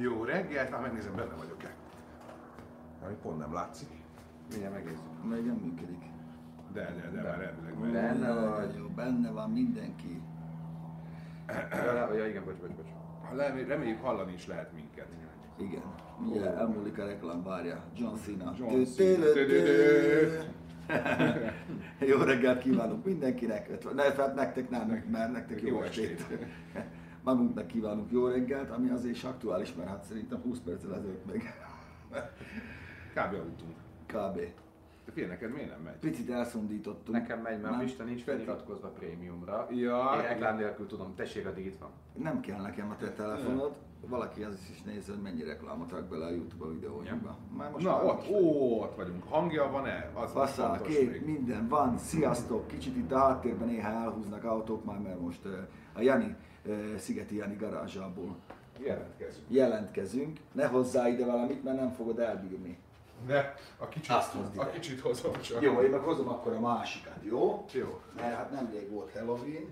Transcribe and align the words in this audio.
Jó 0.00 0.24
reggelt, 0.24 0.70
már 0.70 0.80
megnézem, 0.80 1.14
benne 1.16 1.34
vagyok-e. 1.34 1.74
Ami 3.04 3.14
pont 3.22 3.38
nem 3.38 3.52
látszik. 3.52 3.88
Mindjárt 4.50 4.74
megnézzük. 4.74 5.24
Még 5.24 5.44
nem 5.46 5.54
működik. 5.54 6.02
De, 6.72 6.94
de, 7.00 7.10
de, 7.14 7.22
már 7.22 7.40
elvileg. 7.40 7.92
Benne 7.92 8.32
vagy. 8.32 8.74
Jó, 8.76 8.86
benne 8.86 9.30
van 9.30 9.50
mindenki. 9.50 10.22
Ja, 11.70 12.14
ja, 12.14 12.26
igen, 12.28 12.44
bocs, 12.44 12.56
bocs, 12.56 12.70
bocs. 12.70 12.86
Reméljük 13.66 14.00
hallani 14.00 14.32
is 14.32 14.46
lehet 14.46 14.72
minket. 14.72 15.06
Igen. 15.56 15.82
Mindjárt 16.20 16.56
elmúlik 16.56 16.98
a 16.98 17.04
reklám, 17.04 17.42
várja. 17.42 17.84
John 17.96 18.14
Cena. 18.14 18.54
John 18.58 18.82
Cena. 18.82 19.24
Jó 22.10 22.18
reggelt 22.18 22.58
kívánunk 22.58 23.04
mindenkinek. 23.04 23.94
Ne, 23.94 24.02
hát 24.02 24.34
nektek 24.34 24.70
nem, 24.70 25.04
mert 25.10 25.32
nektek 25.32 25.62
jó 25.62 25.68
Jó 25.68 25.82
estét. 25.82 26.20
estét. 26.20 26.46
Magunknak 27.28 27.66
kívánunk 27.66 28.10
jó 28.10 28.26
reggelt, 28.26 28.70
ami 28.70 28.90
azért 28.90 29.14
is 29.14 29.24
aktuális, 29.24 29.74
mert 29.74 29.88
hát 29.88 30.04
szerintem 30.04 30.40
20 30.40 30.58
perccel 30.58 30.94
ezelőtt 30.94 31.26
meg 31.26 31.42
Kb. 33.14 33.34
aludtunk. 33.34 33.76
kb. 34.06 34.36
De 35.04 35.12
figyelj, 35.12 35.30
neked 35.30 35.52
miért 35.52 35.68
nem 35.70 35.80
megy? 35.80 35.94
Picit 35.94 36.30
elszondítottunk. 36.30 37.18
Nekem 37.18 37.40
megy, 37.40 37.60
mert 37.60 37.72
a 37.72 37.76
Nem. 37.76 37.80
lista 37.80 38.04
nincs 38.04 38.22
feliratkozva 38.22 38.88
prémiumra. 38.88 39.66
Ja. 39.70 40.12
Én 40.16 40.22
reklám 40.22 40.56
nélkül 40.56 40.86
tudom, 40.86 41.14
tessék, 41.14 41.46
addig 41.46 41.66
itt 41.66 41.78
van. 41.78 41.90
Nem 42.12 42.40
kell 42.40 42.60
nekem 42.60 42.90
a 42.90 42.96
te 42.96 43.12
telefonod. 43.12 43.72
Valaki 44.06 44.42
az 44.42 44.68
is 44.70 44.82
nézze, 44.82 45.12
hogy 45.12 45.22
mennyi 45.22 45.42
reklámot 45.42 45.90
rak 45.90 46.04
bele 46.04 46.24
a 46.26 46.30
YouTube-a 46.30 46.70
videóinkba. 46.70 47.36
Már 47.56 47.70
most 47.70 47.84
Na, 47.84 47.90
már 47.96 48.04
ott, 48.04 48.28
ó, 48.30 48.80
ott 48.82 48.94
vagyunk. 48.96 49.22
Hangja 49.28 49.70
van-e? 49.70 50.10
Az 50.14 50.30
fontos 50.32 50.86
kép, 50.86 51.10
még. 51.10 51.24
minden 51.24 51.68
van, 51.68 51.98
sziasztok! 51.98 52.66
Kicsit 52.66 52.96
itt 52.96 53.12
a 53.12 53.18
háttérben 53.18 53.68
néha 53.68 53.88
elhúznak 53.88 54.44
autók 54.44 54.84
már, 54.84 54.98
mert 54.98 55.20
most 55.20 55.44
uh, 55.44 55.52
a 55.92 56.00
Jani, 56.00 56.36
Szigeti 56.98 57.36
Jani 57.36 57.56
garázsából 57.56 58.36
Jelentkezünk. 58.78 59.44
jelentkezünk. 59.48 60.38
Ne 60.52 60.66
hozzá 60.66 61.08
ide 61.08 61.24
valamit, 61.24 61.64
mert 61.64 61.76
nem 61.76 61.90
fogod 61.92 62.18
elbírni. 62.18 62.78
De 63.26 63.54
a 63.78 63.88
kicsit, 63.88 64.10
Azt 64.10 64.32
hozd 64.32 64.54
ide. 64.54 64.62
a 64.62 64.70
kicsit 64.70 65.00
hozom 65.00 65.40
csak. 65.40 65.62
Jó, 65.62 65.80
én 65.80 65.90
meg 65.90 66.00
hozom 66.00 66.28
akkor 66.28 66.52
a 66.52 66.60
másikat, 66.60 67.16
jó? 67.22 67.64
Jó. 67.72 68.00
Mert 68.16 68.34
hát 68.36 68.50
nemrég 68.50 68.90
volt 68.90 69.12
Halloween. 69.12 69.64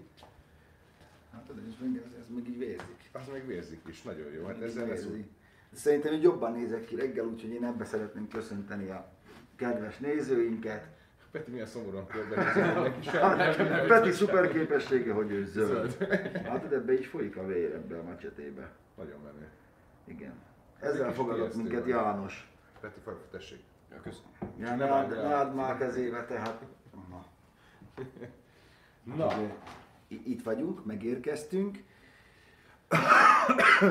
Hát 1.32 1.42
tudod, 1.42 1.62
és 1.68 1.74
még 1.80 1.96
ez, 2.20 2.26
még 2.34 2.48
így 2.48 2.58
vérzik. 2.58 3.10
Az 3.12 3.20
még 3.32 3.46
vérzik 3.46 3.80
is, 3.88 4.02
nagyon 4.02 4.32
jó. 4.32 4.46
Hát 4.46 4.62
ezzel 4.62 4.86
lesz 4.86 5.02
vérzik. 5.04 5.26
Szerintem 5.72 6.12
így 6.12 6.22
jobban 6.22 6.52
nézek 6.52 6.84
ki 6.84 6.94
reggel, 6.96 7.24
úgyhogy 7.26 7.50
én 7.50 7.64
ebbe 7.64 7.84
szeretném 7.84 8.28
köszönteni 8.28 8.90
a 8.90 9.08
kedves 9.56 9.98
nézőinket. 9.98 10.86
Peti 11.36 11.50
milyen 11.50 11.66
szomorúan 11.66 12.06
körbenézett 12.06 12.74
neki 12.82 13.08
Hát, 13.08 13.86
Peti 13.86 14.10
szuper 14.10 14.52
képessége, 14.52 15.12
hogy 15.12 15.30
ő 15.30 15.44
zöld. 15.44 15.96
Hát 16.44 16.72
ebbe 16.72 16.92
így 16.92 17.04
folyik 17.04 17.36
a 17.36 17.46
vér 17.46 17.74
ebbe 17.74 17.98
a 17.98 18.02
macsetébe. 18.02 18.70
Nagyon 18.96 19.20
menő. 19.24 19.48
Igen. 20.04 20.32
Ez 20.80 20.92
Ezzel 20.92 21.12
fogadott 21.12 21.54
minket. 21.54 21.86
János. 21.86 22.50
Peti, 22.80 23.00
faj, 23.04 23.14
tessék. 23.30 23.62
Ja, 23.90 24.00
köszönöm. 24.00 24.30
Ja, 24.58 24.74
ne 24.74 24.84
add, 24.92 25.12
áll 25.14 25.28
ne 25.28 25.36
add 25.38 25.54
már 25.54 25.78
kezébe, 25.78 26.24
tehát. 26.24 26.60
Na. 27.10 27.24
Na, 29.16 29.32
i- 30.08 30.22
Itt 30.30 30.42
vagyunk, 30.42 30.84
megérkeztünk. 30.84 31.82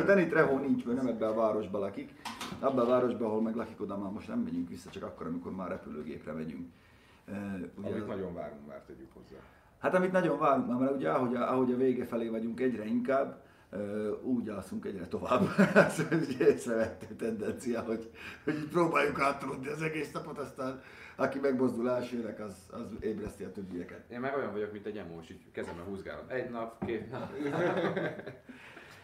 Dani 0.06 0.28
Treho 0.28 0.58
nincs, 0.58 0.86
mert 0.86 0.98
nem 0.98 1.08
ebben 1.08 1.30
a 1.30 1.34
városban 1.34 1.82
lakik. 1.82 2.12
Abban 2.60 2.86
a 2.86 2.90
városban, 2.90 3.28
ahol 3.28 3.42
meg 3.42 3.56
lakik, 3.56 3.82
oda 3.82 3.98
már 3.98 4.12
most 4.12 4.28
nem 4.28 4.40
megyünk 4.40 4.70
vissza, 4.70 4.90
csak 4.90 5.04
akkor, 5.04 5.28
amikor 5.28 5.52
már 5.56 5.70
repülőgépre 5.70 6.32
megyünk. 6.32 6.68
Ugye 7.28 7.90
amit 7.90 8.02
az- 8.02 8.08
nagyon 8.08 8.34
várunk 8.34 8.68
már, 8.68 8.82
tegyük 8.88 9.14
hozzá. 9.14 9.36
Hát 9.80 9.94
amit 9.94 10.12
nagyon 10.12 10.40
várunk 10.40 10.68
már, 10.68 10.80
mert 10.80 10.96
ugye 10.96 11.10
ahogy 11.10 11.36
a, 11.36 11.52
ahogy 11.52 11.72
a 11.72 11.78
vége 11.78 12.06
felé 12.06 12.28
vagyunk 12.28 12.60
egyre 12.60 12.86
inkább, 12.86 13.44
úgy 14.22 14.50
alszunk 14.50 14.86
egyre 14.86 15.08
tovább. 15.08 15.42
Ez 15.76 16.06
ugye 16.30 16.48
észrevettő 16.48 17.16
tendencia, 17.16 17.82
hogy, 17.82 18.12
hogy 18.44 18.68
próbáljuk 18.68 19.20
átolni 19.20 19.68
az 19.68 19.82
egész 19.82 20.12
napot, 20.12 20.38
aztán 20.38 20.82
aki 21.16 21.40
megmozdul 21.40 21.90
elsőnek, 21.90 22.40
az, 22.40 22.56
az 22.72 22.96
ébreszti 23.00 23.44
a 23.44 23.52
többieket. 23.52 24.10
Én 24.12 24.20
már 24.20 24.36
olyan 24.38 24.52
vagyok, 24.52 24.72
mint 24.72 24.86
egy 24.86 24.98
emós, 24.98 25.30
így 25.30 25.52
kezembe 25.52 25.82
húzgálom. 25.82 26.26
Egy 26.28 26.50
nap, 26.50 26.86
két 26.86 27.12
nap. 27.12 27.32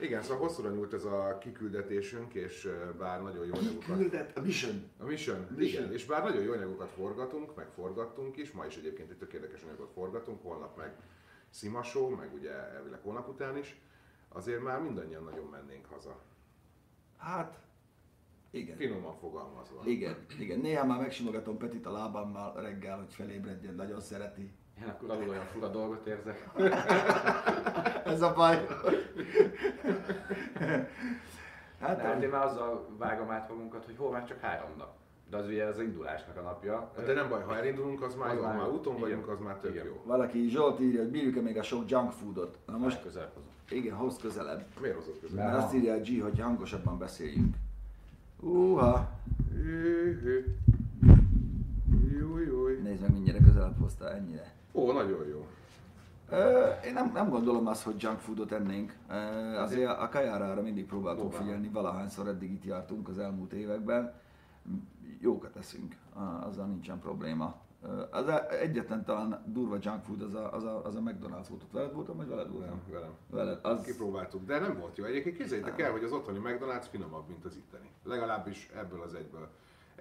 Igen, 0.01 0.21
szóval 0.21 0.47
hosszúra 0.47 0.69
nyúlt 0.69 0.93
ez 0.93 1.05
a 1.05 1.37
kiküldetésünk, 1.37 2.33
és 2.33 2.69
bár 2.97 3.21
nagyon 3.21 3.45
jó 3.45 3.53
anyagokat... 3.53 3.97
Küldet, 3.97 4.37
a 4.37 4.41
mission. 4.41 4.89
A 4.97 5.03
mission, 5.05 5.47
Mission. 5.55 5.81
igen, 5.83 5.93
és 5.93 6.05
bár 6.05 6.23
nagyon 6.23 6.41
jó 6.41 6.51
anyagokat 6.51 6.89
forgatunk, 6.89 7.55
meg 7.55 7.67
forgattunk 7.75 8.37
is, 8.37 8.51
ma 8.51 8.65
is 8.65 8.77
egyébként 8.77 9.09
egy 9.11 9.17
tök 9.17 9.33
érdekes 9.33 9.63
anyagot 9.63 9.91
forgatunk, 9.93 10.43
holnap 10.43 10.77
meg 10.77 10.95
Szimasó, 11.49 12.09
meg 12.09 12.33
ugye 12.33 12.51
elvileg 12.51 12.99
holnap 13.01 13.29
után 13.29 13.57
is, 13.57 13.81
azért 14.29 14.63
már 14.63 14.81
mindannyian 14.81 15.23
nagyon 15.23 15.45
mennénk 15.45 15.85
haza. 15.85 16.19
Hát, 17.17 17.59
igen. 18.51 18.77
Finoman 18.77 19.17
fogalmazva. 19.17 19.81
Igen, 19.85 20.25
igen. 20.39 20.59
Néha 20.59 20.85
már 20.85 20.99
megsimogatom 20.99 21.57
Petit 21.57 21.85
a 21.85 21.91
lábammal 21.91 22.61
reggel, 22.61 22.97
hogy 22.97 23.13
felébredjen, 23.13 23.75
nagyon 23.75 24.01
szereti. 24.01 24.51
Én 24.81 24.87
akkor 24.87 25.09
alul 25.09 25.29
olyan 25.29 25.45
fura 25.45 25.67
dolgot 25.67 26.07
érzek. 26.07 26.49
Ez 28.05 28.21
a 28.21 28.33
baj. 28.33 28.65
hát, 31.79 31.97
De 31.97 32.03
hát 32.03 32.23
én 32.23 32.29
már 32.29 32.45
azzal 32.45 32.87
vágom 32.97 33.29
át 33.29 33.49
magunkat, 33.49 33.85
hogy 33.85 33.95
hol 33.97 34.11
már 34.11 34.25
csak 34.27 34.39
három 34.39 34.69
nap. 34.77 34.89
De 35.29 35.37
az 35.37 35.45
ugye 35.45 35.63
az 35.65 35.79
indulásnak 35.79 36.37
a 36.37 36.41
napja. 36.41 36.91
De 37.05 37.13
nem 37.13 37.29
baj, 37.29 37.41
ha 37.43 37.55
elindulunk, 37.57 38.01
az 38.03 38.15
már 38.15 38.29
Az 38.29 38.35
jó, 38.35 38.41
ha 38.43 38.53
már 38.53 38.67
úton 38.69 38.95
Igen. 38.95 39.07
vagyunk, 39.09 39.27
az 39.27 39.39
már 39.39 39.55
tök 39.57 39.71
Igen. 39.71 39.85
jó. 39.85 40.01
valaki 40.05 40.47
Zsolt 40.49 40.79
írja, 40.79 40.99
hogy 41.01 41.09
bírjuk-e 41.11 41.41
még 41.41 41.57
a 41.57 41.63
sok 41.63 41.89
junk 41.89 42.11
foodot. 42.11 42.57
Na 42.65 42.77
most, 42.77 43.01
közel 43.01 43.31
hozom. 43.33 43.49
igen, 43.69 43.95
hoz 43.95 44.17
közelebb. 44.21 44.65
Miért 44.81 44.95
hozott 44.95 45.19
közel? 45.21 45.45
Mert 45.45 45.57
azt 45.63 45.73
írja 45.73 45.93
a 45.93 45.99
G, 45.99 46.21
hogy 46.21 46.39
hangosabban 46.39 46.97
beszéljünk. 46.97 47.55
Uha. 48.39 49.09
Júj, 52.19 52.45
júj. 52.45 52.77
nézd 52.83 53.01
meg, 53.01 53.11
mindjárt 53.11 53.43
közelebb 53.45 53.79
hozta 53.79 54.11
ennyire. 54.13 54.51
Ó, 54.71 54.91
nagyon 54.91 55.27
jó. 55.27 55.47
Én 56.85 56.93
nem, 56.93 57.11
nem 57.13 57.29
gondolom 57.29 57.67
azt, 57.67 57.83
hogy 57.83 58.01
junk 58.01 58.19
foodot 58.19 58.51
ennénk. 58.51 58.95
Azért 59.57 59.89
a 59.99 60.09
kajára 60.09 60.51
arra 60.51 60.61
mindig 60.61 60.85
próbáltunk 60.85 61.29
Próbálom. 61.29 61.45
figyelni, 61.45 61.69
valahányszor 61.73 62.27
eddig 62.27 62.51
itt 62.51 62.63
jártunk 62.63 63.07
az 63.07 63.17
elmúlt 63.19 63.53
években. 63.53 64.13
Jókat 65.19 65.55
eszünk, 65.55 65.95
azzal 66.47 66.65
nincsen 66.65 66.99
probléma. 66.99 67.55
Az 68.11 68.27
a- 68.27 68.49
egyetlen 68.49 69.03
talán 69.05 69.41
durva 69.45 69.77
junk 69.81 70.03
food 70.03 70.21
az 70.21 70.33
a, 70.33 70.53
az 70.53 70.63
a, 70.63 70.85
az 70.85 70.95
a 70.95 70.99
McDonald's 70.99 71.45
volt. 71.49 71.63
Ott 71.63 71.71
veled 71.71 71.93
voltam, 71.93 72.17
vagy 72.17 72.27
veled 72.27 72.51
voltam? 72.51 72.69
Nem, 72.69 72.81
velem. 72.93 73.11
Veled. 73.29 73.59
Az, 73.61 73.81
Kipróbáltuk, 73.85 74.45
de 74.45 74.59
nem 74.59 74.79
volt 74.79 74.97
jó. 74.97 75.03
Egyébként 75.03 75.37
képzeljétek 75.37 75.81
el, 75.81 75.91
hogy 75.91 76.03
az 76.03 76.11
otthoni 76.11 76.39
McDonald's 76.43 76.85
finomabb, 76.89 77.27
mint 77.27 77.45
az 77.45 77.55
itteni. 77.55 77.89
Legalábbis 78.03 78.69
ebből 78.75 79.01
az 79.01 79.13
egyből 79.13 79.47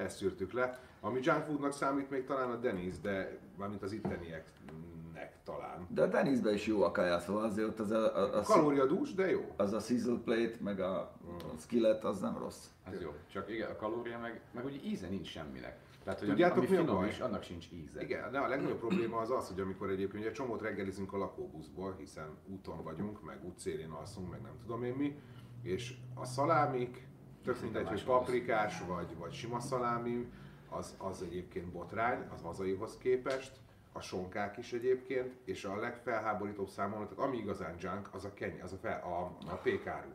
ezt 0.00 0.16
szűrtük 0.16 0.52
le. 0.52 0.78
Ami 1.00 1.20
junk 1.22 1.44
foodnak 1.44 1.72
számít 1.72 2.10
még 2.10 2.24
talán 2.24 2.50
a 2.50 2.58
Denny's, 2.62 2.94
de 3.02 3.38
mármint 3.56 3.82
az 3.82 3.92
ittenieknek 3.92 5.38
talán. 5.44 5.86
de 5.88 6.02
a 6.02 6.08
Denny'sben 6.08 6.52
is 6.54 6.66
jó 6.66 6.82
a 6.82 6.90
kaja, 6.90 7.18
szóval 7.18 7.44
azért 7.44 7.68
ott 7.68 7.80
az 7.80 7.90
a, 7.90 8.16
a, 8.16 8.38
a, 8.38 8.42
Kalóriadús, 8.42 9.14
de 9.14 9.30
jó. 9.30 9.54
az 9.56 9.72
a 9.72 9.80
sizzle 9.80 10.18
plate, 10.24 10.56
meg 10.60 10.80
a, 10.80 10.98
a 10.98 11.58
skillet, 11.58 12.04
az 12.04 12.20
nem 12.20 12.38
rossz. 12.38 12.66
Az 12.86 13.00
jó. 13.00 13.14
Csak 13.32 13.50
igen, 13.50 13.70
a 13.70 13.76
kalória 13.76 14.18
meg, 14.18 14.40
meg 14.52 14.64
ugye 14.64 14.78
íze 14.84 15.08
nincs 15.08 15.28
semminek. 15.28 15.78
Tehát, 16.04 16.18
hogy 16.18 16.28
Tudjátok, 16.28 16.56
ami 16.56 16.66
mi 16.66 16.76
a 16.76 16.84
baj? 16.84 17.08
is, 17.08 17.20
annak 17.20 17.42
sincs 17.42 17.66
íze. 17.72 18.02
Igen, 18.02 18.32
de 18.32 18.38
a 18.38 18.48
legnagyobb 18.48 18.78
probléma 18.78 19.16
az 19.16 19.30
az, 19.30 19.48
hogy 19.48 19.60
amikor 19.60 19.90
egyébként 19.90 20.24
egy 20.24 20.32
csomót 20.32 20.62
reggelizünk 20.62 21.12
a 21.12 21.16
lakóbuszból, 21.18 21.94
hiszen 21.98 22.28
úton 22.46 22.82
vagyunk, 22.82 23.24
meg 23.24 23.44
útszélén 23.44 23.90
alszunk, 23.90 24.30
meg 24.30 24.40
nem 24.42 24.52
tudom 24.62 24.84
én 24.84 24.94
mi, 24.94 25.20
és 25.62 25.94
a 26.14 26.24
szalámik, 26.24 27.06
tök 27.44 27.60
mindegy, 27.62 27.88
hogy 27.88 28.04
paprikás 28.04 28.82
vagy, 28.86 29.16
vagy 29.18 29.32
sima 29.32 29.60
szalámi, 29.60 30.30
az, 30.68 30.94
az 30.98 31.22
egyébként 31.22 31.66
botrány, 31.66 32.26
az 32.34 32.42
hazaihoz 32.42 32.98
képest, 32.98 33.52
a 33.92 34.00
sonkák 34.00 34.56
is 34.56 34.72
egyébként, 34.72 35.34
és 35.44 35.64
a 35.64 35.76
legfelháborítóbb 35.76 36.68
számomra, 36.68 37.08
tehát 37.08 37.24
ami 37.24 37.36
igazán 37.36 37.74
junk, 37.80 38.08
az 38.12 38.24
a, 38.24 38.34
keny, 38.34 38.60
az 38.62 38.72
a, 38.72 38.76
fel, 38.76 39.02
a, 39.02 39.50
a 39.50 39.54
pékáru. 39.54 40.08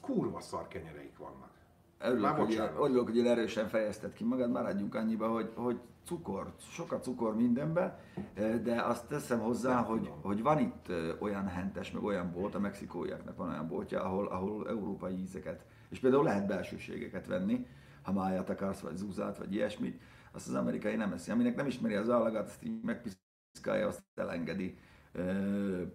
Kurva 0.00 0.40
szar 0.40 0.68
kenyereik 0.68 1.18
vannak. 1.18 1.50
Örülök, 1.98 2.30
hogy, 2.30 2.60
örülök, 2.78 3.04
hogy 3.04 3.26
erősen 3.26 3.68
fejezted 3.68 4.12
ki 4.12 4.24
magad, 4.24 4.50
maradjunk 4.50 4.94
annyiba, 4.94 5.28
hogy, 5.28 5.50
hogy 5.54 5.80
cukor, 6.06 6.52
sokat 6.58 7.02
cukor 7.02 7.36
mindenben, 7.36 7.98
eh, 8.34 8.58
de 8.58 8.82
azt 8.82 9.06
teszem 9.08 9.40
hozzá, 9.40 9.74
Nem 9.74 9.84
hogy, 9.84 10.02
tudom. 10.02 10.22
hogy 10.22 10.42
van 10.42 10.58
itt 10.58 10.88
eh, 10.88 11.22
olyan 11.22 11.46
hentes, 11.46 11.90
meg 11.90 12.02
olyan 12.02 12.32
bolt, 12.32 12.54
a 12.54 12.58
mexikóiaknak 12.58 13.36
van 13.36 13.48
olyan 13.48 13.68
boltja, 13.68 14.02
ahol, 14.04 14.26
ahol 14.26 14.68
európai 14.68 15.20
ízeket, 15.20 15.64
és 15.88 15.98
például 15.98 16.24
lehet 16.24 16.46
belsőségeket 16.46 17.26
venni, 17.26 17.66
ha 18.02 18.12
máját 18.12 18.50
akarsz, 18.50 18.80
vagy 18.80 18.96
zúzát, 18.96 19.38
vagy 19.38 19.54
ilyesmit, 19.54 20.00
azt 20.32 20.48
az 20.48 20.54
amerikai 20.54 20.96
nem 20.96 21.12
eszi. 21.12 21.30
Aminek 21.30 21.56
nem 21.56 21.66
ismeri 21.66 21.94
az 21.94 22.08
allagát, 22.08 22.46
azt 22.46 22.64
így 22.64 22.80
megpiszkálja, 22.82 23.86
azt 23.86 24.02
elengedi. 24.14 24.78
Eh, 25.12 25.86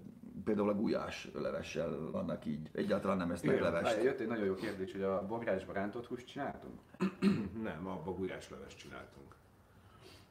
Például 0.44 0.69
a 0.69 0.75
gulyás 0.75 1.30
levessel 1.33 2.09
vannak 2.12 2.45
így, 2.45 2.69
egyáltalán 2.74 3.18
nem 3.18 3.31
esznek 3.31 3.51
Igen, 3.51 3.63
levest. 3.63 3.94
Várj, 3.94 4.06
Jött 4.06 4.19
egy 4.19 4.27
nagyon 4.27 4.45
jó 4.45 4.53
kérdés, 4.56 4.91
hogy 4.91 5.01
a 5.01 5.25
bográcsban 5.27 5.75
rántott 5.75 6.06
húst 6.06 6.27
csináltunk? 6.27 6.80
Nem, 7.63 7.88
abba 7.88 8.13
gulyáslevest 8.13 8.77
csináltunk. 8.77 9.36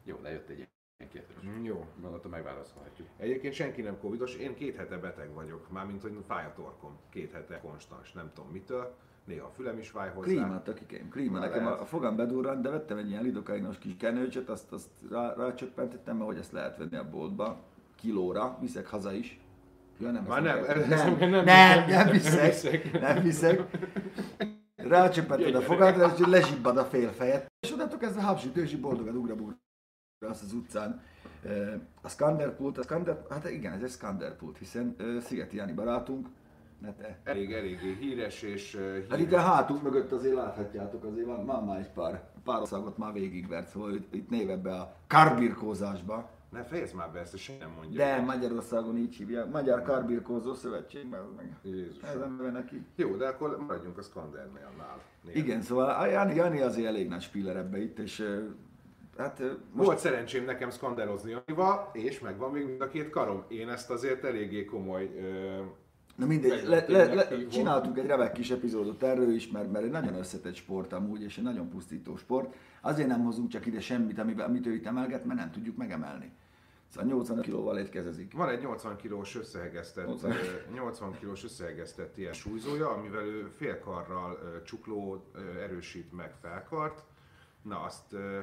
Jó, 0.04 0.16
de 0.22 0.30
jött 0.32 0.48
egy 0.48 0.56
ilyen 0.56 1.10
kérdés. 1.10 1.36
Mm, 1.46 1.64
Jó. 1.64 1.86
Gondoltam 2.00 2.30
megválaszolhatjuk. 2.30 3.08
Egyébként 3.16 3.54
senki 3.54 3.82
nem 3.82 3.98
covidos, 3.98 4.34
én 4.34 4.54
két 4.54 4.76
hete 4.76 4.98
beteg 4.98 5.32
vagyok, 5.32 5.70
mármint 5.70 6.02
hogy 6.02 6.16
fáj 6.26 6.44
a 6.44 6.52
torkom, 6.52 6.98
két 7.10 7.32
hete 7.32 7.60
konstans, 7.60 8.12
nem 8.12 8.30
tudom 8.34 8.50
mitől, 8.50 8.96
néha 9.28 9.46
a 9.46 9.50
fülem 9.50 9.78
is 9.78 9.88
fáj 9.90 10.10
hozzá. 10.14 10.26
Klíma, 10.26 10.62
tökikém, 10.62 11.08
klíma. 11.08 11.38
Nekem 11.38 11.64
lehet. 11.64 11.80
a 11.80 11.84
fogam 11.84 12.16
bedurrant, 12.16 12.62
de 12.62 12.70
vettem 12.70 12.98
egy 12.98 13.08
ilyen 13.10 13.22
lidokainos 13.22 13.78
kis 13.78 13.96
kenőcsöt, 13.98 14.48
azt, 14.48 14.72
azt 14.72 14.88
rá, 15.10 15.34
rácsöppentettem, 15.34 16.16
mert 16.16 16.28
hogy 16.28 16.38
ezt 16.38 16.52
lehet 16.52 16.76
venni 16.76 16.96
a 16.96 17.10
boltba, 17.10 17.60
kilóra, 17.96 18.58
viszek 18.60 18.86
haza 18.86 19.12
is. 19.12 19.40
Ja, 20.00 20.10
nem, 20.10 20.24
Már 20.24 20.42
nem, 20.42 20.64
nem, 20.64 20.88
nem- 20.88 21.16
nem, 21.18 21.30
nem- 21.30 21.44
nem, 21.44 21.88
nem 21.88 22.10
viszek, 22.10 22.46
viszek. 22.52 23.00
nem 23.00 23.22
viszek. 23.22 23.62
Rácsöppented 24.76 25.54
a 25.54 25.60
fogadra, 25.60 26.12
és 26.18 26.26
lezsibbad 26.26 26.76
a 26.76 26.84
fél 26.84 27.12
fejet. 27.12 27.46
És 27.60 27.72
onnantól 27.72 27.98
kezdve 27.98 28.22
habsütős, 28.22 28.72
így 28.72 28.80
boldogan 28.80 29.16
ugrabúr 29.16 29.56
azt 30.26 30.42
az 30.42 30.52
utcán. 30.52 31.02
A 32.02 32.08
Skanderpult, 32.08 32.78
a 32.78 32.82
Skander, 32.82 33.26
hát 33.30 33.50
igen, 33.50 33.72
ez 33.72 33.82
egy 33.82 33.90
Skanderpult, 33.90 34.58
hiszen 34.58 34.96
Szigeti 35.20 35.56
Jani 35.56 35.72
barátunk, 35.72 36.28
ne 36.80 36.94
te. 36.94 37.18
Elég, 37.24 37.52
eléggé 37.52 37.96
híres 38.00 38.42
és 38.42 38.72
híres. 38.72 39.06
Hát 39.10 39.18
itt 39.18 39.32
a 39.32 39.38
hátunk 39.38 39.82
mögött 39.82 40.12
azért 40.12 40.34
láthatjátok, 40.34 41.04
azért 41.04 41.26
van, 41.26 41.46
van 41.46 41.64
már 41.64 41.78
egy 41.78 41.90
pár, 41.90 42.30
pár 42.44 42.60
országot 42.60 42.98
már 42.98 43.12
végigvert, 43.12 43.68
szóval 43.68 43.94
itt, 43.94 44.14
itt 44.14 44.30
névebbe 44.30 44.74
a 44.74 44.94
karbirkózásba. 45.06 46.30
Ne 46.50 46.64
fejezd 46.64 46.94
már 46.94 47.10
be 47.12 47.18
ezt, 47.18 47.36
senki 47.36 47.62
nem 47.62 47.72
mondja. 47.76 48.04
De 48.04 48.20
Magyarországon 48.20 48.96
így 48.96 49.16
hívják, 49.16 49.50
Magyar 49.50 49.82
Karbirkózó 49.82 50.54
Szövetség, 50.54 51.08
mert 51.08 51.36
meg 51.36 51.56
Jézus. 51.62 52.02
ez 52.02 52.18
nem 52.18 52.36
neve 52.36 52.50
neki. 52.50 52.84
Jó, 52.96 53.16
de 53.16 53.26
akkor 53.26 53.58
maradjunk 53.66 53.98
a 53.98 54.02
Skandernél. 54.02 54.70
Igen, 55.32 55.62
szóval 55.62 56.06
Jani, 56.06 56.34
Jani 56.34 56.60
azért 56.60 56.86
elég 56.86 57.08
nagy 57.08 57.22
spiller 57.22 57.56
ebbe 57.56 57.78
itt, 57.82 57.98
és 57.98 58.40
hát 59.16 59.38
most 59.72 59.86
Volt 59.86 59.98
szerencsém 59.98 60.44
nekem 60.44 60.70
szkanderozni 60.70 61.30
Janival, 61.30 61.90
és 61.92 62.20
megvan 62.20 62.50
még 62.50 62.64
mind 62.64 62.80
a 62.80 62.88
két 62.88 63.10
karom. 63.10 63.44
Én 63.48 63.68
ezt 63.68 63.90
azért 63.90 64.24
eléggé 64.24 64.64
komoly... 64.64 65.10
Ö... 65.16 65.62
Na 66.18 66.26
mindegy, 66.26 66.66
le, 66.66 66.84
le, 66.88 67.14
le, 67.14 67.46
csináltunk 67.46 67.98
egy 67.98 68.06
remek 68.06 68.32
kis 68.32 68.50
epizódot 68.50 69.02
erről 69.02 69.34
is, 69.34 69.50
mert, 69.50 69.72
mert 69.72 69.84
egy 69.84 69.90
nagyon 69.90 70.14
összetett 70.14 70.54
sport 70.54 70.92
amúgy, 70.92 71.22
és 71.22 71.38
egy 71.38 71.44
nagyon 71.44 71.68
pusztító 71.68 72.16
sport. 72.16 72.54
Azért 72.80 73.08
nem 73.08 73.24
hozunk 73.24 73.48
csak 73.48 73.66
ide 73.66 73.80
semmit, 73.80 74.18
amiben, 74.18 74.48
amit 74.48 74.66
ő 74.66 74.74
itt 74.74 74.86
emelget, 74.86 75.24
mert 75.24 75.38
nem 75.38 75.50
tudjuk 75.50 75.76
megemelni. 75.76 76.32
Szóval 76.88 77.08
80 77.08 77.40
kilóval 77.40 77.78
egykezezik. 77.78 78.32
Van 78.32 78.48
egy 78.48 78.60
80 78.60 78.96
kilós 78.96 79.36
összehegesztett, 79.36 80.06
80. 80.06 80.30
ö, 80.30 80.72
80 80.74 81.12
kilós 81.18 81.44
összehegesztett 81.44 82.18
ilyen 82.18 82.32
súlyzója, 82.32 82.90
amivel 82.90 83.24
ő 83.24 83.48
félkarral 83.56 84.38
ö, 84.42 84.62
csukló 84.62 85.24
ö, 85.32 85.60
erősít 85.60 86.12
meg 86.12 86.34
felkart. 86.40 87.04
Na 87.62 87.80
azt, 87.80 88.12
ö, 88.12 88.40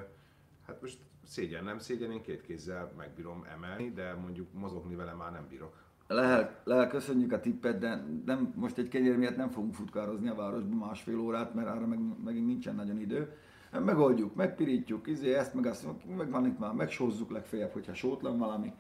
hát 0.68 0.82
most 0.82 0.98
szégyen 1.28 1.64
nem 1.64 1.80
szégyen, 1.80 2.12
én 2.12 2.22
két 2.22 2.42
kézzel 2.42 2.92
megbírom 2.98 3.46
emelni, 3.52 3.92
de 3.92 4.14
mondjuk 4.14 4.54
mozogni 4.54 4.96
vele 4.96 5.14
már 5.14 5.32
nem 5.32 5.48
bírok. 5.50 5.85
Lehel, 6.08 6.56
Lehel, 6.64 6.88
köszönjük 6.88 7.32
a 7.32 7.40
tippet, 7.40 7.80
de 7.80 8.04
nem, 8.26 8.54
most 8.56 8.78
egy 8.78 8.88
kenyér 8.88 9.18
miatt 9.18 9.36
nem 9.36 9.50
fogunk 9.50 9.74
futkározni 9.74 10.30
a 10.30 10.36
városban 10.36 10.78
másfél 10.78 11.20
órát, 11.20 11.54
mert 11.54 11.68
arra 11.68 11.88
meg, 11.88 12.00
megint 12.24 12.46
nincsen 12.46 12.76
nagyon 12.76 13.00
idő. 13.00 13.36
Megoldjuk, 13.72 14.36
megpirítjuk, 14.36 15.08
izé, 15.08 15.34
ezt 15.34 15.54
meg 15.54 15.66
azt, 15.66 15.88
meg 16.18 16.30
van 16.30 16.46
itt 16.46 16.60
már, 16.60 16.74
megsózzuk 16.74 17.32
legfeljebb, 17.32 17.72
hogyha 17.72 17.94
sótlan 17.94 18.38
valami. 18.38 18.74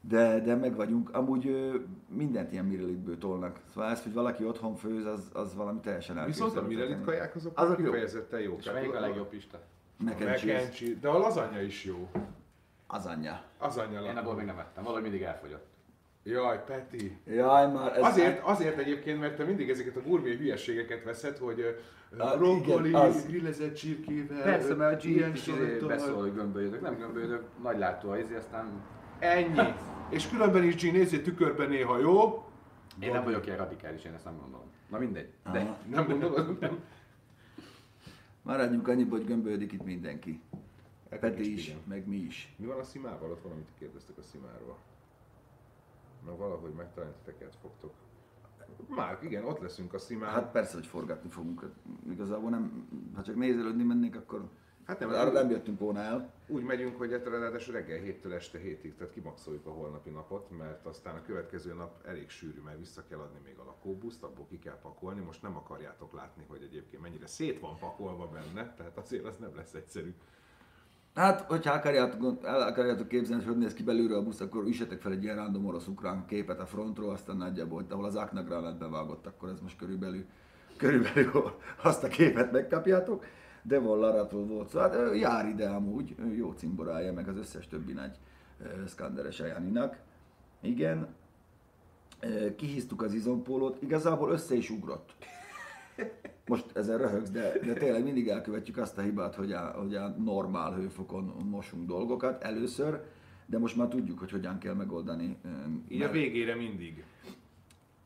De, 0.00 0.40
de 0.40 0.54
meg 0.54 0.74
vagyunk. 0.76 1.14
Amúgy 1.14 1.46
ö, 1.46 1.74
mindent 2.08 2.52
ilyen 2.52 2.64
mirelitből 2.64 3.18
tolnak. 3.18 3.60
Szóval 3.72 3.90
ez, 3.90 4.02
hogy 4.02 4.12
valaki 4.12 4.44
otthon 4.44 4.76
főz, 4.76 5.04
az, 5.04 5.30
az 5.32 5.54
valami 5.54 5.80
teljesen 5.80 6.24
Viszont 6.26 6.56
a 6.56 6.58
elképzelhetetlen. 6.58 6.88
mirelit 6.88 7.04
kaják 7.04 7.34
azok, 7.36 7.58
Azok 7.58 7.78
jó. 7.78 7.84
kifejezetten 7.84 8.40
jók. 8.40 8.58
És 8.58 8.72
melyik 8.72 8.94
a 8.94 9.00
legjobb 9.00 9.28
Pista? 9.28 9.60
Mac. 9.96 10.44
De 11.00 11.08
a 11.08 11.18
lazanya 11.18 11.60
is 11.60 11.84
jó. 11.84 12.08
Az 12.86 13.06
anyja. 13.06 13.42
Az 13.58 13.76
anyja 13.76 14.00
Én 14.00 14.16
abból 14.16 14.34
még 14.34 14.46
nem 14.46 14.58
ettem, 14.58 14.82
valahogy 14.82 15.02
mindig 15.02 15.22
elfogyott. 15.22 15.66
Jaj, 16.28 16.64
Peti. 16.64 17.16
Jaj, 17.26 17.72
már 17.72 17.96
ez 17.96 18.02
Azért, 18.02 18.42
azért 18.42 18.78
egyébként, 18.78 19.20
mert 19.20 19.36
te 19.36 19.44
mindig 19.44 19.70
ezeket 19.70 19.96
a 19.96 20.00
gurmé 20.00 20.36
hülyeségeket 20.36 21.04
veszed, 21.04 21.36
hogy 21.36 21.78
Ah, 22.18 22.38
brokkoli, 22.38 22.90
grillezett 23.26 23.74
csirkével, 23.74 24.42
Persze, 24.42 24.74
mert 24.74 25.04
a 25.04 25.08
ilyen 25.08 25.32
is 25.32 25.50
beszól, 25.86 26.20
hogy 26.20 26.34
gömbölyödök. 26.34 26.80
Nem 26.80 26.96
gömbölyödök, 26.98 27.44
nagy 27.62 27.78
látó 27.78 28.10
a 28.10 28.18
izé, 28.18 28.34
aztán 28.36 28.82
Ennyi. 29.18 29.58
És 30.10 30.28
különben 30.28 30.64
is 30.64 30.74
G, 30.74 30.92
nézzél 30.92 31.22
tükörben 31.22 31.68
néha, 31.68 31.98
jó? 31.98 32.44
én 33.00 33.12
nem 33.12 33.24
vagyok 33.24 33.46
ilyen 33.46 33.58
radikális, 33.58 34.04
én 34.04 34.12
ezt 34.12 34.24
nem 34.24 34.38
gondolom. 34.40 34.66
Na 34.90 34.98
mindegy. 34.98 35.28
De 35.52 35.58
Aha. 35.58 35.78
Nem 35.90 36.06
gondolod? 36.06 36.58
Nem. 36.60 36.78
Maradjunk 38.42 38.88
annyiba, 38.88 39.16
hogy 39.16 39.26
gömbölyödik 39.26 39.72
itt 39.72 39.84
mindenki. 39.84 40.40
Peti 41.20 41.52
is, 41.52 41.66
igen. 41.66 41.78
meg 41.88 42.06
mi 42.06 42.16
is. 42.16 42.54
Mi 42.56 42.66
van 42.66 42.78
a 42.78 42.82
szimával? 42.82 43.30
Ott 43.30 43.42
valamit 43.42 43.68
kérdeztek 43.78 44.18
a 44.18 44.22
szimáról. 44.22 44.76
Na 46.24 46.36
valahogy 46.36 46.72
megtalálni 46.72 47.14
titeket 47.24 47.56
fogtok. 47.60 47.92
Már 48.88 49.18
igen, 49.22 49.44
ott 49.44 49.60
leszünk 49.60 49.94
a 49.94 49.98
szimán. 49.98 50.30
Hát 50.30 50.50
persze, 50.50 50.74
hogy 50.74 50.86
forgatni 50.86 51.28
fogunk. 51.28 51.70
Igazából 52.10 52.50
nem, 52.50 52.88
ha 53.14 53.22
csak 53.22 53.34
nézelődni 53.34 53.82
mennénk, 53.82 54.16
akkor 54.16 54.48
Hát 54.88 54.98
nem, 54.98 55.08
arra 55.08 55.30
nem 55.30 55.50
jöttünk 55.50 55.78
volna 55.78 56.00
el. 56.00 56.32
Úgy 56.46 56.62
megyünk, 56.62 56.96
hogy 56.96 57.10
ráadásul 57.10 57.74
reggel 57.74 57.98
héttől 57.98 58.34
este 58.34 58.58
hétig, 58.58 58.94
tehát 58.94 59.12
kimaxoljuk 59.12 59.66
a 59.66 59.70
holnapi 59.70 60.10
napot, 60.10 60.50
mert 60.58 60.86
aztán 60.86 61.16
a 61.16 61.22
következő 61.22 61.74
nap 61.74 62.06
elég 62.06 62.28
sűrű, 62.28 62.60
mert 62.60 62.78
vissza 62.78 63.04
kell 63.08 63.18
adni 63.18 63.38
még 63.44 63.58
a 63.58 63.64
lakóbuszt, 63.64 64.22
abból 64.22 64.46
ki 64.48 64.58
kell 64.58 64.78
pakolni. 64.82 65.20
Most 65.20 65.42
nem 65.42 65.56
akarjátok 65.56 66.12
látni, 66.12 66.44
hogy 66.48 66.62
egyébként 66.62 67.02
mennyire 67.02 67.26
szét 67.26 67.60
van 67.60 67.78
pakolva 67.78 68.28
benne, 68.28 68.74
tehát 68.74 68.98
azért 68.98 69.24
az 69.24 69.36
nem 69.36 69.56
lesz 69.56 69.74
egyszerű. 69.74 70.14
Hát, 71.18 71.40
hogyha 71.40 71.72
akarjátok, 71.72 72.44
el 72.44 72.62
akarjátok 72.62 73.08
képzelni, 73.08 73.42
hogy 73.42 73.52
hogy 73.52 73.62
néz 73.62 73.74
ki 73.74 73.82
belülről 73.82 74.18
a 74.18 74.22
busz, 74.22 74.40
akkor 74.40 74.64
üssetek 74.66 75.00
fel 75.00 75.12
egy 75.12 75.22
ilyen 75.22 75.36
random 75.36 75.66
orosz-ukrán 75.66 76.24
képet 76.26 76.60
a 76.60 76.66
frontról, 76.66 77.10
aztán 77.10 77.36
nagyjából, 77.36 77.84
ahol 77.90 78.04
az 78.04 78.16
Aknagra 78.16 78.60
lett 78.60 78.78
bevágott, 78.78 79.26
akkor 79.26 79.48
ez 79.48 79.60
most 79.60 79.76
körülbelül, 79.76 80.24
körülbelül 80.76 81.54
azt 81.82 82.04
a 82.04 82.08
képet 82.08 82.52
megkapjátok. 82.52 83.24
De 83.62 83.78
Laratól 83.78 84.46
volt 84.46 84.68
szó, 84.68 84.80
ő 84.92 85.14
jár 85.14 85.48
ide 85.48 85.68
amúgy, 85.68 86.14
jó 86.36 86.52
cimborája, 86.52 87.12
meg 87.12 87.28
az 87.28 87.36
összes 87.36 87.68
többi 87.68 87.92
nagy 87.92 88.18
szkanderes 88.86 89.40
Ajaninak. 89.40 89.98
Igen, 90.60 91.08
kihíztuk 92.56 93.02
az 93.02 93.12
izompólót, 93.12 93.82
igazából 93.82 94.30
össze 94.30 94.54
is 94.54 94.70
ugrott. 94.70 95.14
Most 96.48 96.76
ezen 96.76 96.98
röhögsz, 96.98 97.30
de, 97.30 97.52
de 97.64 97.72
tényleg 97.72 98.02
mindig 98.04 98.28
elkövetjük 98.28 98.76
azt 98.76 98.98
a 98.98 99.02
hibát, 99.02 99.34
hogy 99.34 99.52
a, 99.52 99.74
hogy 99.78 99.94
a 99.94 100.08
normál 100.08 100.72
hőfokon 100.74 101.24
mosunk 101.50 101.86
dolgokat 101.86 102.42
először, 102.42 103.00
de 103.46 103.58
most 103.58 103.76
már 103.76 103.88
tudjuk, 103.88 104.18
hogy 104.18 104.30
hogyan 104.30 104.58
kell 104.58 104.74
megoldani. 104.74 105.36
Így 105.88 106.02
a 106.02 106.10
végére 106.10 106.54
mindig 106.54 107.04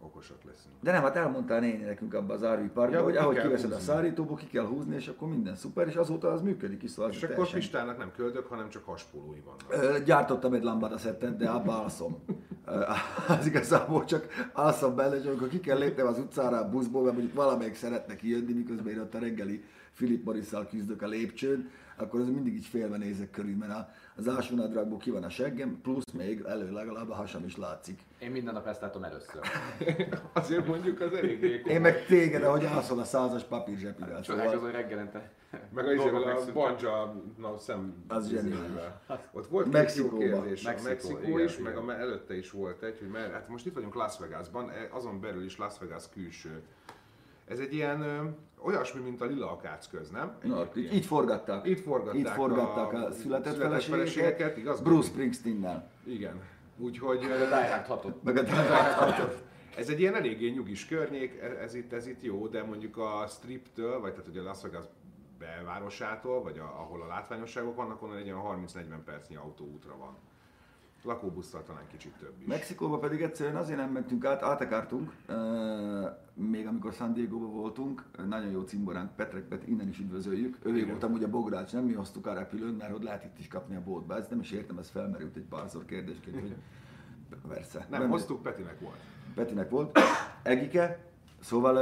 okosak 0.04 0.44
leszünk. 0.44 0.75
de 0.80 0.92
nem, 0.92 1.02
hát 1.02 1.16
elmondtál 1.16 1.61
néni 1.61 1.82
nekünk 1.82 2.14
abban 2.14 2.37
az 2.37 2.44
árvíparkban, 2.44 2.99
Ja, 2.99 3.04
hogy 3.04 3.16
ahogy 3.16 3.40
kiveszed 3.40 3.71
a 3.71 3.75
húzni. 3.75 3.92
szárítóból, 3.92 4.37
ki 4.37 4.47
kell 4.47 4.64
húzni, 4.66 4.94
és 4.94 5.09
akkor 5.09 5.28
minden 5.28 5.54
szuper, 5.56 5.87
és 5.87 5.94
azóta 5.94 6.28
az 6.32 6.40
működik 6.40 6.82
is, 6.82 6.90
szóval 6.90 7.11
És 7.11 7.16
akkor 7.16 7.28
teljesen- 7.28 7.59
Pistának 7.59 7.99
nem 7.99 8.12
köldök, 8.16 8.47
hanem 8.47 8.68
csak 8.68 8.85
haspolói 8.85 9.40
vannak. 9.40 9.85
Ö, 9.94 10.02
Gyártottam 10.04 10.52
egy 10.54 10.62
lambada 10.62 10.99
szettet, 10.99 11.37
de 11.37 11.49
abba 11.49 11.82
alszom. 11.82 12.25
Az 13.28 13.47
igazából 13.47 14.04
csak 14.04 14.26
alszom 14.52 14.94
benne, 14.97 15.16
és 15.16 15.26
amikor 15.26 15.49
ki 15.49 15.61
kell 15.61 15.78
lépnem 15.78 16.06
az 16.06 16.18
utcára 16.18 16.56
a 16.59 16.68
buszból, 16.68 17.02
mert 17.02 17.14
mondjuk 17.14 17.35
valamelyik 17.37 17.75
szeretne 17.75 18.16
kijönni, 18.16 18.52
miközben 18.52 18.92
én 18.92 19.00
ott 19.00 19.14
a 19.14 19.18
reggeli 19.18 19.64
Philip 19.94 20.25
Morrisszal 20.25 20.66
küzdök 20.66 21.02
a 21.02 21.06
lépcsőn, 21.06 21.71
akkor 21.97 22.21
az 22.21 22.28
mindig 22.28 22.54
így 22.54 22.66
félve 22.66 22.97
nézek 22.97 23.30
körül, 23.30 23.56
mert 23.56 23.73
a- 23.73 23.88
az 24.16 24.28
ásvonadrágból 24.28 24.99
ki 24.99 25.11
van 25.11 25.23
a 25.23 25.28
seggem, 25.28 25.81
plusz 25.83 26.12
még 26.12 26.42
elő 26.47 26.73
legalább 26.73 27.11
a 27.11 27.14
hasam 27.14 27.45
is 27.45 27.57
látszik. 27.57 28.00
Én 28.19 28.31
minden 28.31 28.54
nap 28.54 28.66
ezt 28.66 28.81
látom 28.81 29.04
először. 29.04 29.40
Azért 30.33 30.66
mondjuk 30.66 31.00
az 31.00 31.12
eléggé 31.12 31.57
komoly. 31.61 31.75
Én 31.75 31.81
meg 31.81 32.07
téged, 32.07 32.42
ahogy 32.42 32.64
alszol 32.64 32.99
a 32.99 33.04
százas 33.04 33.45
papírzsepivel. 33.45 34.21
Csodálkozó, 34.21 34.57
Szóval 34.57 34.71
hogy 34.71 34.81
reggelente 34.81 35.31
Meg 35.75 35.87
a, 35.87 35.92
izével, 35.92 36.23
a 36.23 36.52
banja 36.52 37.23
na, 37.38 37.59
szem... 37.59 38.04
Az 38.09 38.28
zseniális. 38.28 38.83
Ott 39.33 39.47
volt 39.47 39.73
Mexikóba. 39.73 40.16
kérdés. 40.19 40.62
Mexikó, 40.62 40.88
a 40.88 40.92
Mexikó 40.92 41.19
igen, 41.28 41.45
is, 41.45 41.52
igen. 41.52 41.64
meg 41.64 41.76
a 41.76 41.83
me- 41.83 41.99
előtte 41.99 42.37
is 42.37 42.50
volt 42.50 42.83
egy, 42.83 42.99
hogy 42.99 43.09
mert, 43.09 43.33
hát 43.33 43.49
most 43.49 43.66
itt 43.66 43.75
vagyunk 43.75 43.95
Las 43.95 44.19
Vegasban, 44.19 44.71
e- 44.71 44.88
azon 44.90 45.21
belül 45.21 45.45
is 45.45 45.59
Las 45.59 45.78
Vegas 45.78 46.04
külső. 46.09 46.62
Ez 47.49 47.59
egy 47.59 47.73
ilyen 47.75 48.35
olyasmi, 48.64 49.00
mint 49.00 49.21
a 49.21 49.25
Lila 49.25 49.50
Akácköz, 49.50 50.11
nem? 50.11 50.37
Na, 50.42 50.69
így, 50.76 50.95
így 50.95 51.07
forgatták. 51.07 51.66
Itt 51.66 51.81
forgatták 51.81 52.21
Itt 52.21 52.28
forgatták 52.28 52.92
a, 52.92 53.07
a 53.07 53.12
született, 53.12 53.52
született 53.52 53.83
feleségeket, 53.83 54.57
igaz? 54.57 54.81
Bruce 54.81 55.09
Springsteen-nel. 55.09 55.90
Igen. 56.04 56.40
Úgyhogy 56.78 57.21
Meg 57.21 57.40
a 57.40 57.47
Die 57.47 57.85
6 57.87 58.23
Meg 58.23 58.37
a 58.37 58.42
ez 59.76 59.88
egy 59.88 60.00
ilyen 60.00 60.14
eléggé 60.14 60.49
nyugis 60.49 60.87
környék, 60.87 61.38
e- 61.40 61.62
ez 61.62 61.75
itt, 61.75 61.92
ez 61.92 62.07
itt 62.07 62.23
jó, 62.23 62.47
de 62.47 62.62
mondjuk 62.62 62.97
a 62.97 63.26
striptől, 63.28 64.00
vagy 64.00 64.11
tehát 64.11 64.26
hogy 64.26 64.38
a 64.38 64.42
Las 64.42 64.62
Vegas 64.62 64.85
belvárosától, 65.38 66.42
vagy 66.42 66.59
a, 66.59 66.64
ahol 66.64 67.02
a 67.02 67.07
látványosságok 67.07 67.76
vannak, 67.76 68.02
onnan 68.02 68.16
egy 68.16 68.31
olyan 68.31 68.66
30-40 68.66 68.83
percnyi 69.04 69.37
autóútra 69.37 69.97
van. 69.97 70.16
Lakóbusszal 71.04 71.62
talán 71.62 71.87
kicsit 71.90 72.12
több 72.12 72.35
is. 72.40 72.47
Mexikóba 72.47 72.99
pedig 72.99 73.23
egyszerűen 73.23 73.56
azért 73.56 73.78
nem 73.78 73.90
mentünk 73.90 74.25
át, 74.25 74.42
átakártunk, 74.42 75.12
uh, 75.28 75.37
még 76.35 76.66
amikor 76.66 76.92
San 76.92 77.12
Diego-ba 77.12 77.47
voltunk, 77.47 78.04
nagyon 78.28 78.50
jó 78.50 78.61
cimboránk, 78.61 79.16
Petrek 79.16 79.42
Pet, 79.42 79.66
innen 79.66 79.88
is 79.88 79.99
üdvözöljük. 79.99 80.59
Ő 80.62 80.87
volt 80.87 81.02
amúgy 81.02 81.25
a 81.25 81.28
bogrács, 81.30 81.73
nem 81.73 81.85
mi 81.85 81.92
hoztuk 81.92 82.26
a 82.26 82.35
repülőn, 82.35 82.75
mert 82.75 82.92
hogy 82.92 83.02
lehet 83.02 83.25
itt 83.25 83.38
is 83.38 83.49
kapni 83.49 83.76
a 83.76 83.82
boltba. 83.85 84.16
Ez 84.16 84.26
nem 84.28 84.40
is 84.40 84.50
értem, 84.50 84.78
ez 84.78 84.90
felmerült 84.90 85.37
egy 85.37 85.47
párszor 85.49 85.85
kérdésként, 85.85 86.40
hogy 86.40 86.54
persze. 87.49 87.87
Nem, 87.90 88.09
hoztuk, 88.09 88.42
Petinek 88.42 88.80
volt. 88.80 88.99
Petinek 89.35 89.71
volt, 89.71 89.99
Egike, 90.42 91.04
szóval 91.40 91.76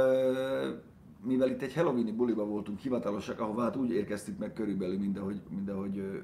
mivel 1.23 1.49
itt 1.49 1.61
egy 1.61 1.73
Halloweeni 1.73 2.11
buliba 2.11 2.45
voltunk 2.45 2.79
hivatalosak, 2.79 3.39
ahová 3.39 3.63
hát 3.63 3.75
úgy 3.75 3.91
érkeztük 3.91 4.37
meg 4.37 4.53
körülbelül, 4.53 4.99
mint 4.99 5.17
ahogy, 5.17 5.41
mint 5.49 5.69
ahogy 5.69 6.21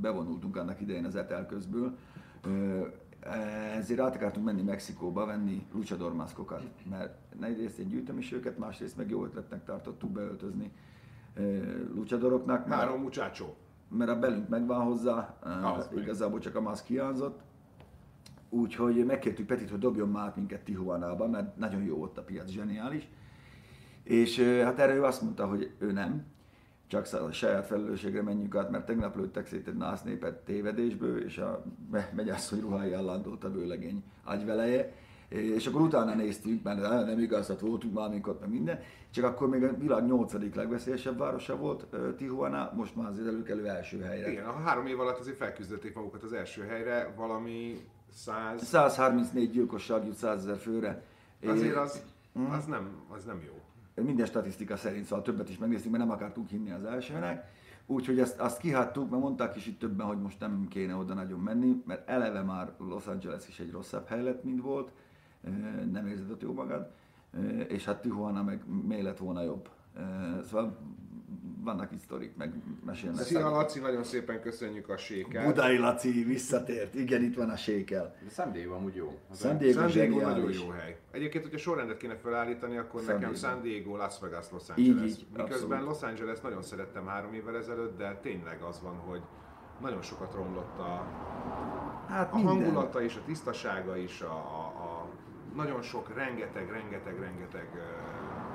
bevonultunk 0.00 0.56
annak 0.56 0.80
idején 0.80 1.04
az 1.04 1.16
etel 1.16 1.46
közből, 1.46 1.96
ezért 3.76 4.00
át 4.00 4.14
akartunk 4.14 4.46
menni 4.46 4.62
Mexikóba 4.62 5.26
venni 5.26 5.66
luchador 5.72 6.14
mert 6.90 7.14
egyrészt 7.40 7.78
egy 7.78 7.88
gyűjtöm 7.88 8.18
is 8.18 8.32
őket, 8.32 8.58
másrészt 8.58 8.96
meg 8.96 9.10
jó 9.10 9.24
ötletnek 9.24 9.64
tartottuk 9.64 10.10
beöltözni 10.10 10.72
ö, 11.34 11.58
luchadoroknak. 11.94 12.66
mert- 12.66 12.80
Három 12.80 13.00
muchacho. 13.02 13.46
mert 13.88 14.10
a 14.10 14.18
belünk 14.18 14.48
megvan 14.48 14.84
hozzá, 14.84 15.38
Az 15.42 15.88
igazából 15.96 16.38
csak 16.38 16.54
a 16.54 16.60
maszk 16.60 16.86
hiányzott. 16.86 17.40
Úgyhogy 18.50 19.04
megkértük 19.04 19.46
Petit, 19.46 19.70
hogy 19.70 19.78
dobjon 19.78 20.08
már 20.08 20.32
minket 20.36 20.60
Tijuanába, 20.60 21.28
mert 21.28 21.56
nagyon 21.56 21.82
jó 21.82 22.02
ott 22.02 22.18
a 22.18 22.22
piac, 22.22 22.48
zseniális. 22.50 23.08
És 24.02 24.40
hát 24.40 24.78
erre 24.78 24.94
ő 24.94 25.04
azt 25.04 25.22
mondta, 25.22 25.46
hogy 25.46 25.70
ő 25.78 25.92
nem, 25.92 26.24
csak 26.88 27.06
a 27.12 27.32
saját 27.32 27.66
felelősségre 27.66 28.22
menjünk 28.22 28.54
át, 28.56 28.70
mert 28.70 28.86
tegnap 28.86 29.16
lőttek 29.16 29.46
szét 29.46 29.66
egy 29.68 29.76
nász 29.76 30.02
népet 30.02 30.34
tévedésből, 30.44 31.24
és 31.24 31.38
a 31.38 31.64
me- 31.90 32.12
megyasszony 32.14 32.60
ruháján 32.60 33.04
landolt 33.04 33.44
a 33.44 33.50
vőlegény 33.50 34.02
agyveleje. 34.24 34.92
És 35.28 35.66
akkor 35.66 35.80
utána 35.80 36.14
néztünk, 36.14 36.62
mert 36.62 36.84
"Á, 36.84 37.04
nem 37.04 37.18
igaz, 37.18 37.46
hát 37.48 37.60
voltunk 37.60 37.94
már 37.94 38.10
mink 38.10 38.26
ott, 38.26 38.40
meg 38.40 38.50
minden. 38.50 38.80
Csak 39.10 39.24
akkor 39.24 39.48
még 39.48 39.62
a 39.64 39.76
világ 39.76 40.06
nyolcadik 40.06 40.54
legveszélyesebb 40.54 41.18
városa 41.18 41.56
volt 41.56 41.86
Tijuana, 42.16 42.72
most 42.76 42.96
már 42.96 43.08
azért 43.08 43.26
előkelő 43.26 43.66
első 43.68 44.00
helyre. 44.00 44.30
Igen, 44.30 44.44
a 44.46 44.52
három 44.52 44.86
év 44.86 45.00
alatt 45.00 45.18
azért 45.18 45.36
felküzdötték 45.36 45.94
magukat 45.94 46.22
az 46.22 46.32
első 46.32 46.62
helyre, 46.62 47.12
valami 47.16 47.80
100... 48.12 48.62
134 48.62 49.50
gyilkosság 49.50 50.06
jut 50.06 50.14
100 50.16 50.42
ezer 50.44 50.56
főre. 50.56 51.02
Azért 51.46 51.76
az, 51.76 52.02
az, 52.50 52.64
nem, 52.64 52.88
az 53.08 53.24
nem 53.24 53.42
jó. 53.46 53.57
Minden 54.02 54.26
statisztika 54.26 54.76
szerint, 54.76 55.04
szóval 55.04 55.24
többet 55.24 55.48
is 55.48 55.58
megnéztünk, 55.58 55.96
mert 55.96 56.06
nem 56.06 56.14
akartunk 56.14 56.48
hinni 56.48 56.70
az 56.70 56.84
elsőnek. 56.84 57.56
Úgyhogy 57.86 58.20
ezt, 58.20 58.40
azt 58.40 58.60
kihattuk, 58.60 59.10
mert 59.10 59.22
mondták 59.22 59.56
is 59.56 59.66
itt 59.66 59.78
többen, 59.78 60.06
hogy 60.06 60.20
most 60.20 60.40
nem 60.40 60.66
kéne 60.68 60.94
oda 60.94 61.14
nagyon 61.14 61.40
menni, 61.40 61.82
mert 61.86 62.08
eleve 62.08 62.42
már 62.42 62.72
Los 62.78 63.06
Angeles 63.06 63.48
is 63.48 63.60
egy 63.60 63.70
rosszabb 63.70 64.06
hely 64.06 64.22
lett, 64.22 64.44
mint 64.44 64.62
volt, 64.62 64.92
nem 65.92 66.06
érzed 66.06 66.30
ott 66.30 66.42
jó 66.42 66.52
magad, 66.52 66.90
és 67.68 67.84
hát 67.84 68.00
Tijuana 68.00 68.42
meg 68.42 68.62
még 68.86 69.02
lett 69.02 69.18
volna 69.18 69.42
jobb. 69.42 69.68
Szóval 70.44 70.76
vannak 71.68 71.92
itt 71.92 72.00
sztorik, 72.00 72.36
meg 72.36 72.52
mesélnek. 72.86 73.20
Szia 73.24 73.48
Laci, 73.50 73.80
nagyon 73.80 74.04
szépen 74.04 74.40
köszönjük 74.40 74.88
a 74.88 74.96
séket. 74.96 75.44
Budai 75.44 75.76
Laci 75.78 76.24
visszatért, 76.24 76.94
igen, 76.94 77.22
itt 77.22 77.36
van 77.36 77.50
a 77.50 77.56
sékel. 77.56 78.14
De 78.24 78.30
San 78.30 78.52
Diego 78.52 78.74
amúgy 78.74 78.94
jó. 78.94 79.18
San 79.34 79.58
Diego 79.58 79.78
San 79.80 79.90
Diego 79.90 80.20
nagyon 80.20 80.52
jó 80.52 80.68
hely. 80.68 80.96
Egyébként, 81.10 81.42
hogyha 81.44 81.58
sorrendet 81.58 81.96
kéne 81.96 82.16
felállítani, 82.16 82.76
akkor 82.76 83.02
San 83.02 83.14
nekem. 83.14 83.34
San 83.34 83.62
Diego, 83.62 83.96
Las 83.96 84.18
Vegas, 84.20 84.46
Los 84.50 84.62
Így, 84.76 84.88
Angeles. 84.88 85.10
így, 85.10 85.26
Miközben 85.36 85.78
abszolút. 85.78 85.84
Los 86.00 86.02
Angeles 86.02 86.40
nagyon 86.40 86.62
szerettem 86.62 87.06
három 87.06 87.32
évvel 87.34 87.56
ezelőtt, 87.56 87.98
de 87.98 88.18
tényleg 88.22 88.62
az 88.62 88.80
van, 88.82 88.94
hogy 88.96 89.20
nagyon 89.80 90.02
sokat 90.02 90.34
romlott 90.34 90.78
a, 90.78 91.06
Hát 92.08 92.32
a 92.32 92.36
minden. 92.36 92.54
hangulata 92.54 93.02
is, 93.02 93.16
a 93.16 93.20
tisztasága 93.26 93.96
is, 93.96 94.20
a, 94.20 94.32
a, 94.32 94.64
a 94.84 95.08
nagyon 95.54 95.82
sok, 95.82 96.14
rengeteg, 96.14 96.70
rengeteg, 96.70 97.20
rengeteg 97.20 97.68
ö, 97.74 97.80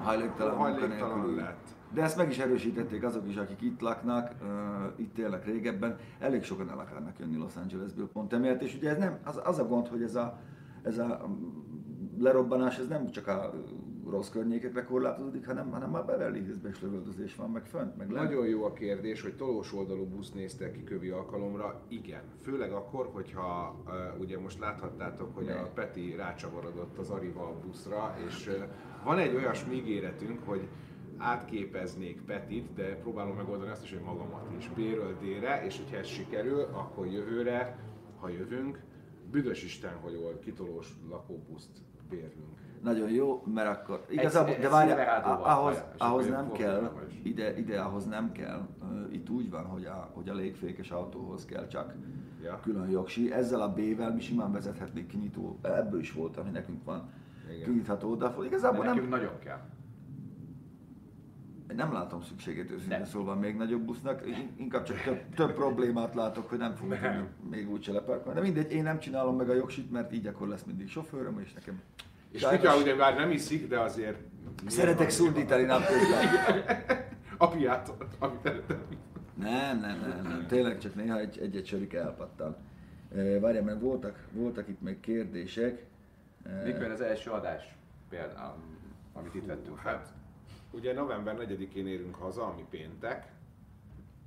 Hajléktalan 0.03 0.55
hajléktalan 0.55 1.35
lett. 1.35 1.67
De 1.93 2.01
ezt 2.01 2.17
meg 2.17 2.29
is 2.29 2.37
erősítették 2.37 3.03
azok 3.03 3.27
is, 3.27 3.35
akik 3.35 3.61
itt 3.61 3.81
laknak, 3.81 4.31
uh, 4.41 4.47
itt 4.95 5.17
élnek 5.17 5.45
régebben. 5.45 5.97
Elég 6.19 6.43
sokan 6.43 6.69
el 6.69 6.79
akarnak 6.79 7.19
jönni 7.19 7.37
Los 7.37 7.55
Angelesből 7.55 8.09
pont 8.09 8.33
emiatt, 8.33 8.61
és 8.61 8.75
ugye 8.75 8.89
ez 8.89 8.97
nem, 8.97 9.17
az, 9.23 9.41
az 9.43 9.59
a 9.59 9.67
gond, 9.67 9.87
hogy 9.87 10.03
ez 10.03 10.15
a, 10.15 10.39
ez 10.81 10.97
a 10.97 11.21
mm, 11.27 12.21
lerobbanás, 12.23 12.77
ez 12.77 12.87
nem 12.87 13.11
csak 13.11 13.27
a 13.27 13.53
rossz 14.09 14.29
környékekre 14.29 14.83
korlátozódik, 14.83 15.45
hanem, 15.45 15.71
hanem 15.71 15.89
már 15.89 16.05
Beverly 16.05 16.39
Hillsben 16.39 16.71
is 16.71 16.81
lövöldözés 16.81 17.35
van, 17.35 17.49
meg 17.49 17.65
fönt, 17.65 17.97
meg 17.97 18.11
lent. 18.11 18.29
Nagyon 18.29 18.47
jó 18.47 18.63
a 18.63 18.73
kérdés, 18.73 19.21
hogy 19.21 19.35
tolós 19.35 19.73
oldalú 19.73 20.05
busz 20.05 20.31
néztek 20.31 20.71
ki 20.71 20.83
kövi 20.83 21.09
alkalomra. 21.09 21.81
Igen, 21.87 22.21
főleg 22.41 22.71
akkor, 22.71 23.09
hogyha 23.13 23.75
uh, 23.85 24.19
ugye 24.19 24.39
most 24.39 24.59
láthattátok, 24.59 25.35
hogy 25.35 25.49
a 25.49 25.71
Peti 25.73 26.15
rácsavarodott 26.15 26.97
az 26.97 27.09
Arival 27.09 27.55
buszra, 27.65 28.15
és 28.27 28.47
uh, 28.47 28.63
van 29.03 29.17
egy 29.17 29.35
olyasmi 29.35 29.75
ígéretünk, 29.75 30.39
hogy 30.45 30.67
átképeznék 31.17 32.21
Petit, 32.21 32.73
de 32.73 32.95
próbálom 32.95 33.35
megoldani 33.35 33.71
azt 33.71 33.83
is, 33.83 33.91
hogy 33.91 34.01
magamat 34.01 34.47
is 34.57 34.69
B-ről 34.69 35.17
D-re, 35.21 35.65
és 35.65 35.77
hogyha 35.77 35.97
ez 35.97 36.07
sikerül, 36.07 36.61
akkor 36.61 37.07
jövőre, 37.07 37.77
ha 38.19 38.29
jövünk, 38.29 38.79
büdös 39.31 39.63
Isten, 39.63 39.93
hogy 40.01 40.13
jól 40.13 40.39
kitolós 40.39 40.87
lakóbuszt 41.09 41.69
bérlünk. 42.09 42.61
Nagyon 42.81 43.09
jó, 43.09 43.43
mert 43.53 43.69
akkor 43.69 44.05
igazából, 44.09 44.55
de 44.55 44.69
várjál, 44.69 45.41
ahhoz, 45.43 45.83
ahhoz 45.97 46.27
nem 46.27 46.51
kell, 46.51 46.91
ide, 47.23 47.57
ide 47.57 47.79
ahhoz 47.79 48.05
nem 48.05 48.31
kell, 48.31 48.67
itt 49.11 49.29
úgy 49.29 49.49
van, 49.49 49.65
hogy 49.65 49.85
a, 49.85 50.09
hogy 50.13 50.29
a 50.29 50.33
légfékes 50.33 50.91
autóhoz 50.91 51.45
kell 51.45 51.67
csak 51.67 51.95
Ja. 52.43 52.59
külön 52.61 52.89
jogsi. 52.89 53.31
Ezzel 53.31 53.61
a 53.61 53.73
B-vel 53.73 54.13
mi 54.13 54.19
simán 54.21 54.51
vezethetnénk 54.51 55.07
kinyitó, 55.07 55.59
ebből 55.61 55.99
is 55.99 56.11
volt, 56.13 56.37
ami 56.37 56.49
nekünk 56.49 56.83
van. 56.83 57.09
Kinyitható, 57.63 58.15
De 58.15 58.33
igazából 58.45 58.85
nem, 58.85 59.07
nagyon 59.09 59.39
kell. 59.39 59.59
nem 61.75 61.93
látom 61.93 62.21
szükségét 62.21 62.71
őszintén 62.71 63.05
szólva 63.05 63.35
még 63.35 63.55
nagyobb 63.55 63.81
busznak, 63.81 64.27
In- 64.27 64.59
inkább 64.59 64.83
csak 64.83 65.01
több, 65.01 65.19
több 65.35 65.53
problémát 65.53 66.15
látok, 66.15 66.49
hogy 66.49 66.57
nem 66.57 66.75
fogok 66.75 67.01
Nem. 67.01 67.27
még 67.49 67.71
úgy 67.71 67.83
se 67.83 67.91
leparkolni. 67.91 68.39
De 68.39 68.45
mindegy, 68.45 68.71
én 68.71 68.83
nem 68.83 68.99
csinálom 68.99 69.35
meg 69.35 69.49
a 69.49 69.53
jogsit, 69.53 69.91
mert 69.91 70.13
így 70.13 70.27
akkor 70.27 70.47
lesz 70.47 70.63
mindig 70.63 70.87
sofőröm, 70.89 71.39
és 71.39 71.53
nekem 71.53 71.81
És 72.31 72.39
Sajnos- 72.41 72.61
Mika 72.61 72.77
ugye 72.81 72.95
már 72.95 73.15
nem 73.15 73.31
iszik, 73.31 73.67
de 73.67 73.79
azért... 73.79 74.17
Szeretek 74.67 75.09
szundítani 75.09 75.63
napközben. 75.63 76.25
A 77.37 77.47
piát, 77.47 77.93
amit 78.19 78.45
előtte. 78.45 78.77
Nem, 79.35 79.79
nem, 79.79 79.99
nem, 79.99 80.21
nem. 80.23 80.45
Tényleg 80.47 80.77
csak 80.77 80.95
néha 80.95 81.19
egy, 81.19 81.39
egy-egy 81.41 81.65
sörük 81.65 81.93
elpattan. 81.93 82.55
Várjál, 83.41 83.63
mert 83.63 83.79
voltak, 83.79 84.23
voltak 84.31 84.67
itt 84.67 84.81
még 84.81 84.99
kérdések. 84.99 85.85
Mikor 86.63 86.91
az 86.91 87.01
első 87.01 87.29
adás 87.31 87.75
például, 88.09 88.57
amit 89.13 89.35
itt 89.35 89.45
vettünk 89.45 89.77
fel? 89.77 89.93
Hát, 89.93 90.13
ugye 90.71 90.93
november 90.93 91.35
4-én 91.39 91.87
érünk 91.87 92.15
haza, 92.15 92.45
ami 92.45 92.65
péntek. 92.69 93.31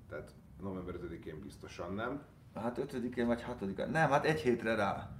Tehát 0.08 0.30
november 0.62 0.94
5-én 0.94 1.40
biztosan 1.42 1.94
nem. 1.94 2.22
Hát 2.54 2.78
ötödikén 2.78 3.26
vagy 3.26 3.42
hatodikán. 3.42 3.90
Nem, 3.90 4.10
hát 4.10 4.24
egy 4.24 4.40
hétre 4.40 4.74
rá. 4.74 5.10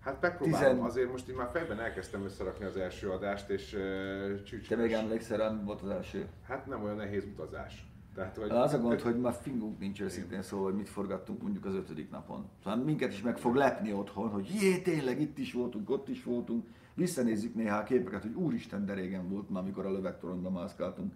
Hát 0.00 0.20
megpróbálom, 0.20 0.60
Tizen- 0.68 0.84
azért 0.84 1.10
most 1.10 1.28
így 1.28 1.34
már 1.36 1.48
fejben 1.50 1.80
elkezdtem 1.80 2.24
összerakni 2.24 2.64
az 2.64 2.76
első 2.76 3.10
adást, 3.10 3.48
és 3.48 3.72
uh, 3.72 4.36
Te 4.36 4.42
csücsös. 4.42 4.78
még 4.78 4.92
emlékszel, 4.92 5.52
mi 5.52 5.64
volt 5.64 5.82
az 5.82 5.88
első? 5.88 6.28
Hát 6.46 6.66
nem 6.66 6.82
olyan 6.82 6.96
nehéz 6.96 7.24
utazás. 7.24 7.86
Tehát, 8.14 8.36
hogy 8.36 8.50
Az 8.50 8.72
a 8.74 8.78
gond, 8.78 9.00
hogy 9.00 9.20
már 9.20 9.32
fingunk 9.32 9.78
nincs 9.78 10.00
őszintén 10.00 10.42
szóval, 10.42 10.64
hogy 10.64 10.74
mit 10.74 10.88
forgattunk 10.88 11.42
mondjuk 11.42 11.64
az 11.64 11.74
ötödik 11.74 12.10
napon. 12.10 12.48
Szóval 12.62 12.78
minket 12.78 13.12
is 13.12 13.22
meg 13.22 13.38
fog 13.38 13.54
lepni 13.54 13.92
otthon, 13.92 14.28
hogy 14.28 14.48
jé, 14.60 14.78
tényleg 14.78 15.20
itt 15.20 15.38
is 15.38 15.52
voltunk, 15.52 15.90
ott 15.90 16.08
is 16.08 16.24
voltunk. 16.24 16.66
Visszanézzük 16.94 17.54
néha 17.54 17.76
a 17.76 17.82
képeket, 17.82 18.22
hogy 18.22 18.34
úristen, 18.34 18.86
de 18.86 18.94
régen 18.94 19.28
volt 19.28 19.50
már, 19.50 19.62
amikor 19.62 19.86
a 19.86 19.92
lövegtoronyban 19.92 20.52
mászkáltunk. 20.52 21.12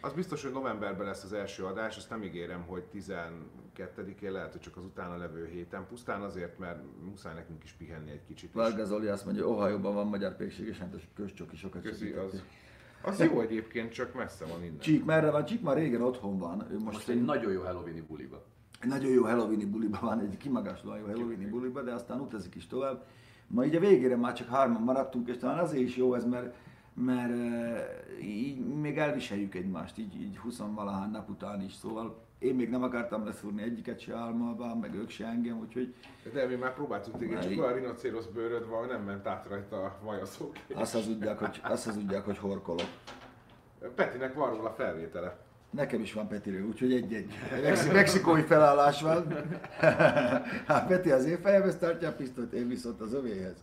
Az 0.00 0.12
biztos, 0.12 0.42
hogy 0.42 0.52
novemberben 0.52 1.06
lesz 1.06 1.24
az 1.24 1.32
első 1.32 1.64
adás, 1.64 1.96
azt 1.96 2.10
nem 2.10 2.22
ígérem, 2.22 2.62
hogy 2.66 2.84
12-én 2.94 4.32
lehet, 4.32 4.52
hogy 4.52 4.60
csak 4.60 4.76
az 4.76 4.84
utána 4.84 5.16
levő 5.16 5.46
héten, 5.46 5.86
pusztán 5.86 6.22
azért, 6.22 6.58
mert 6.58 6.82
muszáj 7.04 7.34
nekünk 7.34 7.64
is 7.64 7.72
pihenni 7.72 8.10
egy 8.10 8.24
kicsit. 8.26 8.52
Varga 8.52 8.84
Zoli 8.84 9.06
azt 9.06 9.24
mondja, 9.24 9.46
Ohio-ban 9.46 9.94
van 9.94 10.06
magyar 10.06 10.36
pékség, 10.36 10.66
és 10.66 10.78
hát 10.78 10.94
a 10.94 10.98
közcsoki 11.14 11.56
sokat 11.56 11.82
Köszi, 11.82 12.12
az, 12.12 12.42
az 13.04 13.18
jó 13.20 13.40
egyébként, 13.40 13.92
csak 13.92 14.14
messze 14.14 14.44
van 14.44 14.62
innen. 14.64 14.78
Csík 14.78 15.04
merre 15.04 15.30
van? 15.30 15.44
Csík 15.44 15.62
már 15.62 15.76
régen 15.76 16.02
otthon 16.02 16.38
van. 16.38 16.66
Ő 16.70 16.78
most, 16.78 16.84
Most 16.96 17.08
egy 17.08 17.24
nagyon 17.24 17.52
jó 17.52 17.62
Halloweeni 17.62 18.00
buliba. 18.00 18.42
egy 18.80 18.88
nagyon 18.88 19.10
jó 19.10 19.22
Halloweeni 19.24 19.64
buliba 19.64 19.98
van, 20.00 20.20
egy 20.20 20.36
kimagaslóan 20.36 20.98
jó 20.98 21.04
Halloweeni 21.06 21.44
buliba, 21.46 21.82
de 21.82 21.92
aztán 21.92 22.20
utazik 22.20 22.54
is 22.54 22.66
tovább. 22.66 23.04
Ma 23.46 23.64
így 23.64 23.74
a 23.74 23.80
végére 23.80 24.16
már 24.16 24.32
csak 24.32 24.48
hárman 24.48 24.82
maradtunk, 24.82 25.28
és 25.28 25.36
talán 25.36 25.58
azért 25.58 25.82
is 25.82 25.96
jó 25.96 26.14
ez, 26.14 26.24
mert, 26.24 26.54
mert 26.94 27.32
eh, 27.32 28.26
így 28.28 28.58
még 28.58 28.98
elviseljük 28.98 29.54
egymást, 29.54 29.98
így, 29.98 30.20
így 30.20 30.38
20 30.38 30.58
valahány 30.74 31.10
nap 31.10 31.28
után 31.30 31.62
is, 31.62 31.72
szóval 31.72 32.24
én 32.42 32.54
még 32.54 32.70
nem 32.70 32.82
akartam 32.82 33.24
leszúrni 33.24 33.62
egyiket 33.62 34.00
se 34.00 34.14
álmában, 34.16 34.78
meg 34.78 34.94
ők 34.94 35.10
se 35.10 35.26
engem, 35.26 35.58
úgyhogy 35.58 35.94
De 36.32 36.46
mi 36.46 36.54
már 36.54 36.74
próbáltuk 36.74 37.18
téged, 37.18 37.34
Már 37.34 37.48
csak 37.48 37.58
olyan 37.58 37.72
rinocérosz 37.72 38.26
bőröd 38.26 38.68
van, 38.68 38.86
nem 38.88 39.02
ment 39.02 39.26
át 39.26 39.46
rajta 39.48 39.76
a 39.84 39.98
vajaszok. 40.02 40.52
azt 40.74 40.92
hazudják, 40.92 41.38
hogy, 41.38 41.60
azt 41.62 41.84
hazudják, 41.84 42.24
hogy 42.24 42.38
horkolok. 42.38 42.86
Petinek 43.94 44.34
van 44.34 44.56
róla 44.56 44.70
felvétele. 44.70 45.36
Nekem 45.70 46.00
is 46.00 46.12
van 46.12 46.28
Petiről, 46.28 46.66
úgyhogy 46.66 46.92
egy-egy 46.92 47.32
Mexi- 47.62 47.92
mexikói 47.92 48.42
felállás 48.42 49.02
van. 49.02 49.26
hát 50.66 50.86
Peti 50.86 51.10
az 51.10 51.24
én 51.24 51.38
fejemhez 51.40 51.76
tartja 51.78 52.08
a 52.08 52.12
pisztolyt, 52.12 52.52
én 52.52 52.68
viszont 52.68 53.00
az 53.00 53.12
övéhez. 53.14 53.56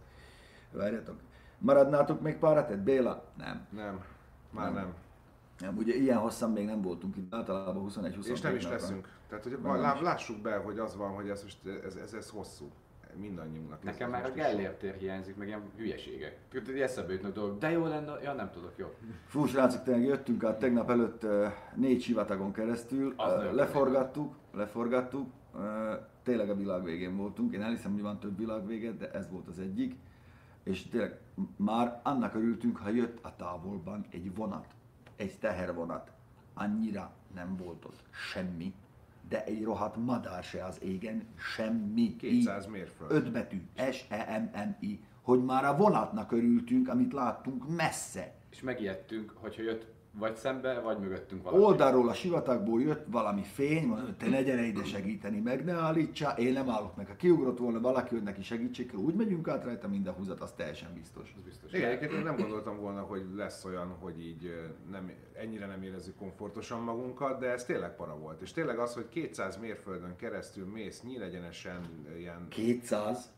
Várjatok. 0.71 1.15
Maradnátok 1.57 2.21
még 2.21 2.35
párat? 2.37 2.77
Béla? 2.79 3.23
Nem. 3.37 3.67
Nem, 3.75 4.03
már 4.51 4.65
Nem. 4.65 4.73
nem. 4.73 4.93
Nem. 5.59 5.77
Ugye 5.77 5.95
ilyen 5.95 6.17
hosszan 6.17 6.51
még 6.51 6.65
nem 6.65 6.81
voltunk 6.81 7.15
itt, 7.17 7.33
általában 7.33 7.81
21 7.81 8.15
22 8.15 8.33
És 8.35 8.41
nem 8.41 8.55
is 8.55 8.63
napra. 8.63 8.77
leszünk. 8.79 9.07
Tehát, 9.29 9.43
hogy 9.43 9.57
lá- 9.63 10.01
lássuk 10.01 10.41
be, 10.41 10.55
hogy 10.55 10.79
az 10.79 10.95
van, 10.95 11.11
hogy 11.11 11.29
ez 11.29 11.43
most 11.43 11.57
ez, 11.85 11.95
ez, 11.95 12.13
ez 12.13 12.29
hosszú. 12.29 12.69
mindannyiunknak. 13.15 13.83
Nekem 13.83 14.09
már 14.09 14.25
a 14.25 14.31
Gellért 14.31 14.79
tér 14.79 14.93
hiányzik, 14.95 15.35
meg 15.35 15.47
ilyen 15.47 15.61
hülyeségek. 15.77 16.37
Eszembe 16.75 17.13
jutnak 17.13 17.33
dolgok, 17.33 17.59
de 17.59 17.69
jó 17.69 17.85
lenne, 17.85 18.19
ja 18.23 18.33
nem 18.33 18.49
tudok, 18.51 18.73
jó. 18.75 18.93
Fú, 19.25 19.45
srácok, 19.45 19.83
tényleg 19.83 20.03
jöttünk 20.05 20.43
át 20.43 20.59
tegnap 20.59 20.89
előtt 20.89 21.25
négy 21.75 22.01
sivatagon 22.01 22.51
keresztül, 22.51 23.13
Az 23.17 23.53
leforgattuk, 23.55 24.35
leforgattuk, 24.53 25.29
tényleg 26.23 26.49
a 26.49 26.55
világ 26.55 26.83
végén 26.83 27.17
voltunk, 27.17 27.53
én 27.53 27.61
elhiszem, 27.61 27.91
hogy 27.93 28.01
van 28.01 28.19
több 28.19 28.37
világvége, 28.37 28.91
de 28.91 29.11
ez 29.11 29.29
volt 29.29 29.47
az 29.47 29.59
egyik, 29.59 29.95
és 30.63 30.87
tényleg 30.87 31.19
már 31.55 31.99
annak 32.03 32.35
örültünk, 32.35 32.77
ha 32.77 32.89
jött 32.89 33.17
a 33.25 33.35
távolban 33.35 34.05
egy 34.11 34.35
vonat, 34.35 34.65
egy 35.19 35.37
tehervonat, 35.39 36.11
annyira 36.53 37.11
nem 37.33 37.55
volt 37.57 37.85
ott 37.85 38.03
semmi, 38.31 38.73
de 39.29 39.43
egy 39.43 39.63
rohadt 39.63 39.95
madár 39.95 40.43
se 40.43 40.65
az 40.65 40.81
égen, 40.83 41.27
semmi. 41.55 42.15
200 42.15 42.65
mérföld. 42.65 43.11
Öt 43.11 43.31
betű, 43.31 43.61
S-E-M-M-I, 43.91 45.03
hogy 45.21 45.43
már 45.43 45.65
a 45.65 45.75
vonatnak 45.75 46.31
örültünk, 46.31 46.87
amit 46.87 47.13
láttunk 47.13 47.75
messze. 47.75 48.33
És 48.51 48.61
megijedtünk, 48.61 49.33
hogyha 49.35 49.61
jött 49.61 49.85
vagy 50.19 50.35
szembe, 50.35 50.79
vagy 50.79 50.99
mögöttünk 50.99 51.43
valaki. 51.43 51.63
Oldalról 51.63 52.09
a 52.09 52.13
sivatagból 52.13 52.81
jött 52.81 53.05
valami 53.07 53.43
fény, 53.43 53.87
mondom, 53.87 54.17
te 54.17 54.29
ne 54.29 54.43
gyere 54.43 54.61
ide 54.61 54.83
segíteni, 54.83 55.39
meg 55.39 55.63
ne 55.63 55.73
állítsa, 55.73 56.29
én 56.29 56.53
nem 56.53 56.69
állok 56.69 56.95
meg. 56.95 57.07
Ha 57.07 57.15
kiugrott 57.15 57.57
volna 57.57 57.79
valaki, 57.79 58.13
hogy 58.15 58.23
neki 58.23 58.43
segítség 58.43 58.91
kell, 58.91 58.99
úgy 58.99 59.13
megyünk 59.15 59.47
át 59.47 59.63
rajta, 59.63 59.87
mint 59.87 60.07
a 60.07 60.11
húzat, 60.11 60.41
az 60.41 60.51
teljesen 60.51 60.93
biztos. 60.93 61.33
Az 61.37 61.43
biztos. 61.43 61.73
Igen, 61.73 61.87
egyébként 61.87 62.11
én 62.11 62.23
nem 62.23 62.35
gondoltam 62.35 62.79
volna, 62.79 63.01
hogy 63.01 63.25
lesz 63.35 63.65
olyan, 63.65 63.87
hogy 63.99 64.19
így 64.19 64.53
nem, 64.91 65.11
ennyire 65.33 65.65
nem 65.65 65.83
érezzük 65.83 66.15
komfortosan 66.15 66.81
magunkat, 66.81 67.39
de 67.39 67.51
ez 67.51 67.65
tényleg 67.65 67.95
para 67.95 68.17
volt. 68.17 68.41
És 68.41 68.51
tényleg 68.51 68.79
az, 68.79 68.93
hogy 68.93 69.09
200 69.09 69.57
mérföldön 69.57 70.15
keresztül 70.15 70.65
mész 70.65 71.01
nyílegyenesen 71.01 72.05
ilyen 72.17 72.47
200? 72.49 73.31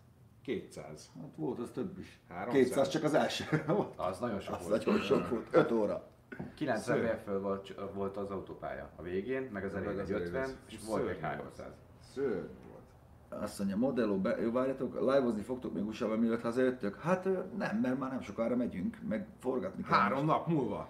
200. 0.43 1.11
Hát 1.21 1.35
volt 1.35 1.59
az 1.59 1.69
több 1.73 1.99
is. 1.99 2.19
300. 2.29 2.63
200 2.63 2.87
csak 2.89 3.03
az 3.03 3.13
első. 3.13 3.63
Az 3.95 4.19
nagyon 4.19 4.39
sok 4.39 4.55
Az 4.55 4.67
volt. 4.67 4.85
nagyon 4.85 5.01
sok 5.01 5.29
volt. 5.29 5.47
5 5.51 5.71
óra. 5.71 6.09
90 6.55 6.77
Szörny. 6.95 7.01
mérföld 7.01 7.41
volt, 7.41 7.73
volt 7.93 8.17
az 8.17 8.29
autópálya 8.29 8.89
a 8.95 9.01
végén, 9.01 9.49
meg 9.53 9.63
az 9.65 9.75
elején 9.75 9.99
egy 9.99 10.11
az 10.11 10.21
50, 10.21 10.35
elején 10.35 10.55
és 10.69 10.77
volt 10.87 11.07
egy 11.09 11.19
300. 11.21 11.67
Szörny 12.13 12.33
volt. 12.69 13.43
Azt 13.43 13.57
mondja, 13.59 13.77
Modelo, 13.77 14.17
be, 14.17 14.41
jó, 14.41 14.51
várjatok, 14.51 14.99
live-ozni 14.99 15.41
fogtok 15.41 15.73
még 15.73 15.85
usa 15.87 16.07
mielőtt 16.17 16.41
hazajöttök? 16.41 16.99
Hát 17.01 17.23
nem, 17.57 17.77
mert 17.81 17.99
már 17.99 18.09
nem 18.09 18.21
sokára 18.21 18.55
megyünk, 18.55 18.97
meg 19.07 19.25
forgatni 19.39 19.83
kell. 19.83 19.99
Három 19.99 20.25
nap 20.25 20.47
múlva. 20.47 20.89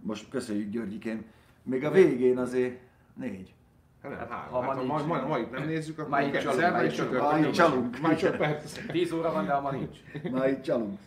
Most 0.00 0.28
köszönjük 0.30 0.70
Györgyikém. 0.70 1.24
Még 1.62 1.84
a 1.84 1.90
végén 1.90 2.38
azért 2.38 2.80
négy. 3.14 3.54
Hát 4.02 4.10
nem, 4.10 4.20
Hát, 4.20 4.28
három. 4.30 4.52
ha 4.52 4.60
Hát, 4.62 4.84
ma 4.84 4.98
ha 4.98 5.06
ma, 5.06 5.16
ma, 5.16 5.26
ma, 5.26 5.38
itt 5.38 5.50
nem 5.50 5.64
nézzük, 5.66 5.98
akkor 5.98 6.10
Ma 6.10 6.20
itt 6.20 6.38
csalunk, 6.38 6.70
ma 6.72 6.82
és 6.82 6.92
itt 6.92 6.96
csütörtökön 6.98 7.40
Ma 7.40 7.46
itt 7.46 7.52
csalunk. 7.52 7.82
megyünk. 7.84 8.00
Már 8.02 8.16
csak 8.16 8.36
perc. 8.36 8.78
10 8.86 9.12
óra 9.12 9.32
van, 9.32 9.46
de 9.46 9.58
ma 9.58 9.70
nincs. 9.70 9.98
Itt 10.48 10.62
csalunk. 10.62 10.98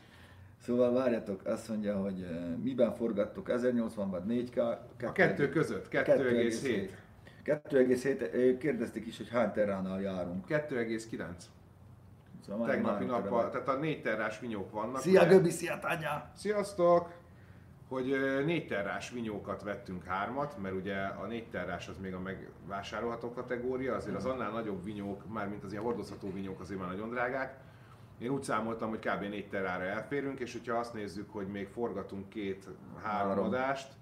Szóval 0.66 0.92
várjatok, 0.94 1.46
azt 1.46 1.70
mondja, 1.70 1.96
hogy 1.98 2.28
miben 2.64 2.94
forgattok, 2.94 3.50
1080 3.50 4.10
vagy 4.10 4.22
4K? 4.28 4.78
A 5.06 5.12
kettő 5.12 5.50
között, 5.50 5.88
2,7. 5.92 6.90
2,7. 7.44 8.22
eh, 8.22 8.58
Kérdezték 8.58 9.06
is, 9.06 9.18
hogy 9.18 9.30
hány 9.30 9.52
terránál 9.52 10.02
járunk. 10.02 10.46
2,9. 10.48 11.26
Szóval 12.46 12.66
már- 12.66 12.76
Tegnapi 12.76 13.06
már 13.06 13.22
nappal, 13.22 13.50
tehát 13.50 13.68
a 13.68 13.76
négy 13.78 14.02
terrás 14.02 14.40
vinyók 14.40 14.72
vannak. 14.72 15.02
Szia 15.02 15.22
ugye? 15.22 15.30
Göbi, 15.30 15.50
szia 15.50 15.80
Tanya! 15.80 16.30
Sziasztok! 16.36 17.10
Hogy 17.90 18.16
négy 18.46 18.68
terrás 18.68 19.10
vinyókat 19.12 19.64
vettünk 19.64 20.04
hármat, 20.04 20.58
mert 20.62 20.76
ugye 20.76 20.96
a 20.96 21.26
négy 21.26 21.48
terrás 21.50 21.88
az 21.88 21.98
még 21.98 22.14
a 22.14 22.20
megvásárolható 22.20 23.32
kategória, 23.34 23.96
azért 23.96 24.16
az 24.16 24.26
annál 24.26 24.52
nagyobb 24.52 24.84
vinyók, 24.84 25.34
mármint 25.34 25.64
az 25.64 25.72
ilyen 25.72 25.84
hordozható 25.84 26.32
vinyók 26.34 26.60
azért 26.60 26.80
már 26.80 26.90
nagyon 26.90 27.10
drágák. 27.10 27.58
Én 28.18 28.30
úgy 28.30 28.44
számoltam, 28.44 28.90
hogy 28.90 29.00
kb. 29.00 29.22
négy 29.22 29.50
terrára 29.50 29.84
elférünk, 29.84 30.40
és 30.40 30.52
hogyha 30.52 30.78
azt 30.78 30.94
nézzük, 30.94 31.32
hogy 31.32 31.48
még 31.48 31.68
forgatunk 31.68 32.30
két-három 32.30 33.30
Három. 33.30 33.46
adást, 33.46 33.94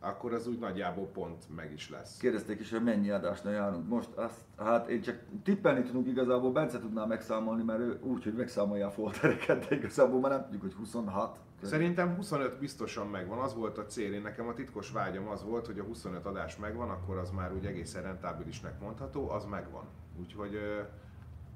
akkor 0.00 0.32
az 0.32 0.46
úgy 0.46 0.58
nagyjából 0.58 1.06
pont 1.06 1.44
meg 1.56 1.72
is 1.72 1.90
lesz. 1.90 2.16
Kérdezték 2.16 2.60
is, 2.60 2.70
hogy 2.70 2.82
mennyi 2.82 3.10
adásnál 3.10 3.52
járunk. 3.52 3.88
Most 3.88 4.08
azt, 4.14 4.40
hát 4.56 4.88
én 4.88 5.00
csak 5.00 5.18
tippelni 5.42 5.82
tudunk 5.82 6.06
igazából, 6.06 6.52
Bence 6.52 6.78
tudná 6.78 7.04
megszámolni, 7.04 7.62
mert 7.62 7.80
ő 7.80 7.98
úgy, 8.02 8.24
hogy 8.24 8.34
megszámolja 8.34 8.86
a 8.86 8.90
foldereket, 8.90 9.68
de 9.68 9.76
igazából 9.76 10.20
már 10.20 10.30
nem 10.30 10.42
tudjuk, 10.42 10.62
hogy 10.62 10.74
26. 10.74 11.38
Szerintem 11.62 12.14
25 12.14 12.58
biztosan 12.58 13.06
megvan, 13.06 13.38
az 13.38 13.54
volt 13.54 13.78
a 13.78 13.86
cél. 13.86 14.12
Én 14.14 14.22
nekem 14.22 14.48
a 14.48 14.54
titkos 14.54 14.90
vágyam 14.90 15.28
az 15.28 15.44
volt, 15.44 15.66
hogy 15.66 15.78
a 15.78 15.82
25 15.82 16.26
adás 16.26 16.56
megvan, 16.56 16.90
akkor 16.90 17.16
az 17.16 17.30
már 17.30 17.52
úgy 17.52 17.66
egészen 17.66 18.02
rentábilisnek 18.02 18.80
mondható, 18.80 19.30
az 19.30 19.44
megvan. 19.44 19.84
Úgyhogy 20.20 20.58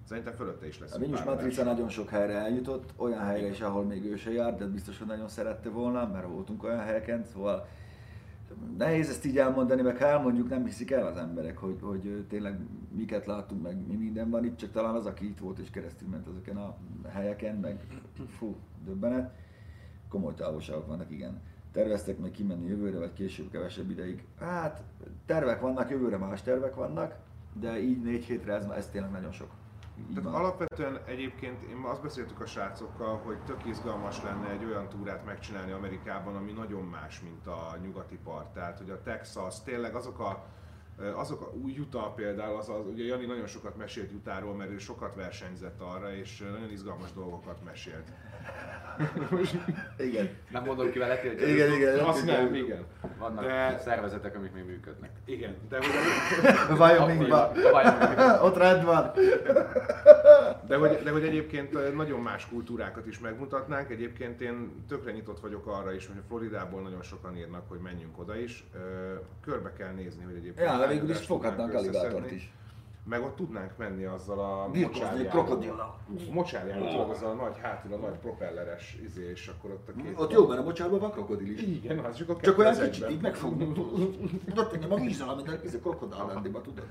szerintem 0.09 0.35
fölötte 0.35 0.67
is 0.67 0.79
lesz. 0.79 0.95
A 0.95 0.99
Vinyus 0.99 1.23
Matrica 1.23 1.65
nagyon 1.65 1.89
sok 1.89 2.09
helyre 2.09 2.35
eljutott, 2.35 2.93
olyan 2.97 3.25
helyre 3.25 3.49
is, 3.49 3.61
ahol 3.61 3.85
még 3.85 4.05
ő 4.05 4.17
se 4.17 4.33
járt, 4.33 4.59
de 4.59 4.67
biztos, 4.67 4.99
hogy 4.99 5.07
nagyon 5.07 5.29
szerette 5.29 5.69
volna, 5.69 6.07
mert 6.07 6.27
voltunk 6.27 6.63
olyan 6.63 6.81
helyeken, 6.81 7.25
szóval 7.25 7.67
nehéz 8.79 9.09
ezt 9.09 9.25
így 9.25 9.39
elmondani, 9.39 9.83
meg 9.83 9.97
ha 9.97 10.07
elmondjuk, 10.07 10.49
nem 10.49 10.65
hiszik 10.65 10.91
el 10.91 11.07
az 11.07 11.17
emberek, 11.17 11.59
hogy, 11.59 11.79
hogy 11.81 12.25
tényleg 12.29 12.59
miket 12.93 13.27
láttunk, 13.27 13.63
meg 13.63 13.87
mi 13.87 13.95
minden 13.95 14.31
van 14.31 14.45
itt, 14.45 14.57
csak 14.57 14.73
talán 14.73 14.95
az, 14.95 15.07
aki 15.07 15.27
itt 15.27 15.39
volt 15.39 15.59
és 15.59 15.71
keresztül 15.71 16.09
ment 16.09 16.27
ezeken 16.27 16.57
a 16.57 16.77
helyeken, 17.09 17.57
meg 17.57 17.87
fú, 18.39 18.57
döbbenet. 18.85 19.35
Komoly 20.09 20.35
távolságok 20.35 20.87
vannak, 20.87 21.11
igen. 21.11 21.41
Terveztek 21.73 22.19
meg 22.19 22.31
kimenni 22.31 22.69
jövőre, 22.69 22.99
vagy 22.99 23.13
később 23.13 23.51
kevesebb 23.51 23.91
ideig? 23.91 24.25
Hát, 24.39 24.83
tervek 25.27 25.61
vannak, 25.61 25.91
jövőre 25.91 26.17
más 26.17 26.43
tervek 26.43 26.75
vannak, 26.75 27.15
de 27.61 27.81
így 27.81 28.03
négy 28.03 28.25
hétre 28.25 28.55
ez, 28.55 28.65
ez 28.77 28.89
tényleg 28.89 29.11
nagyon 29.11 29.33
sok. 29.33 29.51
Tehát 30.15 30.35
alapvetően 30.39 30.99
egyébként 31.07 31.63
én 31.63 31.77
azt 31.77 32.03
beszéltük 32.03 32.41
a 32.41 32.47
srácokkal, 32.47 33.17
hogy 33.25 33.39
tök 33.45 33.67
izgalmas 33.67 34.23
lenne 34.23 34.51
egy 34.51 34.65
olyan 34.65 34.89
túrát 34.89 35.25
megcsinálni 35.25 35.73
Amerikában, 35.73 36.37
ami 36.37 36.53
nagyon 36.53 36.83
más, 36.83 37.21
mint 37.21 37.47
a 37.47 37.77
nyugati 37.83 38.19
part. 38.25 38.53
Tehát, 38.53 38.79
hogy 38.79 38.91
a 38.91 39.03
Texas, 39.03 39.63
tényleg 39.63 39.95
azok 39.95 40.19
a 40.19 40.45
azok 41.15 41.41
a 41.41 41.51
új 41.63 41.79
Utah 41.79 42.15
például, 42.15 42.57
az, 42.57 42.69
az, 42.69 42.87
ugye 42.87 43.05
Jani 43.05 43.27
nagyon 43.27 43.47
sokat 43.47 43.77
mesélt 43.77 44.13
Utahról, 44.13 44.55
mert 44.55 44.71
ő 44.71 44.79
sokat 44.79 45.15
versenyzett 45.15 45.81
arra, 45.81 46.15
és 46.15 46.39
nagyon 46.39 46.71
izgalmas 46.71 47.13
dolgokat 47.13 47.65
mesélt. 47.65 48.13
Igen. 50.09 50.31
Nem 50.51 50.65
mondom 50.65 50.91
ki 50.91 50.99
vele, 50.99 51.21
hogy 51.21 51.49
Igen, 51.49 51.73
igen. 51.73 51.99
Azt 51.99 52.25
nem, 52.25 52.55
igen. 52.55 52.85
vannak 53.19 53.45
De- 53.45 53.79
szervezetek, 53.85 54.37
amik 54.37 54.53
még 54.53 54.65
működnek. 54.65 55.11
Igen, 55.25 55.57
de 55.69 55.77
hogy. 55.77 56.79
Wyomingban. 56.79 57.51
Ott 58.43 58.57
rend 58.57 58.85
van. 58.85 59.13
de, 60.67 60.77
hogy, 60.77 61.01
de 61.05 61.11
hogy 61.11 61.25
egyébként 61.25 61.95
nagyon 61.95 62.21
más 62.21 62.49
kultúrákat 62.49 63.07
is 63.07 63.19
megmutatnánk. 63.19 63.91
Egyébként 63.91 64.41
én 64.41 64.85
tökre 64.89 65.13
nyitott 65.13 65.41
vagyok 65.41 65.67
arra 65.67 65.93
is, 65.93 66.07
hogy 66.07 66.17
a 66.19 66.25
Floridából 66.29 66.81
nagyon 66.81 67.03
sokan 67.03 67.37
írnak, 67.37 67.69
hogy 67.69 67.79
menjünk 67.79 68.19
oda 68.19 68.37
is. 68.37 68.65
Ö, 68.75 68.79
Körbe 69.41 69.73
kell 69.73 69.93
nézni, 69.93 70.25
hogy 70.25 70.35
egyébként 70.35 70.69
Ja, 70.69 70.79
de 70.79 70.87
végül 70.87 71.11
is 71.11 71.19
foghatnánk 71.19 71.75
alligátort 71.75 72.31
is. 72.31 72.53
Meg 73.05 73.23
ott 73.23 73.37
tudnánk 73.37 73.77
menni 73.77 74.05
azzal 74.05 74.39
a 74.39 74.69
mocsárjával. 74.79 75.61
Mocsárjával, 76.31 76.91
tudod, 76.91 77.11
azzal 77.11 77.31
a 77.31 77.43
nagy 77.43 77.59
hátul, 77.59 77.93
a 77.93 77.97
nagy 77.97 78.19
propelleres 78.19 78.99
izé, 79.05 79.31
és 79.31 79.47
akkor 79.49 79.71
ott 79.71 79.89
a 79.89 80.03
két... 80.03 80.19
Ott 80.21 80.33
jó, 80.33 80.47
mert 80.47 80.61
a 80.61 80.63
mocsárban 80.63 80.99
van 80.99 81.11
krokodil 81.11 81.53
is. 81.53 81.63
Igen, 81.63 81.99
az 81.99 82.17
csak 82.17 82.29
a 82.29 82.37
Csak 82.41 82.59
olyan 82.59 82.71
az 82.71 82.79
kicsit 82.79 83.11
így 83.11 83.21
megfogni. 83.21 83.73
Tudod, 84.47 84.71
engem 84.73 84.93
a 84.93 84.97
vízzel, 84.97 85.29
amit 85.29 85.65
ez 85.65 85.75
a 85.75 85.79
krokodál 85.79 86.27
lendiba, 86.27 86.61
tudod? 86.61 86.85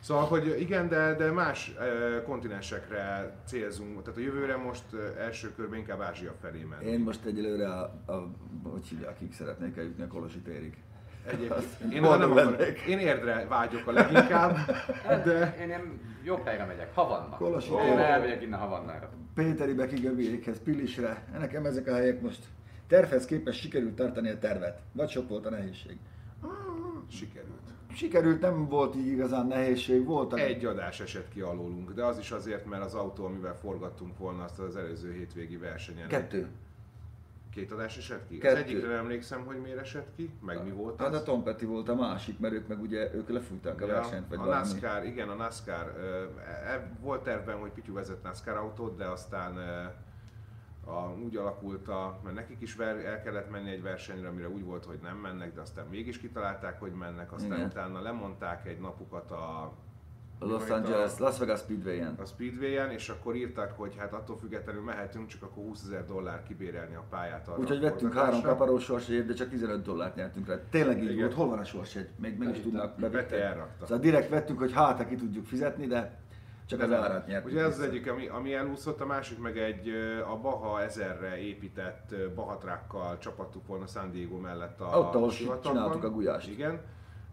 Szóval, 0.00 0.24
hogy 0.24 0.56
igen, 0.60 0.88
de, 0.88 1.14
de 1.14 1.30
más 1.30 1.74
eh, 1.78 2.22
kontinensekre 2.24 3.32
célzunk. 3.46 4.02
Tehát 4.02 4.18
a 4.18 4.22
jövőre 4.22 4.56
most 4.56 4.84
eh, 4.92 5.24
első 5.24 5.52
körben 5.56 5.78
inkább 5.78 6.00
Ázsia 6.00 6.34
felé 6.40 6.62
menni. 6.62 6.90
Én 6.90 7.00
most 7.00 7.24
egyelőre 7.24 7.68
a, 7.68 7.82
a 8.06 8.30
hogy 8.62 8.86
hívják, 8.86 9.18
kik 9.18 9.32
szeretnék 9.32 9.76
eljutni 9.76 10.02
a 10.02 10.06
Kolosi 10.06 10.38
térig. 10.38 10.76
Egyébként. 11.26 11.92
Én, 11.92 12.00
nem 12.00 12.30
akarok, 12.32 12.60
én 12.88 12.98
érdre 12.98 13.46
vágyok 13.48 13.86
a 13.86 13.92
leginkább, 13.92 14.56
de 15.24 15.56
Én 15.60 15.68
nem 15.68 16.00
jobb 16.24 16.44
helyre 16.44 16.64
megyek, 16.64 16.94
Havanna. 16.94 17.36
Kolozsi 17.36 17.70
Én 17.70 17.78
tér. 17.78 17.98
elmegyek 17.98 18.42
innen 18.42 18.58
Havannára. 18.58 19.10
Péteribe, 19.34 19.86
Kigöbiékhez, 19.86 20.62
Pilisre. 20.62 21.24
Nekem 21.38 21.66
ezek 21.66 21.86
a 21.86 21.94
helyek 21.94 22.20
most 22.20 22.44
tervhez 22.88 23.24
képest 23.24 23.60
sikerült 23.60 23.94
tartani 23.94 24.30
a 24.30 24.38
tervet. 24.38 24.80
Vagy 24.92 25.08
sok 25.08 25.28
volt 25.28 25.46
a 25.46 25.50
nehézség. 25.50 25.98
sikerült. 27.10 27.55
Sikerült, 27.96 28.40
nem 28.40 28.68
volt 28.68 28.94
így 28.96 29.06
igazán 29.06 29.46
nehézség, 29.46 30.04
voltak. 30.04 30.40
Egy 30.40 30.64
adás 30.64 31.00
esett 31.00 31.28
ki 31.28 31.40
alólunk, 31.40 31.92
de 31.92 32.04
az 32.04 32.18
is 32.18 32.30
azért, 32.30 32.66
mert 32.66 32.82
az 32.82 32.94
autó, 32.94 33.24
amivel 33.24 33.56
forgattunk 33.56 34.18
volna 34.18 34.44
azt 34.44 34.58
az 34.58 34.76
előző 34.76 35.12
hétvégi 35.12 35.56
versenyen. 35.56 36.08
Kettő. 36.08 36.48
Két 37.50 37.72
adás 37.72 37.96
esett 37.96 38.28
ki? 38.28 38.38
Kettő. 38.38 38.54
Az 38.54 38.60
egyikre 38.60 38.88
nem 38.88 38.98
emlékszem, 38.98 39.44
hogy 39.44 39.60
miért 39.60 39.78
esett 39.78 40.06
ki, 40.16 40.30
meg 40.40 40.64
mi 40.64 40.70
volt 40.70 41.00
Hát 41.00 41.14
az. 41.14 41.20
a 41.20 41.22
Tom 41.22 41.42
Petty 41.42 41.64
volt 41.64 41.88
a 41.88 41.94
másik, 41.94 42.38
mert 42.38 42.54
ők 42.54 42.68
meg 42.68 42.80
ugye, 42.80 43.14
ők 43.14 43.28
lefújták 43.28 43.82
a 43.82 43.86
versenyt, 43.86 44.28
vagy 44.28 44.38
a 44.38 44.40
valami. 44.40 44.68
NASCAR, 44.68 45.04
igen, 45.04 45.28
a 45.28 45.34
NASCAR, 45.34 45.94
ö, 45.98 46.22
e, 46.66 46.90
volt 47.00 47.22
tervben, 47.22 47.56
hogy 47.56 47.70
Pityu 47.70 47.94
vezet 47.94 48.22
NASCAR 48.22 48.56
autót, 48.56 48.96
de 48.96 49.04
aztán 49.04 49.56
ö, 49.56 49.84
a, 50.86 51.12
úgy 51.24 51.36
alakult, 51.36 51.88
a, 51.88 52.20
mert 52.24 52.34
nekik 52.36 52.60
is 52.60 52.74
ver, 52.76 52.96
el 53.04 53.22
kellett 53.22 53.50
menni 53.50 53.70
egy 53.70 53.82
versenyre, 53.82 54.28
amire 54.28 54.48
úgy 54.48 54.64
volt, 54.64 54.84
hogy 54.84 54.98
nem 55.02 55.16
mennek, 55.16 55.54
de 55.54 55.60
aztán 55.60 55.86
mégis 55.90 56.18
kitalálták, 56.18 56.80
hogy 56.80 56.92
mennek, 56.92 57.32
aztán 57.32 57.56
Igen. 57.56 57.66
utána 57.68 58.00
lemondták 58.00 58.66
egy 58.66 58.78
napukat 58.80 59.30
a 59.30 59.72
A 60.38 60.44
Los 60.44 60.68
Angeles, 60.68 61.18
Las 61.18 61.38
Vegas 61.38 61.58
Speedway-en. 61.60 62.14
a 62.18 62.24
Speedway-en, 62.24 62.90
és 62.90 63.08
akkor 63.08 63.34
írták, 63.34 63.76
hogy 63.76 63.94
hát 63.98 64.12
attól 64.12 64.36
függetlenül 64.38 64.82
mehetünk, 64.82 65.26
csak 65.26 65.42
akkor 65.42 65.62
20 65.64 65.82
ezer 65.84 66.04
dollár 66.06 66.42
kibérelni 66.42 66.94
a 66.94 67.04
pályát 67.10 67.50
Úgyhogy 67.58 67.76
a 67.84 67.90
vettünk 67.90 68.14
három 68.14 68.42
kaparós 68.42 68.84
sorsjegyet, 68.84 69.26
de 69.26 69.34
csak 69.34 69.48
15 69.48 69.82
dollárt 69.82 70.14
nyertünk 70.14 70.46
rá. 70.46 70.58
Tényleg 70.70 71.02
így 71.02 71.18
volt, 71.20 71.34
hol 71.34 71.48
van 71.48 71.58
a 71.58 71.64
sorsjegy? 71.64 72.08
Még 72.18 72.38
meg 72.38 72.48
is 72.56 72.60
tudnak 72.60 72.82
a- 72.84 73.00
Beti 73.00 73.12
bevitte. 73.12 73.44
elrakta. 73.44 73.86
Szóval 73.86 74.02
direkt 74.02 74.28
vettünk, 74.28 74.58
hogy 74.58 74.72
hát, 74.72 75.08
ki 75.08 75.14
tudjuk 75.14 75.46
fizetni, 75.46 75.86
de 75.86 76.18
csak 76.66 76.80
az 76.80 76.92
árát 76.92 77.26
nyertünk. 77.26 77.54
Ugye 77.54 77.64
ez 77.64 77.78
az 77.78 77.84
egyik, 77.84 78.10
ami, 78.10 78.26
ami 78.26 78.54
elúszott, 78.54 79.00
a 79.00 79.06
másik 79.06 79.38
meg 79.38 79.58
egy 79.58 79.88
a 80.30 80.36
Baha 80.36 80.80
1000-re 80.88 81.38
épített 81.38 82.14
Bahatrákkal 82.34 83.18
csapattuk 83.18 83.66
volna 83.66 83.86
San 83.86 84.10
Diego 84.10 84.36
mellett 84.36 84.80
a 84.80 84.98
Ott, 84.98 85.14
ahol 85.14 85.32
csináltuk 85.62 86.04
a 86.04 86.10
gulyást. 86.10 86.48
Igen, 86.48 86.80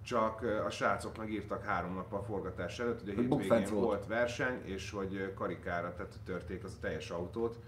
csak 0.03 0.41
a 0.65 0.69
srácok 0.69 1.17
megírtak 1.17 1.63
három 1.63 1.93
nappal 1.93 2.19
a 2.19 2.23
forgatás 2.23 2.79
előtt, 2.79 2.99
hogy 2.99 3.09
a 3.09 3.21
hétvégén 3.21 3.49
volt. 3.49 3.69
volt. 3.71 4.07
verseny, 4.07 4.61
és 4.63 4.91
hogy 4.91 5.33
karikára 5.35 5.93
tehát 5.93 6.19
törték 6.25 6.63
az 6.63 6.73
a 6.77 6.81
teljes 6.81 7.09
autót. 7.09 7.59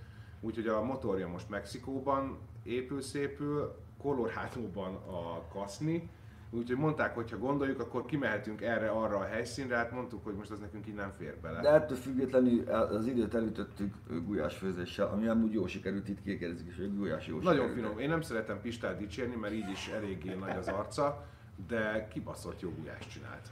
Úgyhogy 0.42 0.68
a 0.68 0.84
motorja 0.84 1.28
most 1.28 1.50
Mexikóban 1.50 2.38
épül 2.64 3.02
szépül, 3.02 3.76
Colorado-ban 4.02 4.96
a 4.96 5.48
kaszni, 5.54 6.10
Úgyhogy 6.56 6.78
mondták, 6.78 7.16
hogy 7.16 7.32
ha 7.32 7.38
gondoljuk, 7.38 7.80
akkor 7.80 8.06
kimehetünk 8.06 8.62
erre, 8.62 8.90
arra 8.90 9.18
a 9.18 9.24
helyszínre, 9.24 9.76
hát 9.76 9.92
mondtuk, 9.92 10.24
hogy 10.24 10.36
most 10.36 10.52
az 10.52 10.60
nekünk 10.60 10.88
így 10.88 10.94
nem 10.94 11.12
fér 11.12 11.38
bele. 11.42 11.62
De 11.62 11.70
ettől 11.70 11.98
függetlenül 11.98 12.70
az 12.70 13.08
időt 13.08 13.36
elütöttük 13.36 13.94
gulyásfőzéssel, 14.26 15.08
ami 15.08 15.28
amúgy 15.28 15.54
jó 15.54 15.68
sikerült, 15.68 16.10
itt 16.10 16.24
kérdezik 16.24 16.68
is, 16.68 16.78
hogy 16.78 16.96
gulyás 16.96 17.28
jó 17.28 17.36
Nagyon 17.36 17.54
sikerült. 17.54 17.74
finom. 17.76 18.00
Én 18.00 18.10
nem 18.10 18.22
szeretem 18.22 18.62
Pistát 18.62 18.98
dicsérni, 18.98 19.36
mert 19.36 19.54
így 19.54 19.70
is 19.70 19.88
eléggé 19.88 20.34
nagy 20.34 20.58
az 20.58 20.68
arca, 20.68 21.26
de 21.68 22.08
kibaszott 22.14 22.62
jó 22.62 22.70
gulyást 22.70 23.10
csinált. 23.10 23.50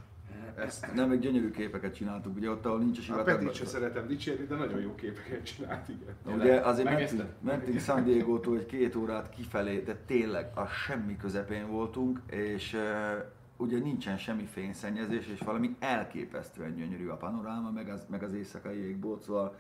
Ezt 0.56 0.94
Nem, 0.94 1.10
meg 1.10 1.20
gyönyörű 1.20 1.52
képeket 1.52 1.96
csináltuk, 1.96 2.36
ugye 2.36 2.50
ott, 2.50 2.66
ahol 2.66 2.80
nincs 2.80 2.98
a 2.98 3.02
a 3.02 3.04
sivatagban. 3.04 3.38
Petit 3.38 3.54
se 3.54 3.66
szeretem 3.66 4.08
dicsérni, 4.08 4.46
de 4.46 4.56
nagyon 4.56 4.82
jó 4.82 4.96
képeket 4.96 5.44
csinált, 5.44 5.90
igen. 5.90 6.16
Na, 6.26 6.34
Ugye 6.34 6.60
azért 6.60 6.90
mentünk, 6.90 7.24
mentünk 7.42 7.80
San 7.80 8.04
Diego-tól 8.04 8.58
egy 8.58 8.66
két 8.66 8.96
órát 8.96 9.30
kifelé, 9.30 9.80
de 9.80 9.96
tényleg 10.06 10.52
a 10.56 10.66
semmi 10.66 11.18
közepén 11.18 11.68
voltunk, 11.68 12.22
és 12.30 12.74
uh, 12.74 13.26
ugye 13.58 13.80
nincsen 13.80 14.18
semmi 14.18 14.46
fényszennyezés, 14.46 15.28
és 15.28 15.40
valami 15.40 15.76
elképesztően 15.80 16.76
gyönyörű 16.76 17.08
a 17.08 17.16
panoráma, 17.16 17.72
meg 17.72 17.90
az, 17.90 18.06
meg 18.10 18.24
az 18.24 18.34
éjszakai 18.34 18.78
égbolt, 18.78 19.24
szóval 19.24 19.56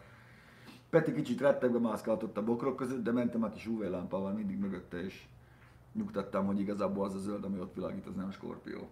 Peti 0.90 1.14
kicsit 1.14 1.42
rettegve 1.42 1.80
mászkált 1.80 2.24
ott 2.24 2.38
a 2.38 2.44
bokrok 2.44 2.76
között, 2.76 3.04
de 3.04 3.12
mentem 3.12 3.44
a 3.44 3.50
kis 3.50 3.68
UV 3.68 3.90
lámpával 3.90 4.32
mindig 4.32 4.58
mögötte, 4.58 5.04
és 5.04 5.24
nyugtattam, 5.94 6.46
hogy 6.46 6.60
igazából 6.60 7.06
az 7.06 7.16
a 7.16 7.20
zöld, 7.20 7.44
ami 7.44 7.60
ott 7.60 7.76
világít, 7.76 8.06
az 8.06 8.16
nem 8.16 8.32
skorpió. 8.32 8.90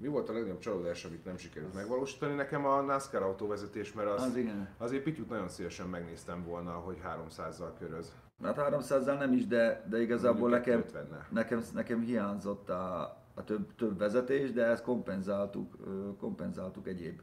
Mi 0.00 0.08
volt 0.08 0.28
a 0.28 0.32
legnagyobb 0.32 0.58
csalódás, 0.58 1.04
amit 1.04 1.24
nem 1.24 1.36
sikerült 1.36 1.74
megvalósítani? 1.74 2.34
Nekem 2.34 2.66
a 2.66 2.80
NASCAR 2.80 3.22
autóvezetés, 3.22 3.92
mert 3.92 4.08
az, 4.08 4.22
Az 4.22 4.36
igen. 4.36 4.68
azért 4.78 5.02
Pityut 5.02 5.28
nagyon 5.28 5.48
szívesen 5.48 5.88
megnéztem 5.88 6.44
volna, 6.44 6.70
hogy 6.70 6.98
300-zal 7.04 7.70
köröz. 7.78 8.12
Hát 8.42 8.56
300-zal 8.58 9.18
nem 9.18 9.32
is, 9.32 9.46
de, 9.46 9.84
de 9.88 10.00
igazából 10.00 10.50
nekem, 10.50 10.84
250-nel. 10.92 11.28
nekem, 11.30 11.62
nekem 11.74 12.00
hiányzott 12.00 12.68
a, 12.68 13.00
a 13.34 13.44
több, 13.44 13.74
több 13.74 13.98
vezetés, 13.98 14.52
de 14.52 14.64
ezt 14.64 14.82
kompenzáltuk, 14.82 15.76
kompenzáltuk 16.18 16.86
egyéb, 16.88 17.20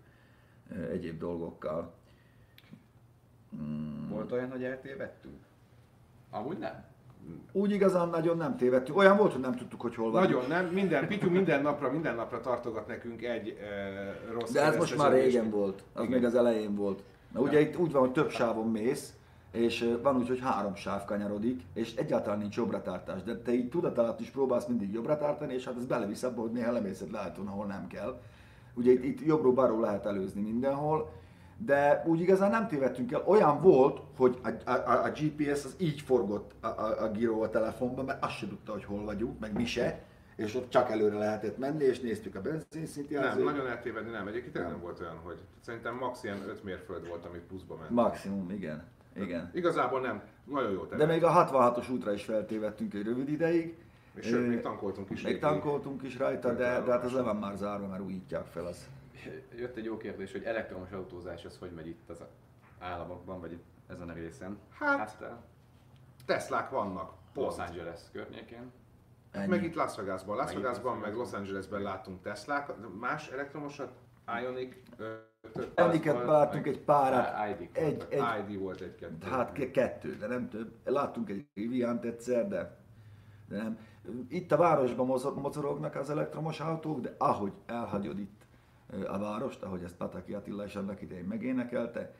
egyéb 0.89 1.19
dolgokkal. 1.19 1.93
Volt 4.09 4.31
olyan, 4.31 4.51
hogy 4.51 4.63
eltévedtünk? 4.63 5.43
Amúgy 6.29 6.57
nem. 6.57 6.85
Úgy 7.51 7.71
igazán 7.71 8.09
nagyon 8.09 8.37
nem 8.37 8.57
tévedtünk. 8.57 8.97
Olyan 8.97 9.17
volt, 9.17 9.31
hogy 9.31 9.41
nem 9.41 9.55
tudtuk, 9.55 9.81
hogy 9.81 9.95
hol 9.95 10.11
van. 10.11 10.23
Nagyon 10.23 10.43
nem, 10.47 10.65
minden, 10.65 11.07
Pityu 11.07 11.29
minden 11.29 11.61
napra, 11.61 11.91
minden 11.91 12.15
napra 12.15 12.41
tartogat 12.41 12.87
nekünk 12.87 13.23
egy 13.23 13.47
e, 13.47 14.31
rossz 14.33 14.51
De 14.51 14.61
ez 14.61 14.77
most 14.77 14.97
már 14.97 15.11
régen 15.11 15.49
volt, 15.49 15.83
az 15.93 16.03
Igen. 16.03 16.13
még 16.13 16.25
az 16.25 16.35
elején 16.35 16.75
volt. 16.75 17.03
Na 17.33 17.39
ugye 17.39 17.61
itt 17.61 17.77
úgy 17.77 17.91
van, 17.91 18.01
hogy 18.01 18.11
több 18.11 18.29
sávon 18.29 18.71
mész, 18.71 19.13
és 19.51 19.81
ö, 19.81 20.01
van 20.01 20.17
úgy, 20.17 20.27
hogy 20.27 20.39
három 20.39 20.75
sáv 20.75 21.05
kanyarodik, 21.05 21.61
és 21.73 21.95
egyáltalán 21.95 22.39
nincs 22.39 22.55
jobbra-tartás. 22.55 23.23
De 23.23 23.37
te 23.37 23.53
így 23.53 23.69
tudat 23.69 23.97
alatt 23.97 24.19
is 24.19 24.29
próbálsz 24.29 24.65
mindig 24.65 24.93
jobbra 24.93 25.17
tartani, 25.17 25.53
és 25.53 25.65
hát 25.65 25.77
ez 25.77 25.85
belevisz 25.85 26.23
abba, 26.23 26.41
hogy 26.41 26.51
néha 26.51 26.71
lemészed 26.71 27.11
lehetően, 27.11 27.47
ahol 27.47 27.65
nem 27.65 27.87
kell. 27.87 28.19
Ugye 28.73 28.91
itt, 28.91 29.03
itt 29.03 29.25
jobbról-balról 29.25 29.79
lehet 29.79 30.05
előzni 30.05 30.41
mindenhol, 30.41 31.09
de 31.57 32.03
úgy 32.05 32.19
igazán 32.19 32.49
nem 32.51 32.67
tévedtünk 32.67 33.11
el. 33.11 33.23
Olyan 33.25 33.61
volt, 33.61 34.01
hogy 34.17 34.39
a, 34.43 34.71
a, 34.71 35.03
a 35.03 35.09
GPS 35.09 35.65
az 35.65 35.75
így 35.77 36.01
forgott 36.01 36.51
a, 36.61 36.67
a, 36.67 37.03
a 37.03 37.11
gíró 37.11 37.41
a 37.41 37.49
telefonban, 37.49 38.05
mert 38.05 38.23
azt 38.23 38.37
se 38.37 38.47
tudta, 38.47 38.71
hogy 38.71 38.83
hol 38.83 39.03
vagyunk, 39.03 39.39
meg 39.39 39.53
mi 39.53 39.65
se, 39.65 40.03
és 40.35 40.55
ott 40.55 40.69
csak 40.69 40.91
előre 40.91 41.17
lehetett 41.17 41.57
menni, 41.57 41.83
és 41.83 41.99
néztük 41.99 42.35
a 42.35 42.41
benzinszint 42.41 43.09
Nem, 43.09 43.23
jelzőt. 43.23 43.45
nagyon 43.45 43.67
eltévedni 43.67 44.11
nem. 44.11 44.27
Egyébként 44.27 44.53
nem 44.53 44.67
Nem. 44.67 44.81
volt 44.81 44.99
olyan, 44.99 45.17
hogy 45.23 45.37
szerintem 45.59 45.95
max 45.95 46.23
ilyen 46.23 46.49
5 46.49 46.63
mérföld 46.63 47.07
volt, 47.07 47.25
amit 47.25 47.41
pluszba 47.41 47.75
ment. 47.75 47.89
Maximum, 47.89 48.49
igen. 48.51 48.83
Igen. 49.15 49.51
Igazából 49.53 50.01
nem, 50.01 50.21
nagyon 50.43 50.71
jó 50.71 50.83
De 50.83 51.05
még 51.05 51.23
a 51.23 51.45
66-os 51.45 51.91
útra 51.91 52.13
is 52.13 52.23
feltévedtünk 52.23 52.93
egy 52.93 53.03
rövid 53.03 53.29
ideig. 53.29 53.77
És 54.15 54.25
sőt, 54.25 54.47
még 54.47 54.61
tankoltunk 54.61 55.09
is. 55.09 55.21
Még 55.21 55.39
tankoltunk 55.39 56.03
is 56.03 56.17
rajta, 56.17 56.53
de, 56.53 56.81
de 56.85 56.91
hát 56.91 57.03
az 57.03 57.11
le 57.11 57.21
van 57.21 57.35
már 57.35 57.55
zárva, 57.55 57.87
mert 57.87 58.01
újítják 58.01 58.45
fel 58.45 58.65
az. 58.65 58.87
Jött 59.55 59.75
egy 59.75 59.83
jó 59.83 59.97
kérdés, 59.97 60.31
hogy 60.31 60.43
elektromos 60.43 60.91
autózás, 60.91 61.45
az 61.45 61.57
hogy 61.57 61.71
megy 61.71 61.87
itt 61.87 62.09
az 62.09 62.23
államokban, 62.79 63.39
vagy 63.39 63.51
itt 63.51 63.63
ezen 63.87 64.09
a 64.09 64.13
részen? 64.13 64.57
Hát- 64.69 64.97
hát 64.97 65.21
a 65.21 65.43
Teslák 66.25 66.69
vannak. 66.69 67.13
Los 67.33 67.55
Pont. 67.55 67.69
Angeles 67.69 68.01
környékén. 68.11 68.71
Ennyi. 69.31 69.47
Meg 69.47 69.63
itt 69.63 69.75
Las 69.75 69.95
Vegasban. 69.95 70.35
Las 70.35 70.53
Vegasban, 70.53 70.97
meg 70.97 71.15
Los. 71.15 71.33
Angelesben 71.33 71.81
láttunk 71.81 72.21
Teslák. 72.21 72.73
Más 72.99 73.27
elektromosat? 73.29 73.91
Ionic? 74.41 74.75
Emléket 75.75 76.25
láttunk 76.25 76.67
egy 76.67 76.79
párat, 76.79 77.59
ID 77.59 77.69
egy, 77.73 78.05
egy, 78.09 78.49
ID 78.49 78.59
volt 78.59 78.81
egy-kettő. 78.81 79.27
hát 79.29 79.51
ke- 79.51 79.71
kettő, 79.71 80.15
de 80.15 80.27
nem 80.27 80.49
több. 80.49 80.73
Láttunk 80.83 81.29
egy 81.29 81.47
Riviant 81.53 82.05
egyszer, 82.05 82.47
de, 82.47 82.77
de 83.47 83.57
nem. 83.57 83.77
Itt 84.27 84.51
a 84.51 84.57
városban 84.57 85.05
mozo- 85.05 85.35
mozorognak 85.35 85.95
az 85.95 86.09
elektromos 86.09 86.59
autók, 86.59 86.99
de 86.99 87.15
ahogy 87.17 87.53
elhagyod 87.65 88.19
itt 88.19 88.44
a 89.07 89.17
várost, 89.17 89.63
ahogy 89.63 89.83
ezt 89.83 89.95
Pataki 89.95 90.33
Attila 90.33 90.65
is 90.65 90.75
annak 90.75 91.01
idején 91.01 91.25
megénekelte, 91.25 92.15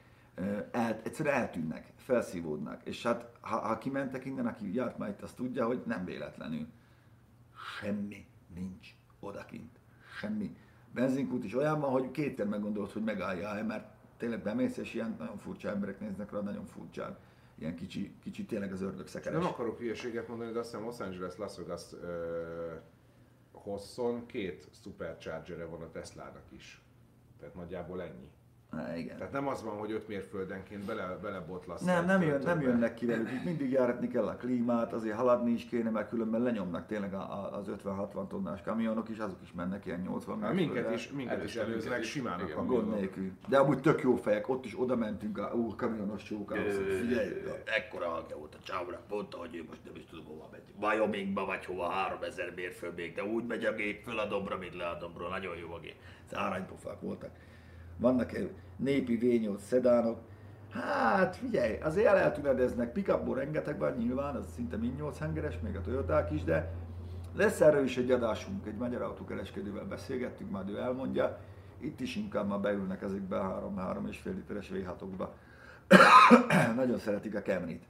el, 0.72 1.00
egyszerűen 1.04 1.36
eltűnnek, 1.36 1.94
felszívódnak. 1.96 2.82
És 2.84 3.04
hát 3.04 3.30
ha, 3.42 3.58
ha 3.58 3.78
kimentek 3.78 4.26
innen, 4.26 4.48
aki 4.48 4.74
járt 4.74 4.98
már 4.98 5.10
itt, 5.10 5.22
azt 5.22 5.36
tudja, 5.36 5.66
hogy 5.66 5.82
nem 5.86 6.06
véletlenül. 6.06 6.68
Semmi 7.80 8.26
nincs 8.56 8.96
odakint. 9.20 9.80
Semmi. 10.20 10.56
Benzinkút 10.94 11.44
is 11.44 11.56
olyan 11.56 11.80
van, 11.80 11.92
hogy 11.92 12.12
kétszer 12.12 12.48
meggondolod, 12.48 12.92
hogy 12.92 13.04
megállja 13.04 13.64
mert 13.64 13.94
tényleg 14.18 14.42
bemész, 14.42 14.78
és 14.78 14.94
ilyen 14.94 15.16
nagyon 15.20 15.38
furcsa 15.38 15.70
emberek 15.70 16.00
néznek 16.00 16.32
rá, 16.32 16.40
nagyon 16.40 16.66
furcsán. 16.66 17.18
Ilyen 17.56 17.76
kicsi, 17.76 18.16
kicsi 18.24 18.46
tényleg 18.46 18.72
az 18.72 18.82
ördög 18.82 19.08
szekeres. 19.08 19.40
Nem 19.40 19.48
akarok 19.48 19.80
hülyeséget 19.80 20.28
mondani, 20.28 20.52
de 20.52 20.60
azt 20.60 20.70
hiszem 20.70 20.86
Los 20.86 21.00
Angeles, 21.00 21.38
Las 21.38 21.58
Vegas 21.58 21.84
ö, 22.02 22.74
hosszon 23.56 24.26
két 24.26 24.70
superchargere 24.84 25.66
van 25.66 25.82
a 25.82 25.92
Teslának 25.92 26.52
is. 26.52 26.82
Tehát 27.40 27.56
nagyjából 27.56 28.02
ennyi. 28.02 28.32
Há, 28.76 28.98
igen. 28.98 29.18
Tehát 29.18 29.32
nem 29.32 29.48
az 29.48 29.64
van, 29.64 29.78
hogy 29.78 29.92
öt 29.92 30.08
mérföldenként 30.08 30.84
bele, 30.86 31.18
belebotlasz. 31.22 31.82
Nem, 31.82 32.06
nem, 32.06 32.22
jön, 32.22 32.42
nem 32.44 32.62
jönnek 32.62 32.94
ki 32.94 33.06
velük, 33.06 33.32
itt 33.32 33.44
mindig 33.44 33.72
járatni 33.72 34.08
kell 34.08 34.28
a 34.28 34.36
klímát, 34.36 34.94
azért 34.94 35.16
haladni 35.16 35.52
is 35.52 35.66
kéne, 35.66 35.90
mert 35.90 36.10
különben 36.10 36.42
lenyomnak 36.42 36.88
tényleg 36.88 37.14
a, 37.14 37.56
az 37.58 37.70
50-60 37.86 38.28
tonnás 38.28 38.62
kamionok 38.62 39.10
is, 39.10 39.18
azok 39.18 39.40
is 39.44 39.52
mennek 39.52 39.86
ilyen 39.86 40.00
80 40.00 40.42
Hát 40.42 40.54
minket 40.54 40.92
is, 40.94 41.10
minket 41.12 41.44
is 41.44 41.56
Először 41.56 41.62
előznek 41.62 41.84
minket 41.92 42.06
is. 42.06 42.12
simán 42.12 42.40
a. 42.40 42.66
Gond 42.66 42.90
nélkül. 42.96 43.32
De 43.48 43.58
amúgy 43.58 43.82
tök 43.82 44.02
jó 44.02 44.16
fejek, 44.16 44.50
ott 44.50 44.66
is 44.66 44.80
oda 44.80 44.96
mentünk, 44.96 45.38
a 45.38 45.52
ú, 45.54 45.76
kamionos 45.76 46.24
csóka, 46.24 46.56
Ö, 46.56 46.70
figyelj, 46.98 47.30
ekkora 47.66 48.10
hangja 48.10 48.38
volt 48.38 48.56
a 48.56 48.64
csávra, 48.64 49.00
mondta, 49.10 49.38
hogy 49.38 49.56
ő 49.56 49.64
most 49.68 49.80
nem 49.86 49.96
is 49.96 50.06
tudom 50.10 50.26
hova 50.26 50.50
megy. 50.52 50.62
Wyomingba 50.82 51.46
vagy 51.46 51.66
hova, 51.66 51.88
3000 51.90 52.54
mérföld 52.56 52.96
még, 52.96 53.16
de 53.16 53.24
úgy 53.24 53.46
megy 53.46 53.66
a 53.66 53.74
gép 53.74 54.04
föl 54.04 54.20
a 54.20 54.26
dombra, 54.26 54.58
mint 54.58 54.76
le 54.76 54.88
a 54.88 54.98
dombról, 54.98 55.30
nagyon 55.30 55.58
jó 55.58 55.74
a 55.74 55.80
gép. 55.80 55.96
Ez 56.32 56.38
aranypofák 56.38 57.00
voltak. 57.02 57.30
Vannak 57.98 58.32
népi 58.76 59.20
V8 59.22 59.58
szedánok, 59.58 60.20
Hát 60.72 61.36
figyelj, 61.36 61.78
azért 61.82 62.08
el 62.08 62.18
eltünedeznek, 62.18 62.92
pickupból 62.92 63.36
rengeteg 63.36 63.78
van 63.78 63.94
nyilván, 63.94 64.36
az 64.36 64.46
szinte 64.56 64.78
mind 64.78 64.98
8 64.98 65.18
hengeres, 65.18 65.60
még 65.60 65.76
a 65.76 65.82
Toyoták 65.82 66.32
is, 66.32 66.44
de 66.44 66.72
lesz 67.36 67.62
erről 67.62 67.84
is 67.84 67.98
egy 67.98 68.12
adásunk, 68.12 68.68
egy 68.68 68.76
magyar 68.76 69.02
autókereskedővel 69.02 69.86
beszélgettünk, 69.86 70.52
majd 70.52 70.70
ő 70.70 70.78
elmondja. 70.78 71.40
Itt 71.80 72.00
is 72.00 72.16
inkább 72.16 72.48
már 72.48 72.60
beülnek 72.60 73.02
ezekbe 73.02 73.40
a 73.40 73.72
3-3 73.78 74.08
és 74.10 74.18
fél 74.18 74.34
literes 74.34 74.70
v 74.70 75.24
Nagyon 76.76 76.98
szeretik 76.98 77.36
a 77.36 77.42
Camry-t. 77.42 77.84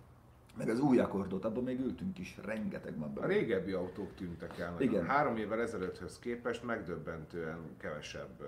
Meg 0.58 0.70
az 0.70 0.80
új 0.80 1.00
akkordot, 1.00 1.46
abban 1.46 1.64
még 1.64 1.80
ültünk 1.80 2.20
is, 2.20 2.38
rengeteg 2.46 2.98
van 2.98 3.12
A 3.22 3.26
régebbi 3.26 3.72
autók 3.72 4.16
tűntek 4.16 4.60
el. 4.60 4.72
nagyon. 4.72 4.88
Igen. 4.88 5.06
Három 5.06 5.38
évvel 5.38 5.62
ezelőtthöz 5.62 6.20
képest 6.20 6.64
megdöbbentően 6.64 7.60
kevesebb 7.78 8.42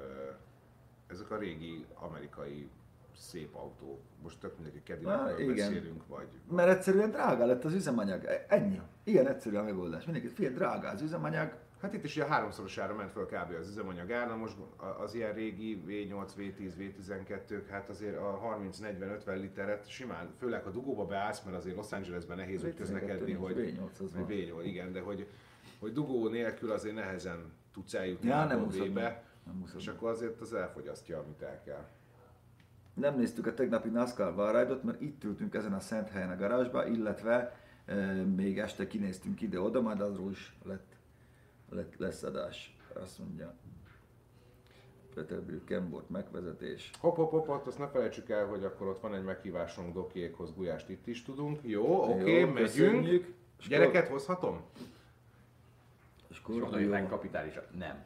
ezek 1.07 1.31
a 1.31 1.37
régi 1.37 1.85
amerikai 1.93 2.69
szép 3.17 3.55
autók. 3.55 3.99
Most 4.21 4.39
tök 4.39 4.55
mindegy, 4.55 4.81
hogy 4.85 4.99
igen. 5.39 5.55
beszélünk, 5.55 6.07
vagy... 6.07 6.27
Mert 6.51 6.69
egyszerűen 6.69 7.11
drága 7.11 7.45
lett 7.45 7.63
az 7.63 7.73
üzemanyag. 7.73 8.25
Ilyen 9.03 9.27
egyszerű 9.27 9.55
a 9.55 9.63
megoldás. 9.63 10.05
Mindenki, 10.05 10.29
figyelj, 10.29 10.53
drága 10.53 10.89
az 10.89 11.01
üzemanyag, 11.01 11.53
Hát 11.81 11.93
itt 11.93 12.03
is 12.03 12.15
ugye 12.15 12.25
háromszorosára 12.25 12.95
ment 12.95 13.11
fel 13.11 13.25
kb. 13.25 13.53
az 13.59 13.69
üzemanyag 13.69 14.11
ára, 14.11 14.35
most 14.35 14.55
az 14.99 15.13
ilyen 15.13 15.33
régi 15.33 15.83
V8, 15.87 16.29
V10, 16.37 16.71
V12-k, 16.79 17.61
hát 17.69 17.89
azért 17.89 18.17
a 18.17 18.59
30-40-50 18.71 19.39
literet 19.39 19.89
simán, 19.89 20.33
főleg 20.39 20.63
ha 20.63 20.69
dugóba 20.69 21.05
beállsz, 21.05 21.43
mert 21.43 21.57
azért 21.57 21.75
Los 21.75 21.91
Angelesben 21.91 22.37
nehéz 22.37 22.63
úgy 22.63 22.73
közlekedni, 22.73 23.33
hogy 23.33 23.55
V8 23.55 24.03
az 24.03 24.13
van. 24.13 24.25
V8, 24.29 24.61
igen, 24.63 24.91
de 24.91 24.99
hogy, 24.99 25.27
hogy 25.79 25.93
dugó 25.93 26.27
nélkül 26.27 26.71
azért 26.71 26.95
nehezen 26.95 27.53
tudsz 27.73 27.93
eljutni 27.93 28.27
Ja, 28.27 28.41
a 28.41 28.45
nem. 28.45 28.71
Nem 29.47 29.55
muszod 29.55 29.79
és 29.79 29.87
akkor 29.87 30.09
azért 30.09 30.41
az 30.41 30.53
elfogyasztja, 30.53 31.19
amit 31.19 31.41
el 31.41 31.61
kell. 31.61 31.87
Nem 32.93 33.17
néztük 33.17 33.45
a 33.45 33.53
tegnapi 33.53 33.89
NASCAR 33.89 34.33
Valride-ot, 34.33 34.83
mert 34.83 35.01
itt 35.01 35.23
ültünk 35.23 35.53
ezen 35.53 35.73
a 35.73 35.79
szent 35.79 36.09
helyen 36.09 36.29
a 36.29 36.35
garázsba, 36.35 36.87
illetve 36.87 37.59
e, 37.85 37.95
még 38.23 38.59
este 38.59 38.87
kinéztünk 38.87 39.41
ide-oda, 39.41 39.81
majd 39.81 40.01
azról 40.01 40.31
is 40.31 40.57
lett, 40.63 40.95
lett 41.69 41.97
lesz 41.97 42.23
adás. 42.23 42.77
Azt 42.93 43.19
mondja, 43.19 43.53
Peterből 45.13 45.63
Kembort 45.63 46.09
megvezetés. 46.09 46.91
Hopp, 46.99 47.15
hopp, 47.15 47.31
hopp, 47.31 47.45
hopp, 47.45 47.65
azt 47.65 47.79
ne 47.79 47.87
felejtsük 47.87 48.29
el, 48.29 48.45
hogy 48.45 48.63
akkor 48.63 48.87
ott 48.87 49.01
van 49.01 49.15
egy 49.15 49.23
meghívásunk 49.23 49.93
Dokiékhoz, 49.93 50.53
Gulyást 50.53 50.89
itt 50.89 51.07
is 51.07 51.23
tudunk. 51.23 51.59
Jó, 51.63 52.11
oké, 52.11 52.39
Jó, 52.39 52.47
megyünk. 52.47 53.35
Gyereket 53.67 54.07
hozhatom? 54.07 54.61
És 56.29 56.41
És 56.77 57.09
kapitálisan. 57.09 57.63
Nem. 57.77 58.05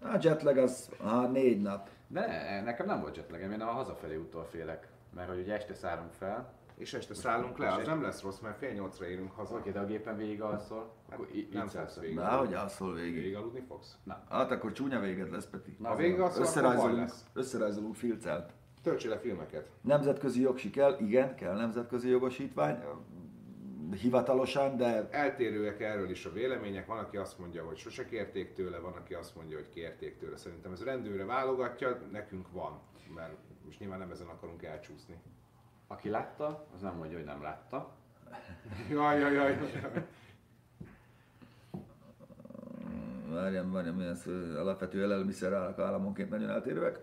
A 0.00 0.16
jetlag 0.20 0.56
az 0.56 0.90
á, 1.04 1.26
négy 1.26 1.60
nap. 1.62 1.88
Ne, 2.06 2.60
nekem 2.62 2.86
nem 2.86 3.00
volt 3.00 3.16
jetlagem, 3.16 3.52
én 3.52 3.60
a 3.60 3.64
hazafelé 3.70 4.16
úttól 4.16 4.44
félek. 4.44 4.88
Mert 5.14 5.28
hogy 5.28 5.38
ugye 5.38 5.54
este 5.54 5.74
szállunk 5.74 6.12
fel, 6.12 6.52
És 6.76 6.94
este 6.94 7.14
szállunk 7.14 7.58
le, 7.58 7.72
az 7.72 7.86
nem 7.86 8.02
lesz 8.02 8.22
rossz, 8.22 8.38
mert 8.38 8.56
fél 8.58 8.72
nyolcra 8.72 9.06
érünk 9.06 9.32
haza. 9.32 9.56
oké, 9.56 9.70
de 9.70 9.78
a 9.80 9.84
gépen 9.84 10.16
végig 10.16 10.42
alszol, 10.42 10.92
akkor 11.10 11.28
í- 11.34 11.52
nem 11.52 11.60
fogsz 11.62 11.72
szállsz. 11.74 11.98
végig. 12.00 12.16
De 12.16 12.24
hogy 12.26 12.54
alszol 12.54 12.94
végig. 12.94 13.14
Végig 13.14 13.36
aludni 13.36 13.60
fogsz? 13.68 13.96
Hát 14.28 14.50
akkor 14.50 14.72
csúnya 14.72 15.00
véged 15.00 15.30
lesz, 15.30 15.46
Peti. 15.46 15.76
Na, 15.80 15.88
Ha 15.88 15.94
végig 15.96 16.20
alszol, 16.20 16.42
Összerajzolunk, 16.42 16.96
lesz. 16.98 17.24
összerajzolunk 17.32 17.94
filcelt. 17.94 18.52
Töltsél 18.82 19.10
le 19.10 19.18
filmeket. 19.18 19.68
Nemzetközi 19.80 20.40
jogsi 20.40 20.70
kell, 20.70 20.96
igen, 21.00 21.34
kell 21.34 21.54
nemzetközi 21.54 22.08
jogosítvány, 22.08 22.78
hivatalosan, 23.92 24.76
de 24.76 25.08
Eltérőek 25.10 25.80
erről 25.80 26.10
is 26.10 26.24
a 26.24 26.32
vélemények, 26.32 26.86
van, 26.86 26.98
aki 26.98 27.16
azt 27.16 27.38
mondja, 27.38 27.64
hogy 27.64 27.76
sose 27.76 28.04
kérték 28.04 28.52
tőle, 28.52 28.78
van, 28.78 28.92
aki 28.92 29.14
azt 29.14 29.36
mondja, 29.36 29.56
hogy 29.56 29.68
kérték 29.68 30.18
tőle. 30.18 30.36
Szerintem 30.36 30.72
ez 30.72 30.84
rendőre 30.84 31.24
válogatja, 31.24 32.00
nekünk 32.12 32.52
van, 32.52 32.80
mert 33.14 33.36
most 33.64 33.78
nyilván 33.78 33.98
nem 33.98 34.10
ezen 34.10 34.26
akarunk 34.26 34.62
elcsúszni. 34.62 35.16
Aki 35.86 36.08
látta, 36.08 36.66
az 36.74 36.80
nem 36.80 36.96
mondja, 36.96 37.16
hogy 37.16 37.26
nem 37.26 37.42
látta. 37.42 37.96
Jaj, 38.90 39.18
jaj, 39.18 39.32
jaj. 39.32 39.58
jaj. 39.82 40.06
várjam, 43.28 43.72
várjam, 43.72 43.96
milyen 43.96 44.16
alapvető 44.56 44.98
élelmiszer 44.98 45.52
államonként 45.52 46.30
nagyon 46.30 46.50
eltérőek. 46.50 47.00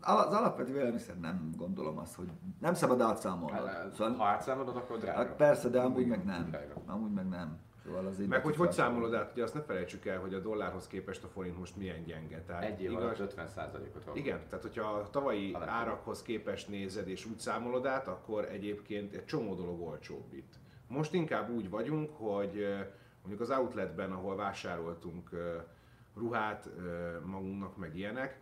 Az 0.00 0.34
alapvető 0.34 0.74
élelmiszer 0.76 1.18
nem 1.20 1.50
gondolom 1.56 1.98
azt, 1.98 2.14
hogy 2.14 2.28
nem 2.60 2.74
szabad 2.74 3.00
átszámolni. 3.00 3.56
Hát, 3.58 3.94
Szóval, 3.94 4.14
Ha 4.14 4.24
átszámolod, 4.24 4.76
akkor 4.76 4.98
drága. 4.98 5.18
hát 5.18 5.36
persze, 5.36 5.68
de 5.68 5.80
amúgy 5.80 6.06
meg 6.06 6.24
nem. 6.24 6.44
Drága. 6.50 6.74
Amúgy 6.86 7.12
meg 7.12 7.28
nem. 7.28 7.58
Szóval 7.84 8.06
azért 8.06 8.28
Meg 8.28 8.42
hogy 8.42 8.56
hogy 8.56 8.72
számolod 8.72 9.14
át, 9.14 9.32
ugye 9.32 9.42
azt 9.42 9.54
ne 9.54 9.60
felejtsük 9.60 10.06
el, 10.06 10.18
hogy 10.20 10.34
a 10.34 10.38
dollárhoz 10.40 10.86
képest 10.86 11.24
a 11.24 11.28
forint 11.28 11.58
most 11.58 11.76
milyen 11.76 12.04
gyenge. 12.04 12.42
Tehát 12.42 12.62
Egy 12.62 12.82
év 12.82 12.96
alatt 12.96 13.34
50%-ot 13.36 14.04
van. 14.04 14.16
Igen, 14.16 14.40
tehát 14.48 14.62
hogyha 14.64 14.90
a 14.90 15.10
tavalyi 15.10 15.50
nem 15.50 15.68
árakhoz 15.68 16.22
képest 16.22 16.68
nézed 16.68 17.08
és 17.08 17.26
úgy 17.26 17.38
számolod 17.38 17.86
át, 17.86 18.08
akkor 18.08 18.44
egyébként 18.44 19.14
egy 19.14 19.24
csomó 19.24 19.54
dolog 19.54 19.80
olcsóbb 19.80 20.32
itt. 20.32 20.54
Most 20.88 21.12
inkább 21.14 21.50
úgy 21.50 21.70
vagyunk, 21.70 22.10
hogy 22.16 22.66
mondjuk 23.20 23.40
az 23.50 23.58
outletben, 23.58 24.12
ahol 24.12 24.36
vásároltunk 24.36 25.30
ruhát 26.16 26.70
magunknak, 27.24 27.76
meg 27.76 27.96
ilyenek, 27.96 28.40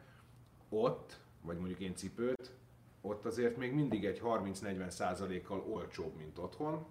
ott, 0.68 1.16
vagy 1.46 1.56
mondjuk 1.58 1.80
én 1.80 1.94
cipőt, 1.94 2.52
ott 3.00 3.24
azért 3.24 3.56
még 3.56 3.74
mindig 3.74 4.04
egy 4.04 4.20
30-40 4.24 4.88
százalékkal 4.88 5.64
olcsóbb, 5.72 6.16
mint 6.16 6.38
otthon, 6.38 6.86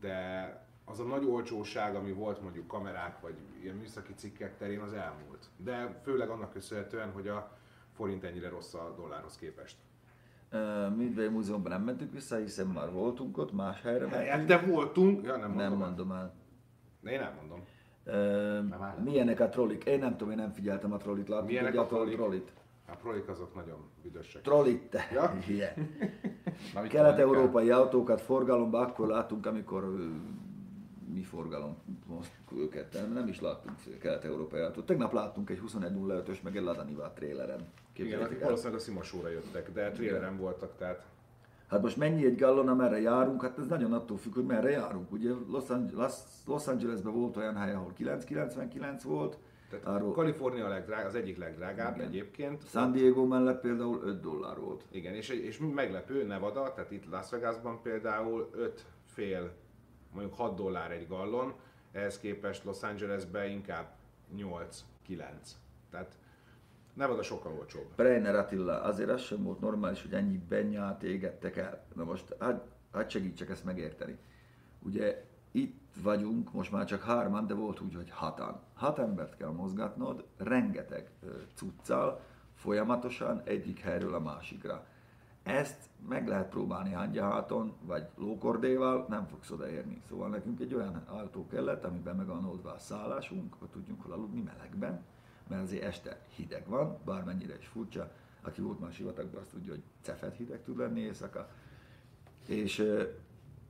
de 0.00 0.48
az 0.84 1.00
a 1.00 1.04
nagy 1.04 1.24
olcsóság, 1.24 1.94
ami 1.96 2.12
volt 2.12 2.42
mondjuk 2.42 2.66
kamerák 2.66 3.20
vagy 3.20 3.34
ilyen 3.62 3.76
műszaki 3.76 4.12
cikkek 4.14 4.56
terén, 4.56 4.80
az 4.80 4.92
elmúlt. 4.92 5.46
De 5.56 6.00
főleg 6.02 6.28
annak 6.28 6.52
köszönhetően, 6.52 7.10
hogy 7.12 7.28
a 7.28 7.56
forint 7.92 8.24
ennyire 8.24 8.48
rossz 8.48 8.74
a 8.74 8.94
dollárhoz 8.96 9.36
képest. 9.36 9.76
Ö, 10.50 10.88
Midway 10.88 11.30
Múzeumban 11.30 11.72
nem 11.72 11.82
mentünk 11.82 12.12
vissza, 12.12 12.36
hiszen 12.36 12.66
már 12.66 12.92
voltunk 12.92 13.38
ott, 13.38 13.52
más 13.52 13.82
helyre 13.82 13.98
mentünk. 14.06 14.22
Helyette 14.22 14.58
voltunk, 14.58 15.24
ja 15.24 15.36
nem 15.36 15.50
mondom. 15.50 15.56
Nem 15.56 15.78
mondom 15.78 16.12
el. 16.12 16.34
Én 17.04 17.20
elmondom. 17.20 17.64
Ö, 18.04 18.12
Nem 18.62 18.82
áll. 18.82 18.98
milyenek 18.98 19.40
a 19.40 19.48
trollik? 19.48 19.84
Én 19.84 19.98
nem 19.98 20.10
tudom, 20.16 20.30
én 20.30 20.36
nem 20.36 20.52
figyeltem 20.52 20.92
a 20.92 20.96
trollit. 20.96 21.28
Láttuk 21.28 21.46
Milyenek 21.46 21.76
a 21.78 21.86
trollik? 21.86 22.14
trollit? 22.14 22.52
A 22.94 22.96
prolik 22.96 23.28
azok 23.28 23.54
nagyon 23.54 23.78
büdösek. 24.02 24.42
Trollit, 24.42 24.82
te. 24.90 25.08
Ja? 25.12 25.34
Mit 26.82 26.90
Kelet-európai 26.90 27.70
autókat 27.70 28.20
forgalomba 28.20 28.78
akkor 28.80 29.08
láttunk, 29.08 29.46
amikor 29.46 29.96
mi 31.14 31.22
forgalom 31.22 31.76
most 32.06 32.30
őket, 32.56 32.92
nem, 32.92 33.12
nem 33.12 33.28
is 33.28 33.40
láttunk 33.40 33.76
kelet-európai 34.00 34.60
autót. 34.60 34.86
Tegnap 34.86 35.12
láttunk 35.12 35.50
egy 35.50 35.60
2105-ös, 35.66 36.42
meg 36.42 36.56
egy 36.56 36.62
Lada 36.62 36.82
Niva 36.82 37.12
tréleren. 37.12 37.58
Igen, 37.58 37.68
Képzeljétek 37.92 38.38
el. 38.40 38.44
valószínűleg 38.44 38.78
a 38.78 38.82
Szimasóra 38.82 39.28
jöttek, 39.28 39.72
de 39.72 39.90
traileren 39.90 40.36
voltak, 40.36 40.76
tehát 40.76 41.04
Hát 41.68 41.82
most 41.82 41.96
mennyi 41.96 42.24
egy 42.24 42.36
gallon, 42.36 42.68
amerre 42.68 43.00
járunk? 43.00 43.42
Hát 43.42 43.58
ez 43.58 43.66
nagyon 43.66 43.92
attól 43.92 44.16
függ, 44.16 44.34
hogy 44.34 44.44
merre 44.44 44.70
járunk. 44.70 45.12
Ugye 45.12 45.30
Los, 45.48 45.68
Angeles, 45.70 46.14
Los 46.46 46.66
Angelesben 46.66 47.12
volt 47.12 47.36
olyan 47.36 47.56
hely, 47.56 47.74
ahol 47.74 47.92
9,99 47.98 49.00
volt, 49.04 49.38
Tehát 49.80 50.00
Arról- 50.00 50.12
Kalifornia 50.12 50.68
legdrág, 50.68 51.06
az 51.06 51.14
egyik 51.14 51.38
legdrágább 51.38 51.94
Igen. 51.94 52.06
egyébként. 52.06 52.68
San 52.68 52.92
Diego 52.92 53.26
mellett 53.26 53.60
például 53.60 54.00
5 54.04 54.20
dollár 54.20 54.58
volt. 54.58 54.84
Igen, 54.90 55.14
és, 55.14 55.28
és 55.28 55.58
meglepő, 55.74 56.24
Nevada, 56.24 56.72
tehát 56.72 56.90
itt 56.90 57.10
Las 57.10 57.30
Vegasban 57.30 57.82
például 57.82 58.50
5 58.52 58.84
fél, 59.04 59.52
mondjuk 60.12 60.34
6 60.34 60.56
dollár 60.56 60.90
egy 60.90 61.08
gallon, 61.08 61.54
ehhez 61.92 62.18
képest 62.18 62.64
Los 62.64 62.82
Angelesben 62.82 63.50
inkább 63.50 63.86
8-9. 64.36 64.70
Tehát 65.90 66.18
Nevada 66.94 67.22
sokkal 67.22 67.52
olcsóbb. 67.52 67.86
Breiner 67.96 68.34
Attila, 68.34 68.82
azért 68.82 69.10
az 69.10 69.20
sem 69.20 69.42
volt 69.42 69.60
normális, 69.60 70.02
hogy 70.02 70.12
ennyi 70.12 70.40
benyát 70.48 71.02
égettek 71.02 71.56
el. 71.56 71.84
Na 71.94 72.04
most, 72.04 72.36
hát, 72.38 72.66
hát 72.92 73.10
segítsek 73.10 73.50
ezt 73.50 73.64
megérteni. 73.64 74.18
Ugye 74.82 75.24
itt 75.54 75.82
vagyunk, 76.02 76.52
most 76.52 76.72
már 76.72 76.84
csak 76.84 77.02
hárman, 77.02 77.46
de 77.46 77.54
volt 77.54 77.80
úgy, 77.80 77.94
hogy 77.94 78.10
hatan. 78.10 78.60
Hat 78.74 78.98
embert 78.98 79.36
kell 79.36 79.50
mozgatnod, 79.50 80.24
rengeteg 80.36 81.10
cuccal, 81.54 82.20
folyamatosan 82.54 83.42
egyik 83.44 83.78
helyről 83.78 84.14
a 84.14 84.20
másikra. 84.20 84.86
Ezt 85.42 85.88
meg 86.08 86.28
lehet 86.28 86.48
próbálni 86.48 86.92
hangyaháton, 86.92 87.72
vagy 87.80 88.06
lókordéval, 88.16 89.06
nem 89.08 89.26
fogsz 89.26 89.50
odaérni. 89.50 90.02
Szóval 90.08 90.28
nekünk 90.28 90.60
egy 90.60 90.74
olyan 90.74 91.02
autó 91.06 91.46
kellett, 91.46 91.84
amiben 91.84 92.16
meg 92.16 92.26
van 92.26 92.44
oldva 92.44 92.72
a 92.72 92.78
szállásunk, 92.78 93.54
hogy 93.58 93.68
tudjunk 93.68 94.02
hol 94.02 94.12
aludni 94.12 94.40
melegben, 94.40 95.04
mert 95.48 95.62
azért 95.62 95.82
este 95.82 96.20
hideg 96.36 96.68
van, 96.68 96.98
bármennyire 97.04 97.56
is 97.58 97.66
furcsa. 97.66 98.10
Aki 98.42 98.60
volt 98.60 98.80
már 98.80 98.92
sivatagban, 98.92 99.40
azt 99.40 99.50
tudja, 99.50 99.72
hogy 99.72 99.82
cefet 100.00 100.36
hideg 100.36 100.62
tud 100.62 100.76
lenni 100.76 101.00
éjszaka. 101.00 101.48
És 102.46 102.84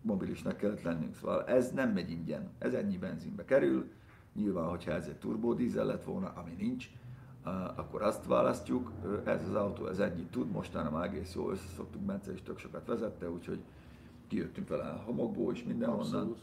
mobilisnak 0.05 0.57
kellett 0.57 0.83
lennünk, 0.83 1.15
szóval 1.15 1.45
ez 1.45 1.73
nem 1.73 1.91
megy 1.93 2.11
ingyen, 2.11 2.51
ez 2.59 2.75
ennyi 2.75 2.99
benzinbe 2.99 3.45
kerül. 3.45 3.91
Nyilván, 4.33 4.69
hogyha 4.69 4.91
ez 4.91 5.07
egy 5.07 5.19
turbódízel 5.19 5.87
lett 5.87 6.05
volna, 6.05 6.33
ami 6.35 6.55
nincs, 6.59 6.91
akkor 7.77 8.03
azt 8.03 8.27
választjuk. 8.27 8.91
Ez 9.25 9.49
az 9.49 9.55
autó, 9.55 9.87
ez 9.87 9.99
ennyit 9.99 10.31
tud, 10.31 10.51
mostanra 10.51 10.91
már 10.91 11.05
egész 11.05 11.35
jól 11.35 11.53
összeszoktuk, 11.53 12.03
Bence 12.03 12.33
is 12.33 12.43
tök 12.43 12.59
sokat 12.59 12.87
vezette, 12.87 13.31
úgyhogy 13.31 13.63
kijöttünk 14.29 14.69
vele 14.69 14.85
a 14.85 15.03
homokból 15.05 15.53
is 15.53 15.65
mindenhonnan. 15.65 16.05
Abszolút. 16.05 16.39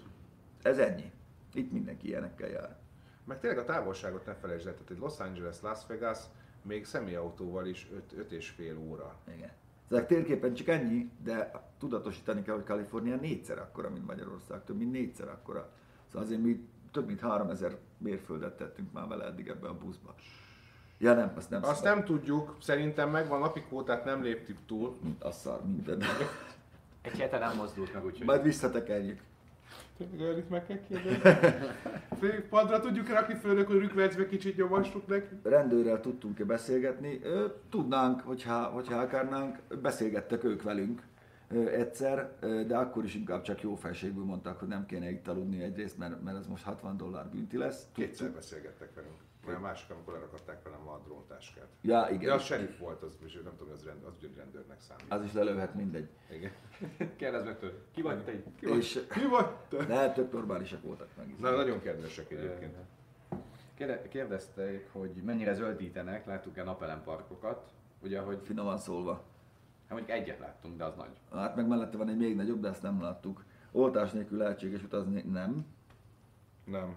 Ez 0.61 0.77
ennyi. 0.77 1.11
Itt 1.53 1.71
mindenki 1.71 2.07
ilyenekkel 2.07 2.49
jár. 2.49 2.77
Meg 3.25 3.39
tényleg 3.39 3.59
a 3.59 3.65
távolságot 3.65 4.25
ne 4.25 4.33
felejtsd 4.33 4.67
el, 4.67 4.73
tehát 4.73 4.91
egy 4.91 4.99
Los 4.99 5.19
Angeles, 5.19 5.61
Las 5.61 5.79
Vegas, 5.87 6.19
még 6.61 6.85
személyautóval 6.85 7.65
is 7.65 7.89
5 8.15 8.31
és 8.31 8.49
fél 8.49 8.77
óra. 8.77 9.15
Igen. 9.35 9.51
Ezek 9.91 10.07
térképen 10.07 10.53
csak 10.53 10.67
ennyi, 10.67 11.11
de 11.23 11.51
tudatosítani 11.79 12.41
kell, 12.41 12.55
hogy 12.55 12.63
Kalifornia 12.63 13.15
négyszer 13.15 13.57
akkora, 13.57 13.89
mint 13.89 14.07
Magyarország, 14.07 14.63
több 14.63 14.77
mint 14.77 14.91
négyszer 14.91 15.27
akkora. 15.27 15.69
Szóval 16.07 16.27
azért 16.27 16.41
mi 16.41 16.67
több 16.91 17.07
mint 17.07 17.19
3000 17.19 17.77
mérföldet 17.97 18.57
tettünk 18.57 18.91
már 18.91 19.07
vele 19.07 19.25
eddig 19.25 19.47
ebbe 19.47 19.67
a 19.67 19.77
buszba. 19.77 20.15
Ja 20.97 21.13
nem, 21.13 21.31
azt 21.35 21.49
nem 21.49 21.63
Azt 21.63 21.75
szabad. 21.83 21.95
nem 21.95 22.05
tudjuk, 22.05 22.57
szerintem 22.61 23.09
megvan 23.09 23.39
napikótát, 23.39 24.05
nem 24.05 24.23
léptük 24.23 24.57
túl. 24.65 24.95
Mint 25.03 25.23
a 25.23 25.31
szar, 25.31 25.65
minden. 25.65 26.01
Egy 27.01 27.19
hete 27.19 27.37
nem 27.39 27.55
mozdult 27.55 27.93
meg, 27.93 28.05
úgyhogy... 28.05 28.25
Majd 28.25 28.43
visszatekerjük. 28.43 29.21
Tényleg 29.97 30.45
meg 30.49 30.65
kell 30.65 30.79
kérdezni. 30.87 32.41
Padra 32.49 32.79
tudjuk 32.79 33.09
rakni 33.09 33.33
főnök, 33.33 33.67
hogy 33.67 33.79
rükvercbe 33.79 34.27
kicsit 34.27 34.57
nyomassuk 34.57 35.07
neki. 35.07 35.35
Rendőrrel 35.43 36.01
tudtunk-e 36.01 36.43
beszélgetni? 36.43 37.21
Tudnánk, 37.69 38.21
hogyha, 38.21 38.63
hogyha 38.63 38.99
akarnánk, 38.99 39.57
beszélgettek 39.81 40.43
ők 40.43 40.63
velünk. 40.63 41.01
egyszer, 41.71 42.35
de 42.67 42.77
akkor 42.77 43.03
is 43.03 43.15
inkább 43.15 43.41
csak 43.41 43.61
jó 43.61 43.75
felségből 43.75 44.23
mondták, 44.23 44.59
hogy 44.59 44.67
nem 44.67 44.85
kéne 44.85 45.09
itt 45.09 45.27
aludni 45.27 45.63
egyrészt, 45.63 45.97
mert, 45.97 46.23
mert 46.23 46.37
ez 46.37 46.47
most 46.47 46.63
60 46.63 46.97
dollár 46.97 47.29
bünti 47.29 47.57
lesz. 47.57 47.87
Kétszer 47.93 48.31
beszélgettek 48.31 48.95
velünk. 48.95 49.30
Mert 49.45 49.57
a 49.57 49.61
másik, 49.61 49.89
amikor 49.89 50.13
lerakadták 50.13 50.63
velem 50.63 50.87
a 50.87 50.99
dróntáskát. 51.05 51.67
Ja, 51.81 52.07
igen. 52.09 52.25
De 52.25 52.33
az 52.33 52.43
sheriff 52.43 52.79
volt, 52.79 53.01
az, 53.03 53.17
és 53.25 53.33
nem 53.43 53.55
tudom, 53.57 53.73
az, 53.73 53.83
rend, 53.85 54.03
az 54.03 54.13
rendőrnek 54.37 54.79
számít. 54.79 55.05
Az 55.11 55.23
is 55.23 55.33
lelőhet 55.33 55.73
mindegy. 55.75 56.09
Igen. 56.31 56.51
Kérdezd 57.17 57.45
meg 57.45 57.57
tőle, 57.59 57.73
ki 57.91 58.01
vagy 58.01 58.23
te? 58.23 58.31
Ki 58.55 58.65
vagy? 58.65 58.77
És 58.77 59.05
Ki 59.09 59.25
vagy 59.29 59.45
te? 59.69 59.85
de 59.85 60.11
tök 60.11 60.31
normálisak 60.31 60.81
voltak 60.83 61.07
meg. 61.17 61.35
Na, 61.39 61.55
nagyon 61.55 61.81
kedvesek 61.81 62.31
egyébként. 62.31 62.75
Kérde- 63.73 64.07
Kérdezték, 64.07 64.89
hogy 64.91 65.11
mennyire 65.25 65.53
zöldítenek, 65.53 66.25
láttuk-e 66.25 66.63
napelemparkokat. 66.63 67.71
Ugye, 68.03 68.19
hogy 68.19 68.39
Finoman 68.43 68.77
szólva. 68.77 69.13
hát 69.87 69.97
mondjuk 69.97 70.09
egyet 70.17 70.39
láttunk, 70.39 70.77
de 70.77 70.83
az 70.83 70.95
nagy. 70.95 71.11
Hát 71.33 71.55
meg 71.55 71.67
mellette 71.67 71.97
van 71.97 72.09
egy 72.09 72.17
még 72.17 72.35
nagyobb, 72.35 72.59
de 72.59 72.67
ezt 72.69 72.81
nem 72.81 73.01
láttuk. 73.01 73.43
Oltás 73.71 74.11
nélkül 74.11 74.37
lehetséges 74.37 74.83
utazni, 74.83 75.21
nem. 75.21 75.65
Nem. 76.65 76.95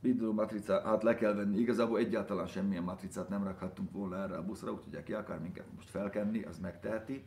Speedrun 0.00 0.34
matrica, 0.34 0.80
hát 0.80 1.02
le 1.02 1.14
kell 1.14 1.34
venni. 1.34 1.58
Igazából 1.58 1.98
egyáltalán 1.98 2.46
semmilyen 2.46 2.82
matricát 2.82 3.28
nem 3.28 3.44
rakhattunk 3.44 3.92
volna 3.92 4.16
erre 4.22 4.36
a 4.36 4.44
buszra, 4.44 4.72
úgyhogy 4.72 4.94
aki 4.94 5.12
akar 5.12 5.40
minket 5.40 5.66
most 5.74 5.90
felkenni, 5.90 6.42
az 6.42 6.58
megteheti 6.58 7.24